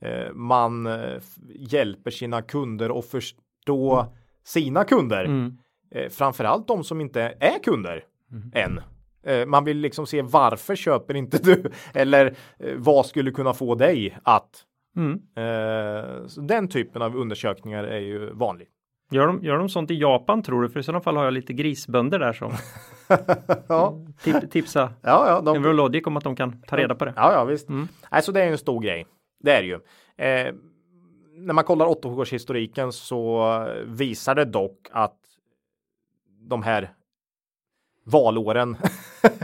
Eh, 0.00 0.32
man 0.32 0.88
hjälper 1.54 2.10
sina 2.10 2.42
kunder 2.42 2.98
att 2.98 3.06
förstå 3.06 4.06
sina 4.44 4.84
kunder. 4.84 5.24
Mm. 5.24 5.58
Framförallt 6.10 6.68
de 6.68 6.84
som 6.84 7.00
inte 7.00 7.34
är 7.40 7.62
kunder 7.62 8.04
än. 8.54 8.80
Eh, 9.22 9.46
man 9.46 9.64
vill 9.64 9.78
liksom 9.78 10.06
se 10.06 10.22
varför 10.22 10.76
köper 10.76 11.14
inte 11.14 11.38
du? 11.38 11.70
Eller 11.94 12.26
eh, 12.58 12.74
vad 12.76 13.06
skulle 13.06 13.30
kunna 13.30 13.54
få 13.54 13.74
dig 13.74 14.18
att? 14.22 14.64
Mm. 14.96 15.12
Eh, 15.12 16.26
så 16.26 16.40
den 16.40 16.68
typen 16.68 17.02
av 17.02 17.16
undersökningar 17.16 17.84
är 17.84 18.00
ju 18.00 18.30
vanlig. 18.32 18.68
Gör, 19.10 19.26
de, 19.26 19.44
gör 19.44 19.58
de 19.58 19.68
sånt 19.68 19.90
i 19.90 19.94
Japan 19.94 20.42
tror 20.42 20.62
du? 20.62 20.68
För 20.68 20.80
i 20.80 20.82
sådana 20.82 21.00
fall 21.00 21.16
har 21.16 21.24
jag 21.24 21.32
lite 21.32 21.52
grisbönder 21.52 22.18
där 22.18 22.32
som 22.32 22.52
ja, 23.68 23.94
tip, 24.22 24.50
tipsa 24.50 24.92
ja, 25.02 25.28
ja. 25.28 25.40
De, 25.40 25.56
Envirologic 25.56 26.06
om 26.06 26.16
att 26.16 26.24
de 26.24 26.36
kan 26.36 26.62
ta 26.62 26.76
reda 26.76 26.94
på 26.94 27.04
det. 27.04 27.12
Ja, 27.16 27.32
ja 27.32 27.44
visst. 27.44 27.68
Mm. 27.68 27.88
Alltså 28.08 28.32
det 28.32 28.42
är 28.42 28.50
en 28.50 28.58
stor 28.58 28.80
grej. 28.80 29.06
Det 29.40 29.52
är 29.52 29.62
det 29.62 29.68
ju. 29.68 29.74
Eh, 30.26 30.54
när 31.36 31.54
man 31.54 31.64
kollar 31.64 31.86
åttaårshistoriken 31.86 32.92
så 32.92 33.66
visar 33.86 34.34
det 34.34 34.44
dock 34.44 34.88
att 34.90 35.18
de 36.40 36.62
här 36.62 36.90
valåren. 38.10 38.76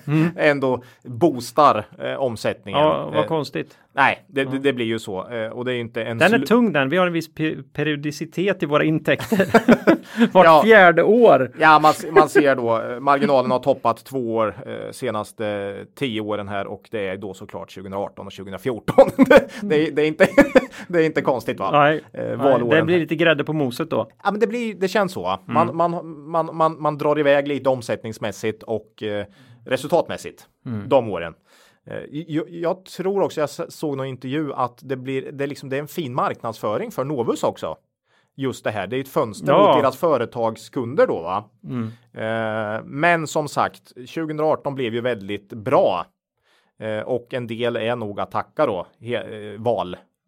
Mm. 0.06 0.28
ändå 0.36 0.82
boostar 1.04 1.84
eh, 1.98 2.14
omsättningen. 2.14 2.80
Ja, 2.80 3.04
vad 3.14 3.20
eh, 3.22 3.26
konstigt. 3.26 3.78
nej, 3.92 4.24
det, 4.28 4.44
det, 4.44 4.58
det 4.58 4.72
blir 4.72 4.86
ju 4.86 4.98
så. 4.98 5.28
Eh, 5.30 5.48
och 5.48 5.64
det 5.64 5.72
är 5.74 5.78
inte 5.80 6.02
en 6.04 6.18
Den 6.18 6.34
är 6.34 6.38
tung 6.38 6.72
den. 6.72 6.88
Vi 6.88 6.96
har 6.96 7.06
en 7.06 7.12
viss 7.12 7.30
pe- 7.34 7.62
periodicitet 7.72 8.62
i 8.62 8.66
våra 8.66 8.84
intäkter. 8.84 9.46
Vart 10.32 10.44
Ja. 10.46 10.62
fjärde 10.64 11.02
år. 11.02 11.50
Ja, 11.60 11.78
man, 11.78 11.94
man 12.12 12.28
ser 12.28 12.56
då 12.56 12.82
eh, 12.82 13.00
marginalen 13.00 13.50
har 13.50 13.58
toppat 13.58 14.04
två 14.04 14.34
år 14.34 14.54
eh, 14.66 14.90
senaste 14.92 15.76
tio 15.98 16.20
åren 16.20 16.48
här 16.48 16.66
och 16.66 16.88
det 16.90 17.08
är 17.08 17.16
då 17.16 17.34
såklart 17.34 17.74
2018 17.74 18.26
och 18.26 18.32
2014. 18.32 18.94
det, 19.62 19.90
det, 19.96 20.02
är, 20.02 20.06
inte, 20.06 20.26
det 20.88 20.98
är 20.98 21.04
inte 21.06 21.22
konstigt 21.22 21.58
va? 21.60 21.70
Nej, 21.72 22.00
Eh, 22.12 22.38
nej 22.38 22.58
det 22.70 22.82
blir 22.82 22.98
lite 22.98 23.14
grädde 23.16 23.44
på 23.44 23.52
moset 23.52 23.90
då. 23.90 24.08
Ja, 24.24 24.30
men 24.30 24.40
det 24.40 24.46
blir, 24.46 24.74
det 24.74 24.88
känns 24.88 25.12
så. 25.12 25.22
va? 25.22 25.40
Man, 25.44 25.76
man, 25.76 25.90
man, 26.30 26.56
man, 26.56 26.82
man 26.82 26.98
drar 26.98 27.18
iväg 27.18 27.48
lite 27.48 27.68
omsättningsmässigt 27.68 28.62
och 28.62 29.02
resultatmässigt 29.66 30.48
de 30.88 31.08
åren. 31.08 31.34
Eh, 31.86 31.98
Jag, 32.10 32.50
jag 32.50 32.84
tror 32.84 33.22
också, 33.22 33.40
jag 33.40 33.50
såg 33.50 33.96
någon 33.96 34.06
intervju 34.06 34.52
att 34.52 34.78
det 34.82 34.96
blir, 34.96 35.32
det 35.32 35.44
är 35.44 35.48
liksom, 35.48 35.68
det 35.68 35.76
är 35.76 35.80
en 35.80 35.88
fin 35.88 36.14
marknadsföring 36.14 36.90
för 36.90 37.04
Novus 37.04 37.42
också. 37.44 37.76
Just 38.36 38.64
det 38.64 38.70
här, 38.70 38.86
det 38.86 38.96
är 38.96 39.00
ett 39.00 39.08
fönster 39.08 39.52
Ja. 39.52 39.58
mot 39.74 39.82
deras 39.82 39.96
företagskunder 39.96 41.06
då 41.06 41.22
va. 41.22 41.44
Eh, 42.12 42.82
men 42.84 43.26
som 43.26 43.48
sagt, 43.48 43.88
2018 43.94 44.74
blev 44.74 44.94
ju 44.94 45.00
väldigt 45.00 45.48
bra. 45.48 46.06
Eh, 46.78 46.98
och 47.00 47.34
en 47.34 47.46
del 47.46 47.76
är 47.76 47.96
nog 47.96 48.20
att 48.20 48.30
tacka 48.30 48.66
då 48.66 48.86
he, 49.00 49.16
eh, 49.16 49.60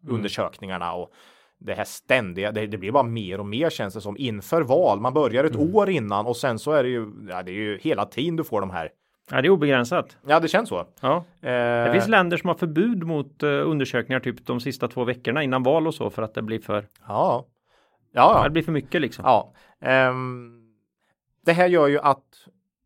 valundersökningarna 0.01 0.93
och 0.93 1.11
det 1.59 1.73
här 1.73 1.83
ständiga, 1.83 2.51
det, 2.51 2.67
det 2.67 2.77
blir 2.77 2.91
bara 2.91 3.03
mer 3.03 3.39
och 3.39 3.45
mer 3.45 3.69
känns 3.69 3.93
det 3.93 4.01
som 4.01 4.17
inför 4.17 4.61
val. 4.61 4.99
Man 4.99 5.13
börjar 5.13 5.43
ett 5.43 5.55
år 5.75 5.89
innan 5.89 6.25
och 6.25 6.37
sen 6.37 6.59
så 6.59 6.71
är 6.71 6.83
det 6.83 6.89
ju, 6.89 7.11
ja, 7.29 7.43
det 7.43 7.51
är 7.51 7.55
ju 7.55 7.77
hela 7.77 8.05
tiden 8.05 8.35
du 8.35 8.43
får 8.43 8.61
de 8.61 8.69
här. 8.69 8.89
Ja, 9.31 9.41
det 9.41 9.47
är 9.47 9.49
obegränsat. 9.49 10.17
Ja, 10.27 10.39
det 10.39 10.47
känns 10.47 10.69
så. 10.69 10.85
Ja. 11.01 11.25
Det 11.39 11.85
Eh, 11.87 11.91
finns 11.91 12.07
länder 12.07 12.37
som 12.37 12.47
har 12.47 12.55
förbud 12.55 13.03
mot 13.03 13.43
eh, 13.43 13.49
undersökningar 13.49 14.19
typ 14.19 14.45
de 14.45 14.59
sista 14.59 14.87
två 14.87 15.03
veckorna 15.03 15.43
innan 15.43 15.63
val 15.63 15.87
och 15.87 15.93
så 15.93 16.09
för 16.09 16.21
att 16.21 16.33
det 16.33 16.41
blir 16.41 16.59
för, 16.59 16.85
ja. 17.07 17.45
ja. 18.11 18.33
Ja, 18.37 18.43
det 18.43 18.49
blir 18.49 18.63
för 18.63 18.71
mycket 18.71 19.01
liksom. 19.01 19.25
ja. 19.25 19.53
Ehm, 19.81 20.61
det 21.45 21.53
här 21.53 21.67
gör 21.67 21.87
ju 21.87 21.99
att 21.99 22.23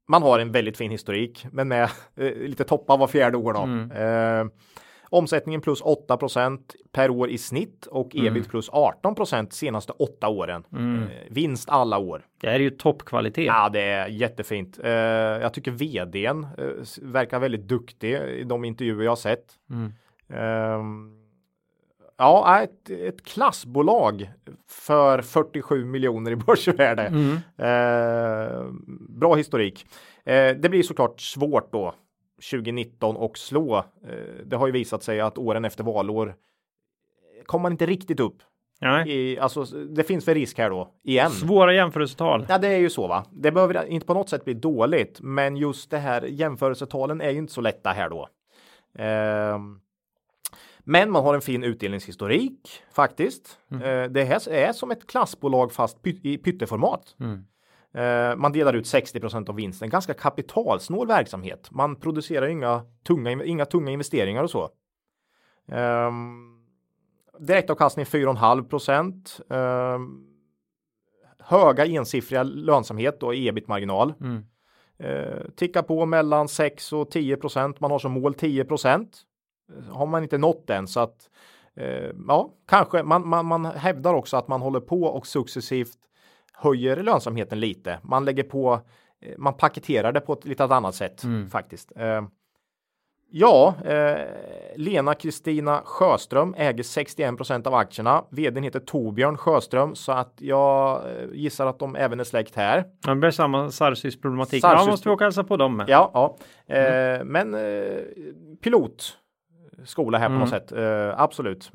man 0.08 0.24
har 0.24 0.40
en 0.40 0.52
väldigt 0.52 0.78
fin 0.78 0.92
historik, 0.92 1.46
men 1.52 1.68
med 1.68 1.84
eh, 2.16 2.34
lite 2.36 2.64
toppar 2.64 2.98
var 2.98 3.08
fjärde 3.08 3.38
år 3.38 3.54
då. 3.54 3.60
Eh, 4.00 4.46
omsättningen 5.12 5.62
plus 5.62 5.82
8% 5.84 6.60
per 6.92 7.10
år 7.10 7.30
i 7.30 7.38
snitt 7.38 7.86
och 7.86 8.16
ebit 8.16 8.50
plus 8.50 8.70
18% 8.70 9.50
senaste 9.50 9.94
åtta 9.94 10.28
åren. 10.28 10.64
Eh, 11.04 11.10
vinst 11.30 11.70
alla 11.70 11.98
år. 11.98 12.26
Det 12.42 12.48
här 12.48 12.56
är 12.56 12.60
ju 12.60 12.70
toppkvalitet. 12.70 13.46
Ja, 13.46 13.70
det 13.70 13.82
är 13.82 14.08
jättefint. 14.08 14.80
Eh, 14.84 14.92
jag 14.92 15.54
tycker 15.54 15.72
vdn 15.72 16.44
eh, 16.58 16.66
verkar 17.02 17.40
väldigt 17.40 17.68
duktig 17.68 18.14
i 18.14 18.44
de 18.44 18.66
intervjuer 18.66 19.04
jag 19.04 19.12
har 19.12 19.16
sett. 19.16 19.46
Ehm, 20.30 21.18
ja, 22.18 22.62
ett, 22.64 22.90
ett 22.90 23.26
klassbolag 23.26 24.32
för 24.70 25.22
47 25.22 25.86
miljoner 25.86 26.32
i 26.32 26.36
börsvärde. 26.48 27.04
Eh, 27.58 28.66
bra 29.10 29.36
historik. 29.36 29.86
Det 30.24 30.70
blir 30.70 30.84
såklart 30.84 31.22
svårt 31.22 31.72
då 31.72 31.94
2019 32.52 33.16
och 33.16 33.38
slå. 33.38 33.78
Eh, 33.78 33.84
det 34.46 34.56
har 34.56 34.68
ju 34.68 34.74
visat 34.74 35.04
sig 35.04 35.20
att 35.22 35.38
åren 35.38 35.66
efter 35.66 35.84
valår 35.84 36.36
kommer 37.46 37.64
man 37.64 37.72
inte 37.72 37.86
riktigt 37.86 38.20
upp. 38.20 38.38
Nej. 38.82 39.10
I, 39.12 39.40
alltså, 39.40 39.64
det 39.64 40.04
finns 40.04 40.26
för 40.26 40.36
risk 40.36 40.58
här 40.58 40.70
då 40.70 40.94
igen. 41.04 41.32
Svåra 41.32 41.74
jämförelsetal. 41.74 42.46
Ja, 42.50 42.58
det 42.58 42.68
är 42.68 42.78
ju 42.78 42.90
så 42.90 43.08
va. 43.08 43.26
Det 43.32 43.52
behöver 43.52 43.86
inte 43.88 44.06
på 44.06 44.14
något 44.14 44.30
sätt 44.30 44.46
bli 44.46 44.54
dåligt, 44.54 45.20
men 45.22 45.58
just 45.58 45.90
det 45.92 45.98
här 45.98 46.22
jämförelsetalen 46.22 47.22
är 47.22 47.30
ju 47.30 47.38
inte 47.38 47.54
så 47.54 47.62
lätta 47.62 47.90
här 47.90 48.10
då. 48.10 48.28
Ehm, 48.98 49.80
men 50.80 51.12
man 51.12 51.24
har 51.24 51.36
en 51.36 51.42
fin 51.42 51.64
utdelningshistorik 51.64 52.82
faktiskt. 52.94 53.60
Eh, 53.72 54.04
det 54.04 54.24
här 54.24 54.50
är 54.50 54.74
som 54.74 54.92
ett 54.92 55.08
klassbolag 55.08 55.72
fast 55.72 56.02
py- 56.02 56.20
i 56.24 56.38
pytteformat. 56.38 57.16
Eh, 57.20 57.26
man 58.38 58.52
delar 58.52 58.74
ut 58.74 58.86
60% 58.86 59.50
av 59.50 59.56
vinsten, 59.56 59.90
ganska 59.90 60.14
kapitalsnål 60.14 61.08
verksamhet. 61.08 61.72
Man 61.72 61.96
producerar 61.96 62.48
inga 62.48 62.86
tunga, 63.08 63.44
inga 63.44 63.66
tunga 63.66 63.92
investeringar 63.92 64.44
och 64.44 64.50
så. 64.50 64.70
Um, 65.68 66.66
direktavkastning 67.40 68.06
4,5 68.06 68.70
procent. 68.70 69.40
Um, 69.48 70.28
höga 71.40 71.86
ensiffriga 71.86 72.44
lönsamhet 72.44 73.20
då 73.20 73.34
i 73.34 73.48
ebit-marginal. 73.48 74.14
Eh, 75.00 75.50
tickar 75.56 75.82
på 75.82 76.06
mellan 76.06 76.48
6 76.48 76.94
och 76.94 77.12
10 77.12 77.38
procent. 77.38 77.80
Man 77.80 77.92
har 77.92 78.00
som 78.00 78.12
mål 78.12 78.34
10 78.34 78.66
procent. 78.66 79.22
Har 79.90 80.06
man 80.06 80.24
inte 80.24 80.38
nått 80.38 80.68
den 80.68 80.88
så 80.88 81.00
att 81.00 81.30
eh, 81.76 82.12
ja, 82.28 82.50
kanske 82.68 83.04
man, 83.04 83.28
man, 83.28 83.46
man 83.46 83.66
hävdar 83.66 84.14
också 84.14 84.38
att 84.38 84.48
man 84.48 84.62
håller 84.62 84.80
på 84.80 85.04
och 85.04 85.28
successivt 85.28 85.98
höjer 86.62 87.04
lönsamheten 87.04 87.60
lite. 87.60 88.00
Man 88.04 88.26
lägger 88.26 88.44
på, 88.44 88.80
eh, 89.22 89.34
man 89.38 89.54
paketerar 89.54 90.12
det 90.12 90.20
på 90.22 90.34
ett 90.34 90.46
lite 90.46 90.64
annat 90.64 90.96
sätt 90.96 91.24
faktiskt. 91.52 91.92
Eh, 91.96 92.22
Ja, 93.34 93.74
eh, 93.86 94.18
Lena 94.76 95.14
Kristina 95.14 95.82
Sjöström 95.86 96.54
äger 96.58 96.84
61% 96.84 97.68
av 97.68 97.74
aktierna. 97.74 98.24
Vdn 98.30 98.64
heter 98.64 98.80
Torbjörn 98.80 99.38
Sjöström 99.38 99.96
så 99.96 100.12
att 100.12 100.34
jag 100.38 100.98
eh, 101.10 101.28
gissar 101.34 101.66
att 101.66 101.80
de 101.80 101.96
även 101.96 102.20
är 102.20 102.24
släkt 102.24 102.56
här. 102.56 102.84
Det 103.06 103.16
blir 103.16 103.32
samma 103.32 103.72
Sarsis 103.72 104.22
problematik. 104.22 104.64
Sarsis- 104.64 104.86
Ja, 104.86 104.92
måste 104.92 105.10
vi 105.10 105.14
åka 105.14 105.24
och 105.24 105.26
hälsa 105.26 105.44
på 105.44 105.58
dem 105.58 105.78
med. 105.78 105.90
Ja, 105.90 106.12
ja. 106.14 106.38
Eh, 106.76 107.24
men 107.24 107.54
eh, 107.54 108.00
pilotskola 108.64 110.18
här 110.18 110.28
på 110.28 110.34
något 110.40 110.50
sätt. 110.50 110.72
Absolut. 111.18 111.72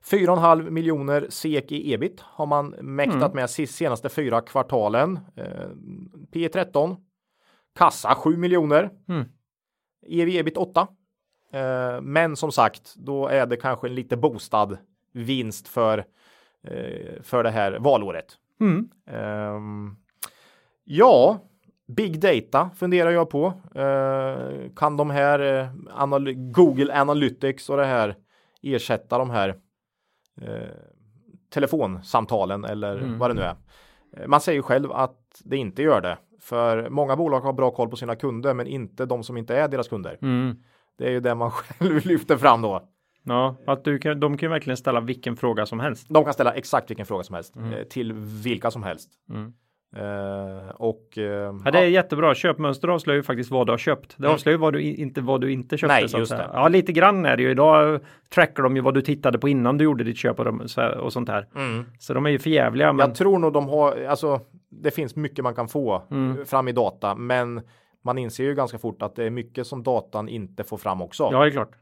Eh, 0.00 0.18
4,5 0.18 0.70
miljoner 0.70 1.26
SEK 1.30 1.72
i 1.72 1.92
ebit 1.94 2.20
har 2.20 2.46
man 2.46 2.68
mäktat 2.80 3.34
med 3.34 3.50
sist- 3.50 3.74
senaste 3.74 4.08
fyra 4.08 4.40
kvartalen. 4.40 5.18
Eh, 5.36 5.68
P 6.32 6.48
13. 6.48 6.96
Kassa 7.78 8.14
7 8.14 8.36
miljoner. 8.36 8.90
Mm. 9.08 9.24
EV 10.06 10.28
ebit 10.28 10.56
8. 10.56 10.86
Eh, 11.52 12.00
men 12.00 12.36
som 12.36 12.52
sagt, 12.52 12.94
då 12.96 13.26
är 13.28 13.46
det 13.46 13.56
kanske 13.56 13.86
en 13.88 13.94
lite 13.94 14.16
boostad 14.16 14.76
vinst 15.12 15.68
för, 15.68 15.98
eh, 16.64 17.22
för 17.22 17.42
det 17.42 17.50
här 17.50 17.78
valåret. 17.78 18.36
Mm. 18.60 18.88
Ehm, 19.06 19.96
ja, 20.84 21.44
Big 21.96 22.20
data 22.20 22.70
funderar 22.76 23.10
jag 23.10 23.30
på. 23.30 23.52
Kan 24.76 24.96
de 24.96 25.10
här 25.10 25.68
Google 26.52 27.00
Analytics 27.00 27.70
och 27.70 27.76
det 27.76 27.84
här 27.84 28.16
ersätta 28.62 29.18
de 29.18 29.30
här 29.30 29.54
eh, 30.42 30.68
telefonsamtalen 31.50 32.64
eller 32.64 33.16
vad 33.18 33.30
det 33.30 33.34
nu 33.34 33.40
är. 33.42 33.56
Eh, 34.16 34.26
Man 34.28 34.40
säger 34.40 34.56
ju 34.58 34.62
själv 34.62 34.92
att 34.92 35.42
det 35.44 35.56
inte 35.56 35.82
gör 35.82 36.00
det. 36.00 36.18
För 36.40 36.90
många 36.90 37.16
bolag 37.16 37.40
har 37.40 37.52
bra 37.52 37.70
koll 37.70 37.88
på 37.88 37.96
sina 37.96 38.16
kunder 38.16 38.54
men 38.54 38.66
inte 38.66 39.06
de 39.06 39.22
som 39.22 39.36
inte 39.36 39.56
är 39.56 39.68
deras 39.68 39.88
kunder. 39.88 40.18
Mm. 40.22 40.56
Det 40.98 41.06
är 41.06 41.10
ju 41.10 41.20
det 41.20 41.34
man 41.34 41.50
själv 41.78 42.06
lyfter 42.06 42.36
fram 42.36 42.62
då. 42.62 42.88
Ja, 43.22 43.56
att 43.66 43.84
du 43.84 43.98
kan, 43.98 44.20
de 44.20 44.36
kan 44.38 44.46
ju 44.46 44.50
verkligen 44.50 44.76
ställa 44.76 45.00
vilken 45.00 45.36
fråga 45.36 45.66
som 45.66 45.80
helst. 45.80 46.06
De 46.10 46.24
kan 46.24 46.32
ställa 46.34 46.52
exakt 46.52 46.90
vilken 46.90 47.06
fråga 47.06 47.24
som 47.24 47.34
helst 47.34 47.56
eh, 47.56 47.82
till 47.84 48.12
vilka 48.42 48.70
som 48.70 48.82
helst. 48.82 49.10
Eh, 49.96 50.68
och 50.74 51.18
eh, 51.18 51.54
Ja, 51.64 51.70
det 51.70 51.78
är 51.78 51.84
jättebra. 51.84 52.34
Köpmönster 52.34 52.88
avslöjar 52.88 53.16
ju 53.16 53.22
faktiskt 53.22 53.50
vad 53.50 53.66
du 53.66 53.72
har 53.72 53.78
köpt. 53.78 54.14
Det 54.18 54.28
avslöjar 54.28 54.54
ju 54.54 54.60
vad 54.60 54.72
du 54.72 54.82
inte 54.82 55.20
vad 55.20 55.40
du 55.40 55.52
inte 55.52 55.76
köpte. 55.78 55.92
Mm. 55.94 56.00
Nej, 56.02 56.08
så 56.08 56.18
just 56.18 56.30
det. 56.30 56.50
Ja, 56.52 56.68
lite 56.68 56.92
grann 56.92 57.24
är 57.26 57.36
det 57.36 57.42
ju. 57.42 57.50
Idag 57.50 58.00
trackar 58.34 58.62
de 58.62 58.76
ju 58.76 58.82
vad 58.82 58.94
du 58.94 59.00
tittade 59.02 59.38
på 59.38 59.48
innan 59.48 59.78
du 59.78 59.84
gjorde 59.84 60.04
ditt 60.04 60.16
köp 60.16 60.38
och, 60.38 60.44
de, 60.44 60.68
så 60.68 60.80
här- 60.80 60.98
och 60.98 61.12
sånt 61.12 61.28
här. 61.28 61.46
Så 61.98 62.14
de 62.14 62.26
är 62.26 62.30
ju 62.30 62.38
förjävliga. 62.38 62.92
Men 62.92 63.06
Jag 63.08 63.16
tror 63.16 63.38
nog 63.38 63.52
de 63.52 63.68
har, 63.68 64.04
alltså 64.04 64.40
det 64.70 64.90
finns 64.90 65.16
mycket 65.16 65.42
man 65.44 65.54
kan 65.54 65.68
få 65.68 66.02
Mm. 66.10 66.46
fram 66.46 66.68
i 66.68 66.72
data, 66.72 67.14
men 67.14 67.60
man 68.04 68.18
inser 68.18 68.44
ju 68.44 68.54
ganska 68.54 68.78
fort 68.78 69.02
att 69.02 69.16
det 69.16 69.24
är 69.24 69.30
mycket 69.30 69.66
som 69.66 69.82
datan 69.82 70.28
inte 70.28 70.64
får 70.64 70.76
fram 70.76 71.02
också. 71.02 71.28
ja, 71.32 71.40
det 71.40 71.46
är 71.46 71.50
klart. 71.50 71.72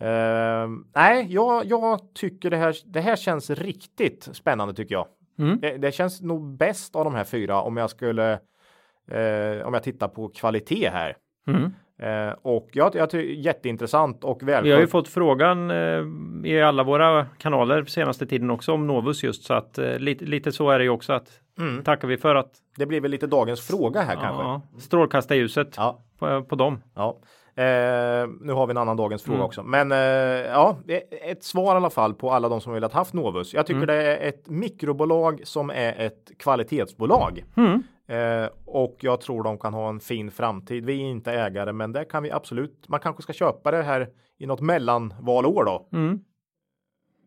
Eh, 0.00 0.68
nej, 0.94 1.26
jag, 1.28 1.64
jag 1.64 2.14
tycker 2.14 2.50
det 2.50 2.56
här, 2.56 2.76
det 2.86 3.00
här 3.00 3.16
känns 3.16 3.50
riktigt 3.50 4.28
spännande 4.32 4.74
tycker 4.74 4.94
jag. 4.94 5.06
Mm. 5.38 5.60
Det, 5.60 5.76
det 5.76 5.92
känns 5.92 6.20
nog 6.22 6.56
bäst 6.56 6.96
av 6.96 7.04
de 7.04 7.14
här 7.14 7.24
fyra 7.24 7.60
om 7.60 7.76
jag 7.76 7.90
skulle, 7.90 8.32
eh, 9.10 9.66
om 9.66 9.74
jag 9.74 9.82
tittar 9.82 10.08
på 10.08 10.28
kvalitet 10.28 10.90
här. 10.90 11.16
Mm. 11.46 11.72
Eh, 11.98 12.34
och 12.42 12.68
jag, 12.72 12.94
jag 12.94 13.10
tycker 13.10 13.32
jätteintressant 13.32 14.24
och 14.24 14.40
Vi 14.42 14.52
har 14.52 14.80
ju 14.80 14.86
fått 14.86 15.08
frågan 15.08 15.70
eh, 15.70 16.04
i 16.44 16.62
alla 16.62 16.82
våra 16.82 17.26
kanaler 17.38 17.84
senaste 17.84 18.26
tiden 18.26 18.50
också 18.50 18.72
om 18.72 18.86
Novus 18.86 19.24
just 19.24 19.44
så 19.44 19.54
att 19.54 19.78
eh, 19.78 19.98
lite, 19.98 20.24
lite 20.24 20.52
så 20.52 20.70
är 20.70 20.78
det 20.78 20.84
ju 20.84 20.90
också 20.90 21.12
att 21.12 21.40
tackar 21.84 22.08
vi 22.08 22.16
för 22.16 22.34
att 22.34 22.50
Det 22.76 22.86
blir 22.86 23.00
väl 23.00 23.10
lite 23.10 23.26
dagens 23.26 23.66
fråga 23.66 24.00
här 24.02 24.14
kanske. 24.14 24.42
ja, 24.42 24.62
strålkasta 24.78 25.34
ljuset 25.34 25.74
Ja. 25.76 26.02
på, 26.18 26.42
på 26.44 26.54
dem. 26.54 26.82
Ja, 26.94 27.18
eh, 27.56 28.28
nu 28.40 28.52
har 28.52 28.66
vi 28.66 28.70
en 28.70 28.76
annan 28.76 28.96
dagens 28.96 29.22
fråga 29.22 29.38
också, 29.44 29.62
men 29.62 29.92
eh, 29.92 29.98
ja, 29.98 30.76
ett 31.24 31.44
svar 31.44 31.74
i 31.74 31.76
alla 31.76 31.90
fall 31.90 32.14
på 32.14 32.30
alla 32.30 32.48
de 32.48 32.60
som 32.60 32.72
velat 32.72 32.92
haft 32.92 33.14
Novus. 33.14 33.54
Jag 33.54 33.66
tycker 33.66 33.86
det 33.86 34.16
är 34.16 34.28
ett 34.28 34.48
mikrobolag 34.48 35.40
som 35.44 35.70
är 35.70 36.06
ett 36.06 36.30
kvalitetsbolag 36.38 37.44
eh, 38.06 38.48
och 38.64 38.96
jag 39.00 39.20
tror 39.20 39.42
de 39.42 39.58
kan 39.58 39.74
ha 39.74 39.88
en 39.88 40.00
fin 40.00 40.30
framtid. 40.30 40.84
Vi 40.84 40.92
är 40.92 41.06
inte 41.06 41.32
ägare, 41.32 41.72
men 41.72 41.92
det 41.92 42.04
kan 42.04 42.22
vi 42.22 42.30
absolut. 42.30 42.88
Man 42.88 43.00
kanske 43.00 43.22
ska 43.22 43.32
köpa 43.32 43.70
det 43.70 43.82
här 43.82 44.08
i 44.38 44.46
något 44.46 44.60
mellanvalår 44.60 45.64
då. 45.64 45.86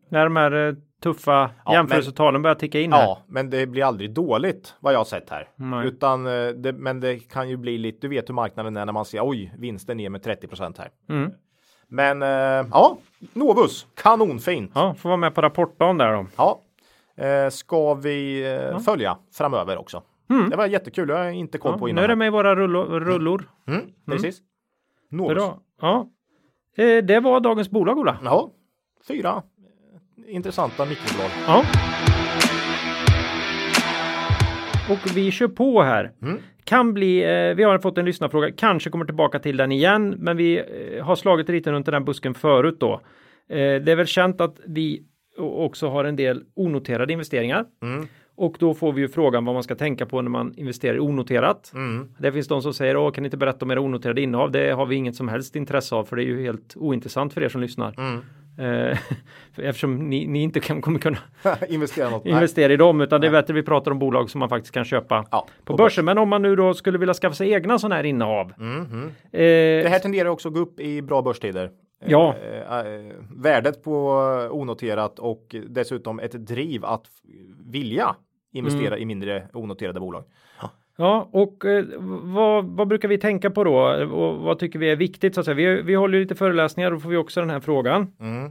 När 0.08 0.24
de 0.24 0.36
här 0.36 0.76
tuffa 1.02 1.50
Ja, 1.64 1.72
jämförelsetalen 1.72 2.42
börjar 2.42 2.54
ticka 2.54 2.80
in 2.80 2.92
här. 2.92 3.02
Ja, 3.02 3.18
men 3.26 3.50
det 3.50 3.66
blir 3.66 3.84
aldrig 3.84 4.10
dåligt 4.10 4.74
vad 4.80 4.92
jag 4.94 4.98
har 4.98 5.04
sett 5.04 5.30
här. 5.30 5.48
Nej. 5.56 5.86
Utan, 5.86 6.26
eh, 6.26 6.48
det, 6.48 6.72
men 6.72 7.00
det 7.00 7.18
kan 7.18 7.48
ju 7.48 7.56
bli 7.56 7.78
lite, 7.78 7.98
du 8.00 8.08
vet 8.08 8.28
hur 8.28 8.34
marknaden 8.34 8.76
är 8.76 8.86
när 8.86 8.92
man 8.92 9.04
ser 9.04 9.28
oj, 9.28 9.54
vinsten 9.58 9.96
ner 9.96 10.10
med 10.10 10.20
30% 10.26 10.78
här. 10.78 10.90
Mm. 11.08 11.30
Men 11.88 12.22
eh, 12.22 12.68
ja, 12.72 12.98
Novus, 13.32 13.86
kanonfint. 14.02 14.70
Ja, 14.74 14.94
får 14.94 15.08
vara 15.08 15.16
med 15.16 15.34
på 15.34 15.42
rapportdagen 15.42 15.98
där 15.98 16.12
då. 16.12 16.26
Ja, 16.36 16.60
eh, 17.24 17.48
ska 17.50 17.94
vi 17.94 18.52
eh, 18.72 18.78
följa 18.78 19.18
framöver 19.32 19.76
också. 19.78 20.02
Det 20.50 20.56
var 20.56 20.66
jättekul. 20.66 21.08
Jag 21.08 21.16
har 21.16 21.30
inte 21.30 21.58
koll 21.58 21.72
Ja, 21.72 21.78
på 21.78 21.84
nu 21.84 21.90
innan. 21.90 22.04
är 22.04 22.08
det 22.08 22.16
med 22.16 22.26
i 22.26 22.30
våra 22.30 22.56
rullor. 22.56 23.00
rullor. 23.00 23.48
Mm, 23.68 23.80
precis. 24.06 24.38
Novus. 25.10 25.34
Bra. 25.34 25.58
Ja. 25.80 26.08
Det 27.02 27.20
var 27.22 27.40
dagens 27.40 27.70
bolag, 27.70 27.98
Ola. 27.98 28.18
Ja, 28.24 28.50
fyra 29.08 29.42
intressanta 30.28 30.84
mikrobolag. 30.84 31.30
Ja. 31.46 31.64
Och 34.90 35.16
vi 35.16 35.30
kör 35.30 35.48
på 35.48 35.82
här. 35.82 36.12
Mm. 36.22 36.38
Kan 36.64 36.94
bli, 36.94 37.22
eh, 37.22 37.54
vi 37.54 37.62
har 37.62 37.78
fått 37.78 37.98
en 37.98 38.04
lyssnarfråga, 38.04 38.50
kanske 38.56 38.90
kommer 38.90 39.04
tillbaka 39.04 39.38
till 39.38 39.56
den 39.56 39.72
igen, 39.72 40.14
men 40.18 40.36
vi 40.36 40.58
eh, 40.58 41.04
har 41.04 41.16
slagit 41.16 41.48
lite 41.48 41.72
runt 41.72 41.86
den 41.86 42.04
busken 42.04 42.34
förut 42.34 42.76
då. 42.80 42.92
Eh, 43.48 43.56
det 43.56 43.92
är 43.92 43.96
väl 43.96 44.06
känt 44.06 44.40
att 44.40 44.60
vi 44.66 45.02
också 45.38 45.88
har 45.88 46.04
en 46.04 46.16
del 46.16 46.42
onoterade 46.54 47.12
investeringar. 47.12 47.64
Mm. 47.82 48.06
Och 48.36 48.56
då 48.58 48.74
får 48.74 48.92
vi 48.92 49.00
ju 49.00 49.08
frågan 49.08 49.44
vad 49.44 49.54
man 49.54 49.62
ska 49.62 49.74
tänka 49.74 50.06
på 50.06 50.22
när 50.22 50.30
man 50.30 50.54
investerar 50.56 51.00
onoterat. 51.00 51.72
Mm. 51.74 52.08
Det 52.18 52.32
finns 52.32 52.48
de 52.48 52.62
som 52.62 52.74
säger, 52.74 52.96
åh 52.96 53.10
kan 53.12 53.22
ni 53.22 53.26
inte 53.26 53.36
berätta 53.36 53.64
om 53.64 53.70
era 53.70 53.80
onoterade 53.80 54.20
innehav? 54.20 54.50
Det 54.50 54.70
har 54.70 54.86
vi 54.86 54.96
inget 54.96 55.16
som 55.16 55.28
helst 55.28 55.56
intresse 55.56 55.94
av, 55.94 56.04
för 56.04 56.16
det 56.16 56.22
är 56.22 56.26
ju 56.26 56.42
helt 56.42 56.76
ointressant 56.76 57.34
för 57.34 57.42
er 57.42 57.48
som 57.48 57.60
lyssnar. 57.60 57.94
Mm. 57.98 58.20
Eh, 58.58 58.98
eftersom 59.56 60.08
ni, 60.10 60.26
ni 60.26 60.42
inte 60.42 60.60
kan, 60.60 60.80
kommer 60.82 60.98
kunna 60.98 61.18
Investera 61.68 62.10
något. 62.10 62.24
Nej. 62.24 62.32
investera 62.34 62.72
i 62.72 62.76
dem, 62.76 63.00
utan 63.00 63.20
det 63.20 63.26
är 63.26 63.30
bättre 63.30 63.54
vi 63.54 63.62
pratar 63.62 63.90
om 63.90 63.98
bolag 63.98 64.30
som 64.30 64.38
man 64.38 64.48
faktiskt 64.48 64.74
kan 64.74 64.84
köpa 64.84 65.24
Ja, 65.30 65.46
på 65.64 65.76
börsen. 65.76 66.04
Men 66.04 66.18
om 66.18 66.28
man 66.28 66.42
nu 66.42 66.56
då 66.56 66.74
skulle 66.74 66.98
vilja 66.98 67.14
skaffa 67.14 67.34
sig 67.34 67.52
egna 67.52 67.78
sådana 67.78 67.94
här 67.94 68.04
innehav. 68.04 68.52
Mhm. 68.58 69.02
Eh, 69.32 69.40
Det 69.40 69.88
här 69.88 69.98
tenderar 69.98 70.28
också 70.28 70.48
att 70.48 70.54
gå 70.54 70.60
upp 70.60 70.80
i 70.80 71.02
bra 71.02 71.22
börstider. 71.22 71.70
Ja. 72.06 72.34
Eh, 72.42 72.78
eh, 72.78 73.12
värdet 73.36 73.82
på 73.82 74.08
onoterat 74.50 75.18
och 75.18 75.54
dessutom 75.68 76.20
ett 76.20 76.32
driv 76.46 76.84
att 76.84 77.06
vilja 77.66 78.16
investera 78.52 78.86
Mm. 78.88 78.98
i 79.02 79.04
mindre 79.04 79.48
onoterade 79.52 80.00
bolag. 80.00 80.24
Ja, 81.00 81.28
och 81.32 81.64
eh, 81.64 81.84
vad, 82.22 82.64
vad 82.64 82.88
brukar 82.88 83.08
vi 83.08 83.18
tänka 83.18 83.50
på 83.50 83.64
då? 83.64 83.76
Och 84.04 84.38
vad 84.38 84.58
tycker 84.58 84.78
vi 84.78 84.90
är 84.90 84.96
viktigt? 84.96 85.34
Så 85.34 85.40
att 85.40 85.44
säga? 85.44 85.54
Vi, 85.54 85.82
vi 85.82 85.94
håller 85.94 86.20
lite 86.20 86.34
föreläsningar, 86.34 86.90
då 86.90 86.98
får 86.98 87.08
vi 87.10 87.16
också 87.16 87.40
den 87.40 87.50
här 87.50 87.60
frågan. 87.60 88.12
Mm. 88.20 88.50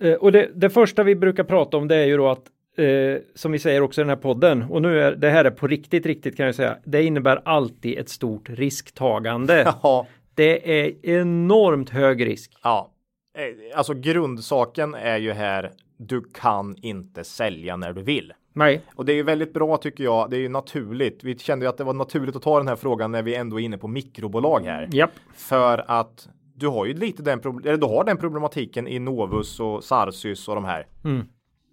Eh, 0.00 0.14
och 0.14 0.32
det, 0.32 0.50
det 0.54 0.70
första 0.70 1.02
vi 1.02 1.14
brukar 1.14 1.44
prata 1.44 1.76
om 1.76 1.88
det 1.88 1.96
är 1.96 2.04
ju 2.06 2.16
då 2.16 2.28
att 2.28 2.42
eh, 2.78 3.22
som 3.34 3.52
vi 3.52 3.58
säger 3.58 3.80
också 3.80 4.00
i 4.00 4.02
den 4.02 4.08
här 4.08 4.16
podden 4.16 4.62
och 4.62 4.82
nu 4.82 5.00
är 5.00 5.12
det 5.12 5.30
här 5.30 5.44
är 5.44 5.50
på 5.50 5.66
riktigt, 5.66 6.06
riktigt 6.06 6.36
kan 6.36 6.46
jag 6.46 6.54
säga. 6.54 6.76
Det 6.84 7.02
innebär 7.02 7.42
alltid 7.44 7.98
ett 7.98 8.08
stort 8.08 8.48
risktagande. 8.50 9.74
Ja, 9.82 10.06
det 10.34 10.80
är 10.80 11.06
enormt 11.06 11.90
hög 11.90 12.26
risk. 12.26 12.52
ja. 12.62 12.90
Eh, 13.38 13.78
Alltså 13.78 13.94
grundsaken 13.94 14.94
är 14.94 15.18
ju 15.18 15.32
här. 15.32 15.70
Du 16.02 16.22
kan 16.34 16.76
inte 16.76 17.24
sälja 17.24 17.76
när 17.76 17.92
du 17.92 18.02
vill. 18.02 18.32
Nej, 18.52 18.82
Och 18.94 19.04
det 19.04 19.12
är 19.12 19.16
ju 19.16 19.22
väldigt 19.22 19.52
bra 19.52 19.76
tycker 19.76 20.04
jag. 20.04 20.30
Det 20.30 20.36
är 20.36 20.40
ju 20.40 20.48
naturligt. 20.48 21.24
Vi 21.24 21.38
kände 21.38 21.64
ju 21.64 21.68
att 21.68 21.76
det 21.76 21.84
var 21.84 21.94
naturligt 21.94 22.36
att 22.36 22.42
ta 22.42 22.58
den 22.58 22.68
här 22.68 22.76
frågan 22.76 23.12
när 23.12 23.22
vi 23.22 23.34
ändå 23.34 23.60
är 23.60 23.64
inne 23.64 23.78
på 23.78 23.88
mikrobolag 23.88 24.60
här. 24.60 24.88
japp. 24.92 25.10
För 25.34 25.84
att 25.90 26.28
du 26.54 26.68
har 26.68 26.86
ju 26.86 26.94
lite 26.94 27.22
den, 27.22 27.40
eller 27.40 27.76
du 27.76 27.86
har 27.86 28.04
den 28.04 28.16
problematiken 28.16 28.88
i 28.88 28.98
Novus 28.98 29.60
och 29.60 29.84
Sarsys 29.84 30.48
och 30.48 30.54
de 30.54 30.64
här. 30.64 30.86
Mm. 31.04 31.26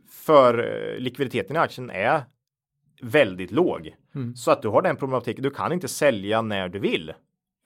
För 0.10 0.60
eh, 0.60 1.00
likviditeten 1.00 1.56
i 1.56 1.60
aktien 1.60 1.90
är 1.90 2.22
väldigt 3.02 3.52
låg. 3.52 3.96
Mm. 4.16 4.36
Så 4.36 4.52
att 4.52 4.62
du 4.62 4.68
har 4.68 4.82
den 4.82 4.96
problematiken. 4.96 5.44
Du 5.44 5.50
kan 5.50 5.72
inte 5.72 5.88
sälja 5.88 6.42
när 6.42 6.70
du 6.70 6.80
vill. 6.80 7.14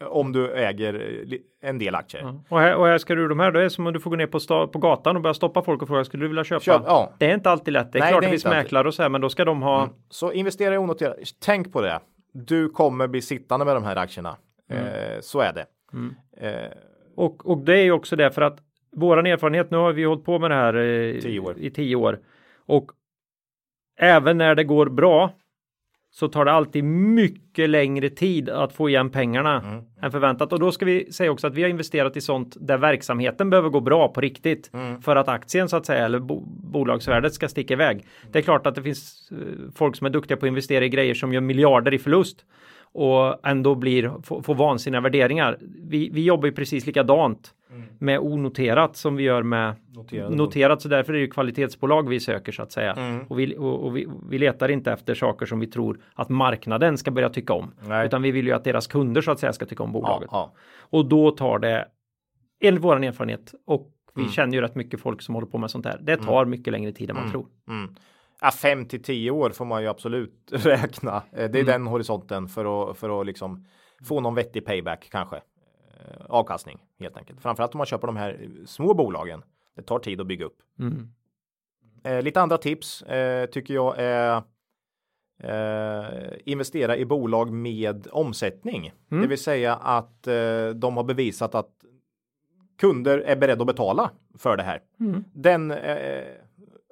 Eh, 0.01 0.07
Om 0.07 0.31
du 0.31 0.51
äger 0.53 0.93
eh, 1.31 1.69
en 1.69 1.79
del 1.79 1.95
aktier. 1.95 2.21
Ja. 2.21 2.43
Och, 2.49 2.59
här, 2.59 2.75
och 2.75 2.85
här 2.87 2.97
ska 2.97 3.15
du 3.15 3.27
de 3.27 3.39
här, 3.39 3.51
då 3.51 3.59
är 3.59 3.63
det 3.63 3.69
som 3.69 3.87
om 3.87 3.93
du 3.93 3.99
får 3.99 4.09
gå 4.09 4.15
ner 4.15 4.27
på, 4.27 4.39
sta, 4.39 4.67
på 4.67 4.79
gatan 4.79 5.15
och 5.15 5.21
börja 5.21 5.33
stoppa 5.33 5.61
folk 5.61 5.81
och 5.81 5.87
fråga 5.87 6.03
skulle 6.03 6.23
du 6.23 6.27
vilja 6.27 6.43
köpa? 6.43 6.59
Köp, 6.63 6.81
ja. 6.85 7.13
Det 7.17 7.25
är 7.25 7.33
inte 7.33 7.49
alltid 7.49 7.73
lätt. 7.73 7.91
Det 7.91 7.99
är 7.99 8.01
Nej, 8.01 8.09
klart 8.11 8.21
det 8.21 8.27
det 8.27 8.31
finns 8.31 8.45
mäklare 8.45 8.87
och 8.87 8.93
så 8.93 9.01
här, 9.01 9.09
men 9.09 9.21
då 9.21 9.29
ska 9.29 9.45
de 9.45 9.61
ha 9.61 9.89
Så 10.09 10.31
investera 10.31 10.75
i 10.75 10.77
onoterat. 10.77 11.15
Tänk 11.39 11.73
på 11.73 11.81
det. 11.81 11.99
Du 12.33 12.69
kommer 12.69 13.07
bli 13.07 13.21
sittande 13.21 13.65
med 13.65 13.75
de 13.75 13.83
här 13.83 13.95
aktierna. 13.95 14.37
Mm. 14.69 14.85
Eh, 14.85 15.19
så 15.21 15.39
är 15.39 15.53
det. 15.53 15.65
Eh, 16.47 16.71
Och, 17.15 17.49
och 17.49 17.57
det 17.57 17.77
är 17.77 17.83
ju 17.83 17.91
också 17.91 18.15
det 18.15 18.31
för 18.31 18.41
att 18.41 18.59
våran 18.95 19.25
erfarenhet, 19.25 19.71
nu 19.71 19.77
har 19.77 19.93
vi 19.93 20.03
hållit 20.03 20.25
på 20.25 20.39
med 20.39 20.51
det 20.51 20.55
här 20.55 20.73
eh, 20.75 21.19
Tio 21.21 21.55
i 21.57 21.71
tio 21.71 21.95
år. 21.95 22.19
Och 22.65 22.91
även 23.99 24.37
när 24.37 24.55
det 24.55 24.63
går 24.63 24.85
bra 24.89 25.31
så 26.13 26.27
tar 26.27 26.45
det 26.45 26.51
alltid 26.51 26.83
mycket 26.83 27.69
längre 27.69 28.09
tid 28.09 28.49
att 28.49 28.73
få 28.73 28.89
igen 28.89 29.09
pengarna 29.09 29.61
Mm. 29.61 29.83
än 30.01 30.11
förväntat. 30.11 30.53
Och 30.53 30.59
då 30.59 30.71
ska 30.71 30.85
vi 30.85 31.11
säga 31.13 31.31
också 31.31 31.47
att 31.47 31.53
vi 31.55 31.61
har 31.61 31.69
investerat 31.69 32.17
i 32.17 32.21
sånt 32.21 32.57
där 32.59 32.77
verksamheten 32.77 33.49
behöver 33.49 33.69
gå 33.69 33.79
bra 33.79 34.07
på 34.07 34.21
riktigt 34.21 34.69
Mm. 34.73 35.01
för 35.01 35.15
att 35.15 35.27
aktien 35.27 35.69
så 35.69 35.77
att 35.77 35.85
säga 35.85 36.05
eller 36.05 36.19
bo 36.19 36.43
bolagsvärdet 36.45 37.33
ska 37.33 37.47
sticka 37.47 37.73
iväg. 37.73 38.05
Det 38.31 38.39
är 38.39 38.43
klart 38.43 38.67
att 38.67 38.75
det 38.75 38.81
finns 38.81 39.31
eh, 39.31 39.37
folk 39.75 39.95
som 39.95 40.05
är 40.07 40.11
duktiga 40.11 40.37
på 40.37 40.45
att 40.45 40.49
investera 40.49 40.85
i 40.85 40.89
grejer 40.89 41.13
som 41.13 41.33
gör 41.33 41.41
miljarder 41.41 41.93
i 41.93 41.99
förlust 41.99 42.45
och 42.93 43.47
ändå 43.47 43.75
blir, 43.75 44.11
får, 44.23 44.41
får 44.41 44.55
vansinniga 44.55 45.01
värderingar. 45.01 45.57
Vi, 45.81 46.09
vi 46.09 46.23
jobbar 46.23 46.45
ju 46.45 46.51
precis 46.51 46.85
likadant 46.85 47.53
med 47.99 48.19
onoterat 48.19 48.95
som 48.95 49.15
vi 49.15 49.23
gör 49.23 49.43
med 49.43 49.75
Noterade 49.95 50.35
noterat. 50.35 50.81
Så 50.81 50.87
därför 50.87 51.13
är 51.13 51.17
det 51.17 51.21
ju 51.23 51.27
kvalitetsbolag 51.29 52.09
vi 52.09 52.19
söker 52.19 52.51
så 52.51 52.63
att 52.63 52.71
säga. 52.71 52.93
Mm. 52.93 53.25
Och, 53.27 53.39
vi, 53.39 53.57
och, 53.57 53.85
och 53.85 53.97
vi, 53.97 54.07
vi 54.29 54.39
letar 54.39 54.69
inte 54.69 54.91
efter 54.91 55.15
saker 55.15 55.45
som 55.45 55.59
vi 55.59 55.67
tror 55.67 55.99
att 56.13 56.29
marknaden 56.29 56.97
ska 56.97 57.11
börja 57.11 57.29
tycka 57.29 57.53
om. 57.53 57.71
Nej. 57.87 58.05
Utan 58.05 58.21
vi 58.21 58.31
vill 58.31 58.47
ju 58.47 58.53
att 58.53 58.63
deras 58.63 58.87
kunder 58.87 59.21
så 59.21 59.31
att 59.31 59.39
säga 59.39 59.53
ska 59.53 59.65
tycka 59.65 59.83
om 59.83 59.89
ja, 59.89 59.93
bolaget. 59.93 60.29
ja. 60.31 60.53
Och 60.79 61.05
då 61.05 61.31
tar 61.31 61.59
det, 61.59 61.87
enligt 62.63 62.83
vår 62.83 63.03
erfarenhet, 63.03 63.53
och 63.67 63.91
vi 64.15 64.21
Mm. 64.21 64.31
känner 64.31 64.53
ju 64.53 64.61
rätt 64.61 64.75
mycket 64.75 64.99
folk 64.99 65.21
som 65.21 65.35
håller 65.35 65.47
på 65.47 65.57
med 65.57 65.71
sånt 65.71 65.85
här. 65.85 65.99
Det 66.01 66.17
tar 66.17 66.45
mycket 66.45 66.71
längre 66.71 66.91
tid 66.91 67.09
än 67.09 67.15
man 67.15 67.31
tror. 67.31 67.45
Ja, 68.41 68.51
fem 68.51 68.85
till 68.85 69.03
tio 69.03 69.31
år 69.31 69.49
får 69.49 69.65
man 69.65 69.81
ju 69.81 69.87
absolut 69.87 70.33
räkna. 70.51 71.15
Eh, 71.15 71.21
Det 71.31 71.41
är 71.59 71.63
Mm. 71.63 71.65
den 71.65 71.87
horisonten 71.87 72.47
för 72.47 72.91
att, 72.91 72.97
för 72.97 73.21
att 73.21 73.25
liksom 73.27 73.65
få 74.03 74.19
någon 74.19 74.35
vettig 74.35 74.65
payback 74.65 75.07
kanske. 75.11 75.35
Eh, 75.35 76.25
Avkastning 76.29 76.79
helt 76.99 77.17
enkelt. 77.17 77.41
Framförallt 77.41 77.73
om 77.73 77.77
man 77.77 77.85
köper 77.87 78.07
de 78.07 78.15
här 78.17 78.47
små 78.65 78.93
bolagen. 78.93 79.43
Det 79.75 79.81
tar 79.81 79.99
tid 79.99 80.21
att 80.21 80.27
bygga 80.27 80.45
upp. 80.45 80.57
Mm. 80.79 81.11
Eh, 82.03 82.21
lite 82.21 82.41
andra 82.41 82.57
tips 82.57 83.01
eh, 83.01 83.45
tycker 83.45 83.73
jag 83.73 83.95
är 83.97 84.41
eh, 85.43 86.33
investera 86.45 86.97
i 86.97 87.05
bolag 87.05 87.51
med 87.51 88.07
omsättning. 88.11 88.91
Mm. 89.11 89.21
Det 89.21 89.27
vill 89.27 89.43
säga 89.43 89.75
att 89.75 90.27
eh, 90.27 90.69
de 90.75 90.97
har 90.97 91.03
bevisat 91.03 91.55
att 91.55 91.71
kunder 92.79 93.17
är 93.19 93.35
beredda 93.35 93.61
att 93.61 93.67
betala 93.67 94.11
för 94.37 94.57
det 94.57 94.63
här. 94.63 94.81
Mm. 94.99 95.23
Den, 95.33 95.71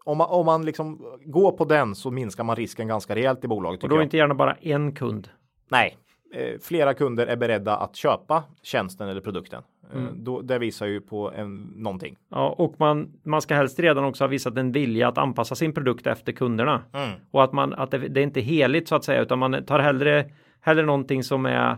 om, 0.05 0.17
man, 0.17 0.27
om 0.29 0.45
man 0.45 0.65
liksom 0.65 1.05
går 1.25 1.51
på 1.51 1.65
den 1.65 1.95
så 1.95 2.11
minskar 2.11 2.43
man 2.43 2.55
risken 2.55 2.87
ganska 2.87 3.15
rejält 3.15 3.43
i 3.43 3.47
bolaget. 3.47 3.83
Och 3.83 3.89
då 3.89 3.95
jag. 3.95 4.03
inte 4.03 4.17
gärna 4.17 4.33
bara 4.35 4.53
en 4.53 4.91
kund. 4.91 5.29
Nej, 5.71 5.97
eh, 6.33 6.59
flera 6.61 6.93
kunder 6.93 7.27
är 7.27 7.35
beredda 7.37 7.77
att 7.77 7.95
köpa 7.95 8.43
tjänsten 8.63 9.09
eller 9.09 9.21
produkten. 9.21 9.63
Eh, 9.63 9.65
Mm. 9.97 10.23
då, 10.23 10.41
det 10.41 10.59
visar 10.59 10.85
ju 10.85 11.01
på 11.01 11.31
en, 11.31 11.55
någonting. 11.75 12.17
Ja, 12.29 12.49
och 12.57 12.75
man, 12.77 13.13
man 13.23 13.41
ska 13.41 13.55
helst 13.55 13.79
redan 13.79 14.03
också 14.05 14.23
ha 14.23 14.29
visat 14.29 14.57
en 14.57 14.71
vilja 14.71 15.07
att 15.07 15.17
anpassa 15.17 15.55
sin 15.55 15.73
produkt 15.73 16.07
efter 16.07 16.31
kunderna. 16.31 16.83
Mm. 16.93 17.09
Och 17.31 17.43
att, 17.43 17.53
man, 17.53 17.73
att 17.73 17.91
det, 17.91 17.97
det 17.97 18.19
är 18.19 18.23
inte 18.23 18.41
heligt 18.41 18.87
så 18.87 18.95
att 18.95 19.03
säga, 19.03 19.21
utan 19.21 19.39
man 19.39 19.65
tar 19.65 19.79
hellre, 19.79 20.25
hellre 20.61 20.85
någonting 20.85 21.23
som 21.23 21.45
är, 21.45 21.77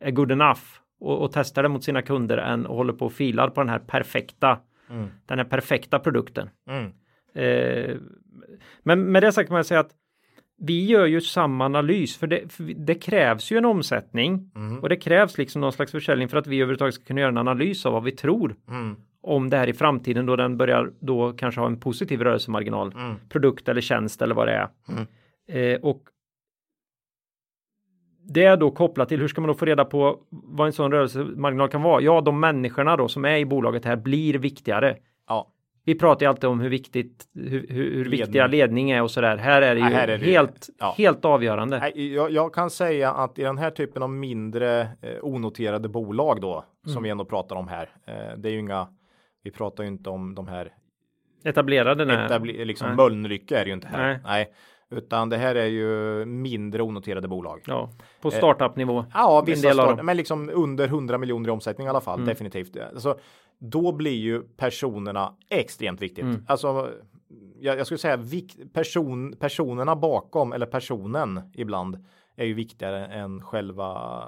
är 0.00 0.10
good 0.10 0.32
enough 0.32 0.60
och, 1.00 1.22
och 1.22 1.32
testar 1.32 1.62
det 1.62 1.68
mot 1.68 1.84
sina 1.84 2.02
kunder 2.02 2.38
än 2.38 2.66
och 2.66 2.76
håller 2.76 2.92
på 2.92 3.06
och 3.06 3.12
filar 3.12 3.48
på 3.50 3.60
den 3.60 3.68
här 3.68 3.78
perfekta, 3.78 4.58
Mm. 4.90 5.08
den 5.26 5.38
här 5.38 5.44
perfekta 5.44 5.98
produkten. 5.98 6.50
Eh, 7.34 7.96
men 8.82 9.12
med 9.12 9.22
det 9.22 9.32
sagt 9.32 9.48
kan 9.48 9.54
man 9.54 9.64
säga 9.64 9.80
att 9.80 9.90
vi 10.60 10.84
gör 10.86 11.06
ju 11.06 11.20
samma 11.20 11.64
analys 11.64 12.16
för 12.16 12.26
det, 12.26 12.52
för 12.52 12.62
det 12.64 12.94
krävs 12.94 13.50
ju 13.52 13.56
en 13.58 13.64
omsättning 13.64 14.50
Mm. 14.56 14.78
och 14.82 14.88
det 14.88 14.96
krävs 14.96 15.38
liksom 15.38 15.60
någon 15.60 15.72
slags 15.72 15.92
försäljning 15.92 16.28
för 16.28 16.36
att 16.36 16.46
vi 16.46 16.56
överhuvudtaget 16.56 16.94
ska 16.94 17.04
kunna 17.04 17.20
göra 17.20 17.28
en 17.30 17.38
analys 17.38 17.86
av 17.86 17.92
vad 17.92 18.04
vi 18.04 18.12
tror 18.12 18.56
Mm. 18.68 18.96
om 19.20 19.50
det 19.50 19.56
här 19.56 19.66
i 19.68 19.72
framtiden 19.72 20.26
då 20.26 20.36
den 20.36 20.56
börjar 20.56 20.92
då 21.00 21.32
kanske 21.32 21.60
ha 21.60 21.66
en 21.66 21.80
positiv 21.80 22.20
rörelsemarginal. 22.22 22.92
Mm. 22.92 23.14
Produkt 23.28 23.68
eller 23.68 23.80
tjänst 23.80 24.22
eller 24.22 24.34
vad 24.34 24.48
det 24.48 24.52
är. 24.54 24.68
Mm. 24.88 25.06
Eh, 25.48 25.80
och 25.80 26.02
det 28.30 28.44
är 28.44 28.56
då 28.56 28.70
kopplat 28.70 29.08
till 29.08 29.20
hur 29.20 29.28
ska 29.28 29.40
man 29.40 29.48
då 29.48 29.54
få 29.54 29.64
reda 29.64 29.84
på 29.84 30.20
vad 30.30 30.66
en 30.66 30.72
sån 30.72 30.92
rörelsemarginal 30.92 31.68
kan 31.68 31.82
vara? 31.82 32.00
Ja, 32.02 32.20
de 32.20 32.40
människorna 32.40 32.96
då 32.96 33.08
som 33.08 33.24
är 33.24 33.36
i 33.36 33.44
bolaget 33.44 33.84
här 33.84 33.96
blir 33.96 34.34
viktigare. 34.38 34.96
Ja. 35.28 35.52
Vi 35.88 35.94
pratar 35.94 36.26
ju 36.26 36.30
alltid 36.30 36.50
om 36.50 36.60
hur 36.60 36.68
viktigt, 36.70 37.24
hur, 37.34 37.66
hur, 37.68 37.94
hur 37.94 38.04
viktiga 38.10 38.46
Ledning. 38.46 38.58
ledning 38.60 38.90
är 38.90 39.02
och 39.02 39.10
sådär. 39.10 39.36
Här 39.36 39.62
är 39.62 39.74
det 39.74 39.80
ju 39.80 39.86
Ja, 39.86 39.96
här 39.96 40.08
är 40.08 40.18
det- 40.18 40.24
helt, 40.26 40.66
ja. 40.78 40.94
helt 40.98 41.24
avgörande. 41.24 41.92
Jag, 41.94 42.30
jag 42.30 42.54
kan 42.54 42.70
säga 42.70 43.12
att 43.12 43.38
i 43.38 43.42
den 43.42 43.58
här 43.58 43.70
typen 43.70 44.02
av 44.02 44.10
mindre 44.10 44.80
eh, 44.80 44.88
onoterade 45.22 45.88
bolag 45.88 46.40
då 46.40 46.52
Mm. 46.86 46.94
som 46.94 47.02
vi 47.02 47.10
ändå 47.10 47.24
pratar 47.24 47.56
om 47.56 47.68
här. 47.68 47.90
Eh, 48.06 48.38
det 48.38 48.48
är 48.48 48.52
ju 48.52 48.58
inga. 48.58 48.88
Vi 49.44 49.50
pratar 49.50 49.82
ju 49.84 49.88
inte 49.88 50.10
om 50.10 50.34
de 50.34 50.48
här 50.48 50.72
Etablerade 51.44 52.04
nej. 52.04 52.16
etabli- 52.16 52.64
liksom 52.64 52.86
Nej. 52.88 52.96
Mölnlycke 52.96 53.56
är 53.58 53.64
det 53.64 53.68
ju 53.68 53.74
inte 53.74 53.88
här. 53.88 54.08
Nej. 54.08 54.20
Nej. 54.24 54.52
utan 54.90 55.28
det 55.28 55.36
här 55.36 55.54
är 55.54 55.66
ju 55.66 56.24
mindre 56.24 56.82
onoterade 56.82 57.28
bolag. 57.28 57.60
Ja, 57.66 57.90
på 58.20 58.30
startup-nivå. 58.30 59.04
Ja, 59.14 59.38
En 59.38 59.44
vissa 59.44 59.68
del 59.68 59.80
av 59.80 59.84
start, 59.84 60.02
men 60.04 60.16
liksom 60.16 60.50
under 60.54 60.86
100 60.88 61.18
miljoner 61.18 61.48
i 61.48 61.52
omsättning 61.52 61.86
i 61.86 61.90
alla 61.90 62.00
fall. 62.00 62.14
Mm. 62.18 62.26
Definitivt. 62.28 62.76
Alltså, 62.76 63.18
då 63.58 63.92
blir 63.92 64.16
ju 64.16 64.42
personerna 64.42 65.34
extremt 65.50 66.02
viktigt. 66.02 66.24
Mm. 66.24 66.44
Alltså, 66.48 66.90
jag, 67.60 67.78
jag 67.78 67.86
skulle 67.86 67.98
säga 67.98 68.16
vik, 68.16 68.72
person, 68.72 69.36
personerna 69.40 69.96
bakom 69.96 70.52
eller 70.52 70.66
personen 70.66 71.40
ibland 71.54 72.04
är 72.36 72.44
ju 72.46 72.54
viktigare 72.54 73.06
än 73.06 73.42
själva 73.42 74.22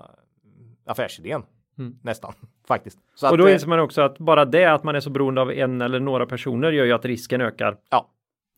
affärsidén. 0.84 1.42
Mm. 1.78 1.98
Nästan 2.02 2.32
faktiskt. 2.68 2.98
Så 3.14 3.26
och 3.26 3.32
att, 3.32 3.38
då 3.38 3.46
eh, 3.46 3.52
inser 3.52 3.68
man 3.68 3.80
också 3.80 4.02
att 4.02 4.18
bara 4.18 4.44
det 4.44 4.64
att 4.64 4.84
man 4.84 4.94
är 4.96 5.00
så 5.00 5.10
beroende 5.10 5.40
av 5.40 5.52
en 5.52 5.80
eller 5.80 6.00
några 6.00 6.26
personer 6.26 6.72
gör 6.72 6.84
ju 6.84 6.92
att 6.92 7.04
risken 7.04 7.40
ökar. 7.40 7.76
Ja. 7.90 8.10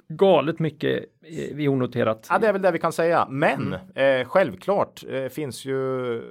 Galet 0.09 0.59
mycket 0.59 1.05
i 1.23 1.65
i 1.65 1.69
onoterat. 1.69 2.27
Ja, 2.31 2.39
det 2.39 2.47
är 2.47 2.53
väl 2.53 2.63
det 2.63 2.71
vi 2.71 2.79
kan 2.79 2.93
säga. 2.93 3.27
Men 3.31 3.75
Mm. 3.95 4.21
eh, 4.21 4.29
självklart 4.29 5.05
eh, 5.09 5.27
finns 5.29 5.65
ju. 5.65 6.23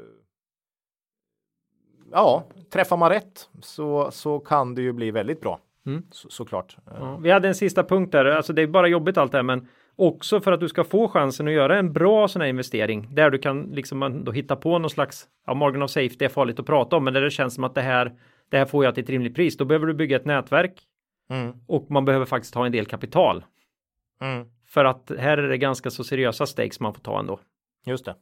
Ja, 2.12 2.44
träffar 2.74 2.98
man 2.98 3.10
rätt 3.10 3.50
så, 3.62 4.12
så 4.12 4.40
kan 4.40 4.76
det 4.76 4.82
ju 4.82 4.94
bli 4.94 5.12
väldigt 5.12 5.42
bra. 5.42 5.60
Mm. 5.86 6.04
Så, 6.12 6.30
såklart. 6.30 6.78
Ja, 6.86 7.18
vi 7.18 7.32
hade 7.32 7.48
en 7.48 7.56
sista 7.56 7.84
punkt 7.84 8.12
där, 8.12 8.26
alltså 8.26 8.54
det 8.54 8.62
är 8.62 8.68
bara 8.68 8.88
jobbigt 8.88 9.18
allt 9.18 9.32
det 9.32 9.38
här, 9.38 9.44
men 9.44 9.68
också 9.96 10.42
för 10.42 10.52
att 10.52 10.60
du 10.60 10.70
ska 10.70 10.84
få 10.84 11.08
chansen 11.08 11.48
att 11.48 11.54
göra 11.54 11.78
en 11.80 11.94
bra 11.94 12.28
sån 12.28 12.42
här 12.42 12.50
investering 12.50 13.16
där 13.16 13.30
du 13.30 13.38
kan 13.38 13.62
liksom 13.62 14.22
då 14.24 14.32
hitta 14.32 14.56
på 14.56 14.80
någon 14.80 14.90
slags, 14.90 15.28
ja, 15.48 15.54
margin 15.54 15.82
of 15.82 15.92
safety 15.92 16.26
är 16.26 16.30
farligt 16.30 16.60
att 16.60 16.66
prata 16.66 16.96
om, 16.96 17.04
men 17.04 17.14
där 17.14 17.22
det 17.22 17.32
känns 17.32 17.56
som 17.56 17.64
att 17.64 17.76
det 17.76 17.82
här, 17.82 18.12
det 18.50 18.58
här 18.58 18.66
får 18.66 18.86
jag 18.86 18.96
till 18.96 19.04
ett 19.04 19.10
rimligt 19.10 19.36
pris. 19.36 19.58
Då 19.58 19.66
behöver 19.66 19.88
du 19.88 19.94
bygga 19.94 20.16
ett 20.16 20.26
nätverk 20.26 20.82
Mm. 21.30 21.54
och 21.68 21.92
man 21.92 22.06
behöver 22.06 22.26
faktiskt 22.26 22.56
ha 22.56 22.66
en 22.66 22.72
del 22.72 22.86
kapital 22.86 23.44
Mm. 24.22 24.46
för 24.68 24.86
att 24.86 25.12
här 25.20 25.38
är 25.38 25.50
det 25.50 25.58
ganska 25.58 25.90
så 25.90 26.04
seriösa 26.04 26.46
stakes 26.46 26.80
man 26.80 26.94
får 26.94 27.02
ta 27.02 27.20
ändå. 27.20 27.40
Just 27.86 28.06
det. 28.06 28.16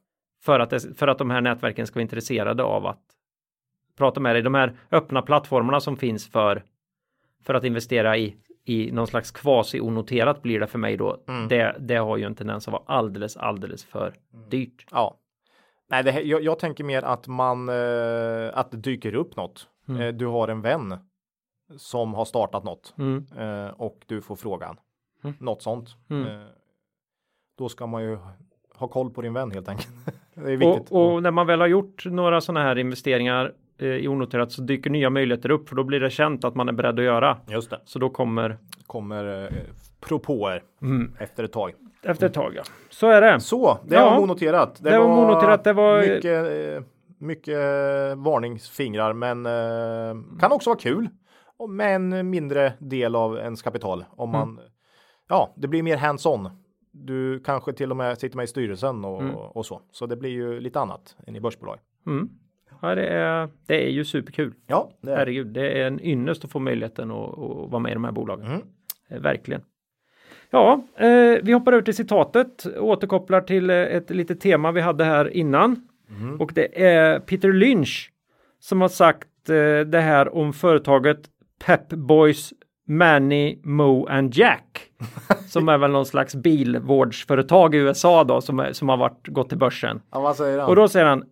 För 0.43 0.59
att, 0.59 0.69
det, 0.69 0.97
för 0.97 1.07
att 1.07 1.17
de 1.17 1.29
här 1.29 1.41
nätverken 1.41 1.87
ska 1.87 1.95
vara 1.95 2.01
intresserade 2.01 2.63
av 2.63 2.85
att 2.85 3.01
prata 3.99 4.19
med 4.19 4.35
dig. 4.35 4.41
De 4.41 4.53
här 4.53 4.73
öppna 4.91 5.21
plattformarna 5.21 5.79
som 5.79 5.97
finns 5.97 6.27
för, 6.31 6.63
för 7.43 7.53
att 7.53 7.63
investera 7.63 8.17
i, 8.17 8.35
i 8.65 8.91
någon 8.91 9.07
slags 9.07 9.31
quasi-onoterat 9.31 10.41
blir 10.41 10.59
det 10.59 10.67
för 10.67 10.79
mig 10.79 10.97
då. 10.97 11.17
Mm. 11.27 11.47
Det, 11.47 11.75
det 11.79 11.95
har 11.95 12.17
ju 12.17 12.23
en 12.23 12.35
tendens 12.35 12.67
att 12.67 12.71
vara 12.71 12.83
alldeles, 12.85 13.37
alldeles 13.37 13.85
för 13.85 14.13
dyrt. 14.49 14.85
Ja. 14.91 15.15
Nej, 15.89 16.03
det, 16.03 16.21
jag, 16.21 16.43
jag 16.43 16.59
tänker 16.59 16.83
mer 16.83 17.03
att 17.03 17.27
man 17.27 17.69
eh, 17.69 18.49
att 18.53 18.71
det 18.71 18.77
dyker 18.77 19.15
upp 19.15 19.35
något. 19.35 19.67
Mm. 19.87 20.01
Eh, 20.01 20.07
du 20.13 20.25
har 20.25 20.47
en 20.47 20.61
vän 20.61 20.97
som 21.77 22.13
har 22.13 22.25
startat 22.25 22.63
något 22.63 22.93
Mm. 22.97 23.25
eh, 23.37 23.67
och 23.69 23.99
du 24.07 24.21
får 24.21 24.35
frågan. 24.35 24.77
Mm. 25.23 25.35
Något 25.39 25.61
sånt. 25.61 25.89
Mm. 26.09 26.27
Eh, 26.27 26.47
då 27.57 27.69
ska 27.69 27.87
man 27.87 28.03
ju 28.03 28.17
ha 28.75 28.87
koll 28.87 29.09
på 29.09 29.21
din 29.21 29.33
vän 29.33 29.51
helt 29.51 29.69
enkelt. 29.69 29.89
det 30.33 30.51
är 30.51 30.57
viktigt. 30.57 30.91
Och, 30.91 31.13
och 31.13 31.23
när 31.23 31.31
man 31.31 31.47
väl 31.47 31.59
har 31.59 31.67
gjort 31.67 32.05
några 32.05 32.41
sådana 32.41 32.61
här 32.65 32.77
investeringar 32.77 33.53
i 33.85 34.07
onoterat 34.07 34.51
så 34.51 34.61
dyker 34.61 34.89
nya 34.89 35.09
möjligheter 35.09 35.51
upp 35.51 35.69
för 35.69 35.75
då 35.75 35.83
blir 35.83 35.99
det 35.99 36.09
känt 36.09 36.43
att 36.43 36.55
man 36.55 36.69
är 36.69 36.73
beredd 36.73 36.99
att 36.99 37.05
göra. 37.05 37.37
Just 37.47 37.69
det. 37.69 37.79
Så 37.85 37.99
då 37.99 38.09
kommer 38.09 38.57
Kommer 38.87 39.43
eh, 39.43 39.49
propåer 39.99 40.63
mm, 40.81 41.13
efter 41.19 41.43
ett 41.43 41.51
tag. 41.51 41.71
efter 42.03 42.27
ett 42.27 42.33
tag. 42.33 42.53
Ja. 42.55 42.63
Så 42.89 43.07
är 43.07 43.21
det. 43.21 43.39
Så, 43.39 43.77
det 43.87 43.95
Ja. 43.95 44.09
var 44.09 44.19
monoterat. 44.19 44.83
Det 44.83 44.99
var 44.99 45.07
monoterat, 45.07 45.63
det 45.63 45.73
var- 45.73 45.99
mycket, 45.99 46.75
eh, 46.77 46.83
mycket 47.17 47.53
eh, 47.57 48.23
varningsfingrar, 48.23 49.13
men 49.13 49.45
eh, 49.45 50.39
kan 50.39 50.51
också 50.51 50.69
vara 50.69 50.79
kul. 50.79 51.09
Med 51.69 51.95
en 51.95 52.29
mindre 52.29 52.73
del 52.79 53.15
av 53.15 53.37
ens 53.37 53.61
kapital. 53.61 54.05
Om 54.09 54.29
Mm. 54.29 54.39
man, 54.55 54.59
ja, 55.29 55.53
det 55.57 55.67
blir 55.67 55.83
mer 55.83 55.97
hands-on. 55.97 56.49
Du 56.91 57.39
kanske 57.39 57.73
till 57.73 57.91
och 57.91 57.97
med 57.97 58.17
sitter 58.17 58.37
med 58.37 58.43
i 58.43 58.47
styrelsen 58.47 59.05
och, 59.05 59.21
Mm. 59.21 59.35
och 59.35 59.65
så. 59.65 59.81
Så 59.91 60.05
det 60.05 60.15
blir 60.15 60.29
ju 60.29 60.59
lite 60.59 60.79
annat 60.79 61.15
än 61.27 61.35
i 61.35 61.41
börsbolag. 61.41 61.77
Ja, 62.81 62.95
det, 62.95 63.07
är, 63.07 63.49
det 63.67 63.85
är 63.85 63.89
ju 63.89 64.05
superkul. 64.05 64.53
Ja, 64.67 64.91
det 65.01 65.11
är. 65.11 65.17
Herregud, 65.17 65.47
det 65.47 65.81
är 65.81 65.87
en 65.87 66.05
ynnest 66.05 66.45
att 66.45 66.51
få 66.51 66.59
möjligheten 66.59 67.11
att, 67.11 67.29
att 67.29 67.69
vara 67.71 67.79
med 67.79 67.91
i 67.91 67.93
de 67.93 68.03
här 68.03 68.11
bolagen. 68.11 68.45
Mm. 68.45 68.61
Eh, 69.09 69.19
Verkligen. 69.19 69.61
Ja, 70.51 70.83
eh, 70.97 71.37
vi 71.43 71.51
hoppar 71.51 71.71
över 71.71 71.81
till 71.81 71.95
citatet, 71.95 72.65
återkopplar 72.77 73.41
till 73.41 73.69
eh, 73.69 73.75
ett 73.75 74.09
litet 74.09 74.41
tema 74.41 74.71
vi 74.71 74.81
hade 74.81 75.03
här 75.03 75.29
innan. 75.29 75.87
Mm. 76.09 76.41
Och 76.41 76.51
det 76.55 76.83
är 76.83 77.19
Peter 77.19 77.53
Lynch 77.53 78.11
som 78.59 78.81
har 78.81 78.87
sagt 78.87 79.49
eh, 79.49 79.79
det 79.79 80.01
här 80.01 80.35
om 80.35 80.53
företaget 80.53 81.19
Pep 81.65 81.89
Boys 81.89 82.53
Manny, 82.87 83.59
Mo 83.63 84.07
and 84.07 84.35
Jack. 84.35 84.85
som 85.47 85.69
är 85.69 85.77
väl 85.77 85.91
någon 85.91 86.05
slags 86.05 86.35
bilvårdsföretag 86.35 87.75
i 87.75 87.77
USA 87.77 88.23
då 88.23 88.41
som, 88.41 88.59
är, 88.59 88.73
som 88.73 88.89
har 88.89 88.97
varit, 88.97 89.27
gått 89.27 89.49
till 89.49 89.57
börsen. 89.57 90.01
Ja? 90.11 90.35
Och 90.67 90.75
då 90.75 90.87
säger 90.87 91.05
han 91.05 91.23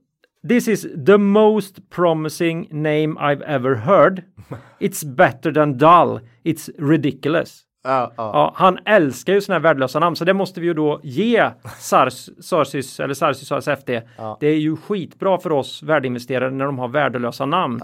This 0.48 0.68
is 0.68 0.88
the 1.06 1.18
most 1.18 1.90
promising 1.90 2.68
name 2.72 3.18
I've 3.20 3.42
ever 3.42 3.76
heard. 3.76 4.24
It's 4.80 5.04
better 5.04 5.52
than 5.54 5.78
dull. 5.78 6.20
It's 6.44 6.70
ridiculous. 6.80 7.68
ja, 7.88 8.12
ja. 8.18 8.32
Ja, 8.34 8.52
han 8.56 8.80
älskar 8.86 9.34
ju 9.34 9.42
sådana 9.42 9.60
här 9.60 9.64
värdelösa 9.64 10.00
namn, 10.00 10.16
så 10.16 10.26
det 10.26 10.34
måste 10.34 10.62
vi 10.62 10.68
ju 10.68 10.74
då 10.74 11.00
ge 11.04 11.50
Sars, 11.80 12.30
Sarsys 12.40 13.00
eller 13.00 13.14
Sarsys 13.14 13.52
ASFD. 13.52 13.90
Ja. 14.18 14.38
Det 14.40 14.48
är 14.48 14.58
ju 14.58 14.76
skitbra 14.76 15.38
för 15.38 15.52
oss 15.52 15.84
värdeinvesterare 15.84 16.52
när 16.52 16.66
de 16.66 16.80
har 16.80 16.88
värdelösa 16.88 17.46
namn. 17.46 17.82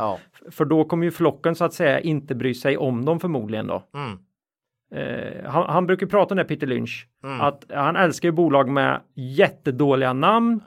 För 0.52 0.66
då 0.66 0.84
kommer 0.84 1.06
ju 1.06 1.12
flocken 1.12 1.56
så 1.56 1.66
att 1.66 1.74
säga 1.74 2.00
inte 2.00 2.36
bry 2.36 2.54
sig 2.54 2.78
om 2.78 3.06
dem 3.06 3.20
förmodligen 3.20 3.68
då. 3.68 3.84
Mm. 3.94 4.18
Eh, 4.96 5.52
han, 5.52 5.70
han 5.70 5.86
brukar 5.88 6.08
prata 6.08 6.34
om 6.34 6.38
det 6.38 6.44
Peter 6.44 6.68
Lynch. 6.68 7.08
Mm. 7.24 7.42
Att 7.42 7.66
han 7.70 7.96
älskar 7.96 8.28
ju 8.28 8.32
bolag 8.32 8.70
med 8.70 9.02
jättedåliga 9.16 10.14
namn. 10.14 10.62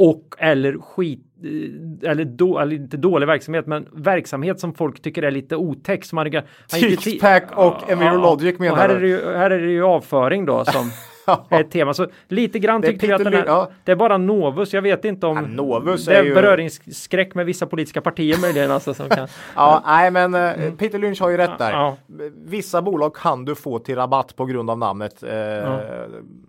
Och 0.00 0.34
eller 0.38 0.78
skit 0.78 1.20
eh, 1.44 2.10
eller, 2.10 2.24
då, 2.24 2.58
eller 2.58 2.76
inte 2.76 2.96
dålig 2.96 3.26
verksamhet 3.26 3.66
men 3.66 3.88
verksamhet 3.92 4.60
som 4.60 4.74
folk 4.74 5.02
tycker 5.02 5.22
är 5.22 5.30
lite 5.30 5.56
otäck. 5.56 6.04
Som 6.04 6.18
han, 6.18 6.32
han 6.32 7.42
och 7.54 7.90
Envirologic 7.90 8.54
och 8.54 8.60
menar 8.60 8.76
här 8.76 8.88
du? 8.88 8.94
är, 8.94 9.00
det 9.00 9.08
ju, 9.08 9.36
här 9.36 9.50
är 9.50 9.60
det 9.60 9.70
ju 9.70 9.84
avföring 9.84 10.46
då 10.46 10.64
som 10.64 10.90
är 11.48 11.60
ett 11.60 11.70
tema. 11.70 11.94
Så 11.94 12.06
lite 12.28 12.58
grann 12.58 12.82
tyckte 12.82 13.06
vi 13.06 13.12
att 13.12 13.24
den 13.24 13.34
här, 13.34 13.44
ja. 13.46 13.70
det 13.84 13.92
är 13.92 13.96
bara 13.96 14.18
Novus. 14.18 14.74
Jag 14.74 14.82
vet 14.82 15.04
inte 15.04 15.26
om 15.26 15.36
Ja, 15.36 15.42
Novus 15.42 16.04
det 16.04 16.16
är 16.16 16.20
är 16.20 16.24
ju- 16.24 16.34
beröringsskräck 16.34 17.34
med 17.34 17.46
vissa 17.46 17.66
politiska 17.66 18.00
partier 18.00 18.40
möjligen. 18.40 18.70
Alltså, 18.70 18.94
som 18.94 19.08
kan, 19.08 19.28
Ja, 19.54 19.82
nej 19.86 20.10
men 20.10 20.34
eh, 20.34 20.74
Peter 20.74 20.98
Lynch 20.98 21.20
har 21.20 21.30
ju 21.30 21.36
rätt 21.36 21.58
där. 21.58 21.70
ja. 21.70 21.96
Vissa 22.44 22.82
bolag 22.82 23.14
kan 23.14 23.44
du 23.44 23.54
få 23.54 23.78
till 23.78 23.94
rabatt 23.96 24.36
på 24.36 24.44
grund 24.44 24.70
av 24.70 24.78
namnet. 24.78 25.22
Eh, 25.22 25.30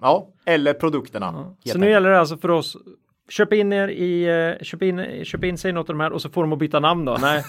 ja. 0.01 0.27
eller 0.45 0.73
produkterna. 0.73 1.55
Så 1.65 1.77
nu 1.77 1.89
gäller 1.89 2.09
det 2.09 2.19
alltså 2.19 2.37
för 2.37 2.51
oss 2.51 2.77
Köp 3.31 3.53
in 3.53 3.73
er 3.73 3.87
i, 3.87 4.23
eh, 4.59 4.63
köp 4.63 4.81
in, 4.83 5.25
köp 5.25 5.43
in 5.43 5.57
sig 5.57 5.69
i 5.69 5.73
något 5.73 5.89
av 5.89 5.95
de 5.95 5.99
här 6.01 6.11
och 6.11 6.21
så 6.21 6.29
får 6.29 6.41
de 6.43 6.53
att 6.53 6.59
byta 6.59 6.79
namn 6.79 7.05
då. 7.05 7.17
Nej. 7.21 7.43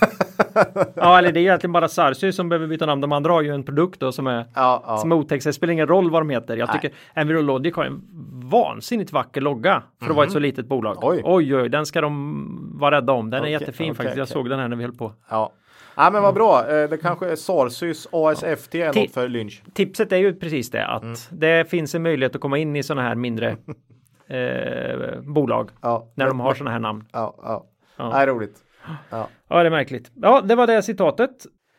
ja, 0.95 1.19
eller 1.19 1.33
det 1.33 1.41
är 1.41 1.43
egentligen 1.43 1.73
bara 1.73 1.89
Sarsy 1.89 2.33
som 2.33 2.49
behöver 2.49 2.67
byta 2.67 2.87
namn. 2.87 3.01
De 3.01 3.13
andra 3.13 3.33
har 3.33 3.43
ju 3.43 3.55
en 3.55 3.63
produkt 3.63 4.01
då 4.01 4.13
som 4.13 4.27
är, 4.27 4.45
Ja, 4.55 4.83
ja. 4.87 4.97
som 4.97 5.13
är. 5.13 5.41
Så 5.41 5.49
det 5.49 5.53
spelar 5.53 5.73
ingen 5.73 5.87
roll 5.87 6.11
vad 6.11 6.21
de 6.23 6.31
heter. 6.31 6.57
Jag 6.57 6.69
Nej. 6.69 6.81
tycker 6.81 6.97
Envirologic 7.15 7.75
har 7.77 7.85
en 7.85 8.03
vansinnigt 8.51 9.13
vacker 9.13 9.41
logga 9.41 9.83
för 10.03 10.11
att 10.11 10.17
vara 10.17 10.27
ett 10.27 10.33
så 10.33 10.39
litet 10.39 10.67
bolag. 10.67 10.97
Mhm. 10.97 11.03
Oj. 11.09 11.23
oj, 11.25 11.57
oj, 11.57 11.69
den 11.69 11.87
ska 11.87 12.01
de 12.01 12.77
vara 12.81 12.97
rädda 12.97 13.13
om. 13.13 13.31
Den 13.31 13.39
är 13.39 13.43
Okej, 13.43 13.53
jättefin 13.53 13.87
okej, 13.91 13.97
faktiskt. 13.97 14.17
Jag 14.17 14.25
okej. 14.25 14.33
såg 14.33 14.49
den 14.51 14.59
här 14.59 14.69
när 14.69 14.77
vi 14.77 14.83
höll 14.85 14.93
på. 14.95 15.13
ja. 15.31 15.53
Ja 15.97 16.11
men 16.11 16.23
vad 16.23 16.35
bra. 16.35 16.59
Eh, 16.69 16.89
Det 16.91 16.97
kanske 16.97 17.27
är 17.33 17.37
Sarsys 17.37 18.09
ASFT 18.13 18.75
är 18.75 18.87
något 19.01 19.11
för 19.15 19.29
Lynch. 19.29 19.63
Tipset 19.75 20.13
är 20.13 20.17
ju 20.17 20.35
precis 20.35 20.71
det 20.71 20.87
att 20.87 21.03
Mm. 21.03 21.15
det 21.31 21.71
finns 21.71 21.95
en 21.95 22.03
möjlighet 22.03 22.35
att 22.35 22.41
komma 22.41 22.59
in 22.59 22.77
i 22.77 22.83
sådana 22.83 23.09
här 23.09 23.15
mindre 23.15 23.57
eh, 24.33 25.21
bolag 25.21 25.71
Ja. 25.83 26.07
när 26.15 26.27
de 26.27 26.41
har 26.41 26.55
sådana 26.55 26.71
här 26.71 26.79
namn. 26.79 27.05
Ja, 27.13 27.35
ja. 27.43 27.67
Ja. 27.97 28.11
Nej, 28.11 28.27
roligt. 28.27 28.57
Ja. 29.11 29.29
Ja, 29.49 29.63
det 29.63 29.67
är 29.69 29.71
märkligt. 29.71 30.11
Ja, 30.15 30.41
det 30.41 30.55
var 30.55 30.67
det 30.67 30.83
citatet. 30.83 31.31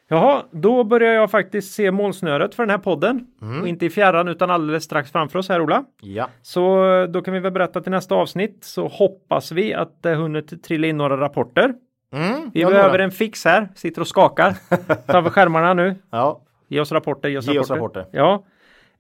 Jaha, 0.08 0.44
då 0.52 0.84
börjar 0.84 1.14
jag 1.14 1.32
faktiskt 1.32 1.74
se 1.74 1.92
målsnöret 1.92 2.56
för 2.56 2.64
den 2.64 2.70
här 2.70 2.78
podden. 2.78 3.28
Mm. 3.42 3.62
Och 3.62 3.68
inte 3.68 3.86
i 3.86 3.90
fjärran 3.90 4.28
utan 4.28 4.50
alldeles 4.52 4.84
strax 4.84 5.12
framför 5.12 5.40
oss 5.40 5.50
här 5.50 5.62
Ola. 5.62 5.84
ja. 6.02 6.30
Så 6.42 6.94
eh, 6.94 7.04
då 7.08 7.22
kan 7.22 7.34
vi 7.34 7.40
väl 7.40 7.52
berätta 7.52 7.82
till 7.82 7.92
nästa 7.92 8.16
avsnitt 8.16 8.64
så 8.64 8.88
hoppas 8.88 9.52
vi 9.52 9.74
att 9.74 10.04
det 10.04 10.16
hunnit 10.16 10.64
trilla 10.64 10.88
in 10.88 10.98
några 10.98 11.18
rapporter. 11.18 11.74
Mm, 12.14 12.50
Vi 12.54 12.66
behöver 12.66 13.00
en 13.00 13.12
fix 13.12 13.46
här, 13.46 13.70
sitter 13.76 14.02
och 14.02 14.08
skakar 14.08 14.52
framför 15.12 15.30
skärmarna 15.30 15.74
nu. 15.74 15.96
Ja. 16.12 16.42
Ge 16.68 16.80
oss 16.80 16.92
rapporter, 16.92 17.30
ge 17.30 17.38
oss 17.38 17.48
Ge 17.48 17.60
oss 17.60 17.70
rapporter. 17.72 18.00
rapporter. 18.00 18.18
Ja. 18.20 18.44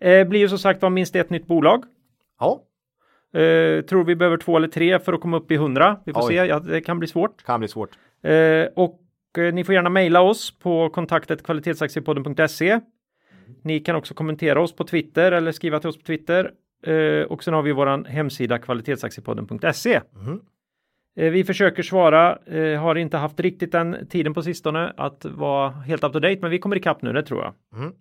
Eh, 0.08 0.28
blir 0.28 0.39
ju 0.39 0.49
som 0.49 0.58
sagt 0.60 0.82
var 0.82 0.89
minst 0.89 1.16
ett 1.16 1.30
nytt 1.30 1.47
bolag. 1.47 1.84
Ja. 2.39 2.60
Eh, 3.34 3.82
tror 3.82 4.04
vi 4.04 4.16
behöver 4.16 4.38
två 4.38 4.58
eller 4.58 4.68
tre 4.68 5.00
för 5.00 5.14
att 5.14 5.22
komma 5.22 5.38
upp 5.38 5.52
i 5.52 5.56
100. 5.56 6.00
Vi 6.06 6.14
får 6.14 6.22
Oj. 6.22 6.28
se, 6.28 6.36
ja, 6.36 6.60
det 6.60 6.82
kan 6.82 7.00
bli 7.00 7.08
svårt. 7.08 7.44
Kan 7.46 7.60
bli 7.60 7.70
svårt. 7.70 7.90
Eh, 8.24 8.66
och 8.76 9.00
eh, 9.38 9.54
ni 9.54 9.64
får 9.64 9.76
gärna 9.76 9.90
mejla 9.90 10.22
oss 10.22 10.60
på 10.60 10.90
kontaktet 10.90 11.44
kvalitetsaktiepodden.se. 11.44 12.80
Ni 13.62 13.80
kan 13.80 13.96
också 13.96 14.14
kommentera 14.14 14.62
oss 14.62 14.76
på 14.76 14.84
Twitter 14.84 15.32
eller 15.32 15.52
skriva 15.52 15.80
till 15.80 15.90
oss 15.90 15.98
på 15.98 16.04
Twitter. 16.04 16.52
Eh, 16.86 17.24
och 17.24 17.44
sen 17.44 17.54
har 17.54 17.62
vi 17.62 17.72
våran 17.72 18.06
hemsida 18.06 18.58
kvalitetsaktiepodden.se. 18.60 20.02
Mhm. 20.12 20.42
Eh, 21.16 21.32
vi 21.32 21.44
försöker 21.44 21.84
svara, 21.84 22.38
eh, 22.46 22.82
har 22.82 22.96
inte 22.96 23.18
haft 23.18 23.40
riktigt 23.40 23.72
den 23.72 24.08
tiden 24.10 24.34
på 24.34 24.42
sistone 24.42 24.94
att 24.98 25.26
vara 25.26 25.70
helt 25.70 26.04
up 26.04 26.14
to 26.14 26.20
date, 26.20 26.38
men 26.42 26.52
vi 26.52 26.60
kommer 26.60 26.76
ikapp 26.76 27.02
nu, 27.02 27.14
det 27.14 27.24
tror 27.24 27.42
jag. 27.42 27.54
Mhm. 27.80 27.94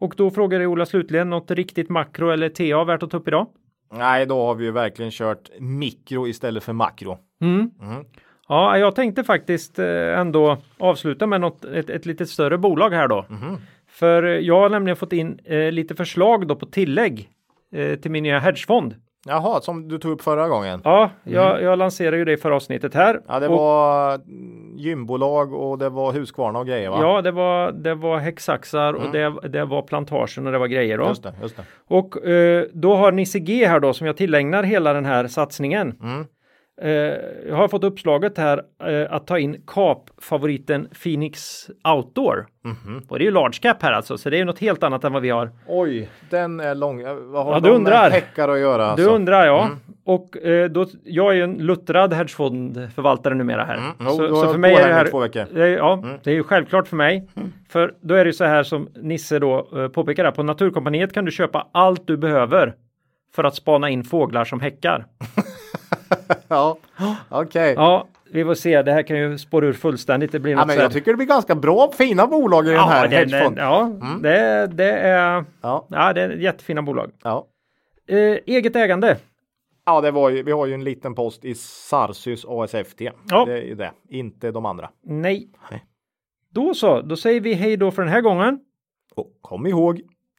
Och 0.00 0.14
då 0.16 0.30
frågar 0.30 0.66
Ola 0.66 0.86
slutligen 0.86 1.30
något 1.30 1.50
riktigt 1.50 1.88
makro 1.88 2.30
eller 2.30 2.48
TA 2.48 2.84
värt 2.84 3.02
att 3.02 3.10
ta 3.10 3.16
upp 3.16 3.28
idag? 3.28 3.46
Nej, 3.92 4.26
då 4.26 4.46
har 4.46 4.54
vi 4.54 4.64
ju 4.64 4.70
verkligen 4.70 5.10
kört 5.10 5.50
mikro 5.58 6.26
istället 6.26 6.64
för 6.64 6.72
makro. 6.72 7.18
Mm. 7.42 7.70
Mm. 7.82 8.04
Ja, 8.48 8.78
jag 8.78 8.94
tänkte 8.94 9.24
faktiskt 9.24 9.78
eh, 9.78 10.18
ändå 10.18 10.58
avsluta 10.78 11.26
med 11.26 11.40
något, 11.40 11.64
ett, 11.64 11.90
ett 11.90 12.06
lite 12.06 12.26
större 12.26 12.58
bolag 12.58 12.90
här 12.90 13.08
då. 13.08 13.26
Mhm. 13.28 13.56
För 13.88 14.22
jag 14.22 14.60
har 14.60 14.68
nämligen 14.68 14.96
fått 14.96 15.12
in 15.12 15.38
eh, 15.44 15.72
lite 15.72 15.94
förslag 15.94 16.46
då 16.46 16.56
på 16.56 16.66
tillägg 16.66 17.28
eh, 17.72 17.98
till 17.98 18.10
min 18.10 18.22
nya 18.22 18.38
hedgefond. 18.38 18.94
Jaha, 19.26 19.60
som 19.60 19.88
du 19.88 19.98
tog 19.98 20.12
upp 20.12 20.22
förra 20.22 20.48
gången. 20.48 20.80
Ja, 20.84 21.10
jag, 21.24 21.62
jag 21.62 21.78
lanserade 21.78 22.16
ju 22.16 22.24
det 22.24 22.32
i 22.32 22.36
förra 22.36 22.56
avsnittet 22.56 22.94
här. 22.94 23.20
Ja, 23.28 23.40
det 23.40 23.48
Och- 23.48 23.58
var 23.58 24.14
mm, 24.14 24.78
gymbolag 24.78 25.54
och 25.54 25.78
det 25.78 25.88
var 25.88 26.12
Husqvarna 26.12 26.58
och 26.58 26.66
grejer 26.66 26.90
va? 26.90 26.98
Ja, 27.00 27.22
det 27.22 27.30
var, 27.30 27.72
det 27.72 27.94
var 27.94 28.18
häcksaxar 28.18 28.92
och 28.92 29.12
det, 29.12 29.48
det 29.48 29.64
var 29.64 29.82
plantagen 29.82 30.46
och 30.46 30.52
det 30.52 30.58
var 30.58 30.66
grejer 30.66 30.96
då. 30.98 31.02
Mm. 31.02 31.10
Just 31.10 31.22
det, 31.22 31.32
just 31.42 31.56
det. 31.56 31.62
Och 31.88 32.26
eh, 32.26 32.64
då 32.72 32.94
har 32.96 33.12
Nisse 33.12 33.38
G 33.38 33.66
här 33.66 33.80
då 33.80 33.92
som 33.92 34.06
jag 34.06 34.16
tillägnar 34.16 34.62
hela 34.62 34.92
den 34.92 35.04
här 35.04 35.26
satsningen. 35.26 35.96
Mm. 36.02 36.26
Eh, 36.82 36.90
jag 37.48 37.56
har 37.56 37.68
fått 37.68 37.84
uppslaget 37.84 38.38
här 38.38 38.62
eh, 38.84 39.12
att 39.12 39.26
ta 39.26 39.38
in 39.38 39.62
Cap-favoriten 39.66 40.88
Phoenix 41.02 41.66
Outdoor. 41.94 42.46
Mhm. 42.64 43.02
Och 43.08 43.18
det 43.18 43.22
är 43.24 43.26
ju 43.26 43.30
large 43.30 43.58
cap 43.62 43.82
här 43.82 43.92
alltså, 43.92 44.18
så 44.18 44.30
det 44.30 44.36
är 44.36 44.38
ju 44.38 44.44
något 44.44 44.58
helt 44.58 44.82
annat 44.82 45.04
än 45.04 45.12
vad 45.12 45.22
vi 45.22 45.30
har. 45.30 45.50
Oj, 45.66 46.08
den 46.30 46.60
är 46.60 46.74
lång. 46.74 47.00
Eh, 47.00 47.14
Vad 47.14 47.44
har 47.44 47.52
Ja, 47.52 47.60
de 47.60 47.68
du 47.68 47.74
undrar. 47.74 48.10
med 48.10 48.50
att 48.50 48.60
göra? 48.60 48.86
Alltså? 48.86 49.10
undrar 49.10 49.46
jag. 49.46 49.68
Och 50.04 50.36
eh, 50.36 50.70
då, 50.70 50.86
jag 51.04 51.30
är 51.30 51.34
ju 51.36 51.42
en 51.42 51.54
luttrad 51.54 52.12
hedgefondförvaltare 52.12 53.34
numera 53.34 53.64
här. 53.64 53.76
Mm. 53.76 53.90
Jo, 54.00 54.18
du 54.18 54.32
har 54.32 54.52
för 54.52 54.58
mig 54.58 54.74
är 54.74 54.88
det 54.88 54.94
här, 54.94 55.06
två 55.06 55.18
veckor. 55.18 55.40
Mm. 55.42 55.54
det 55.54 55.68
ja, 55.68 56.04
det 56.22 56.30
är 56.30 56.34
ju 56.34 56.42
självklart 56.42 56.88
för 56.88 56.96
mig. 56.96 57.28
För 57.68 57.94
då 58.00 58.14
är 58.14 58.24
det 58.24 58.28
ju 58.28 58.32
så 58.32 58.44
här 58.44 58.62
som 58.62 58.88
Nisse 58.94 59.38
då 59.38 59.90
påpekar 59.94 60.24
här. 60.24 60.30
På 60.30 60.42
Naturkompaniet 60.42 61.12
kan 61.12 61.24
du 61.24 61.30
köpa 61.30 61.66
allt 61.72 62.06
du 62.06 62.16
behöver 62.16 62.74
för 63.34 63.44
att 63.44 63.54
spana 63.54 63.90
in 63.90 64.04
fåglar 64.04 64.44
som 64.44 64.60
häckar. 64.60 65.06
Ja, 66.48 66.76
okej. 67.28 67.74
Ja, 67.76 68.06
vi 68.32 68.44
får 68.44 68.54
se. 68.54 68.82
Det 68.82 68.92
här 68.92 69.02
kan 69.02 69.16
ju 69.18 69.38
spåra 69.38 69.66
ur 69.66 69.72
fullständigt. 69.72 70.32
Det 70.32 70.38
blir 70.40 70.52
Ja, 70.52 70.64
men 70.66 70.76
här- 70.76 70.82
jag 70.82 70.92
tycker 70.92 71.10
det 71.10 71.16
blir 71.16 71.26
ganska 71.26 71.54
bra, 71.54 71.92
fina 71.92 72.26
bolag 72.26 72.66
i 72.66 72.70
den 72.70 72.78
här 72.80 72.96
ja, 72.96 73.02
det, 73.02 73.08
det, 73.08 73.16
hedgefonden. 73.16 73.64
ja 73.64 73.90
det, 74.22 74.66
det 74.66 74.92
är 74.92 75.44
Ja, 75.60 75.86
ja, 75.90 76.12
det 76.12 76.22
är 76.22 76.30
jättefina 76.30 76.82
bolag. 76.82 77.10
ja. 77.22 77.46
Eh, 78.08 78.16
eget 78.46 78.76
ägande. 78.76 79.16
Ja, 79.86 80.00
det 80.00 80.10
var 80.10 80.30
ju, 80.30 80.42
vi 80.42 80.52
har 80.52 80.66
ju 80.66 80.74
en 80.74 80.84
liten 80.84 81.14
post 81.14 81.44
i 81.44 81.54
Sarsys 81.54 82.44
ASFT. 82.48 83.00
Ja. 83.30 83.44
Det 83.44 83.70
är 83.70 83.74
det, 83.74 83.90
inte 84.08 84.50
de 84.50 84.66
andra. 84.66 84.90
Nej. 85.04 85.48
Nej. 85.70 85.84
Då 86.50 86.74
så, 86.74 87.00
då 87.00 87.16
säger 87.16 87.40
vi 87.40 87.54
hej 87.54 87.76
då 87.76 87.90
för 87.90 88.02
den 88.02 88.12
här 88.12 88.20
gången. 88.20 88.60
Och 89.14 89.26
kom 89.40 89.66
ihåg, 89.66 90.00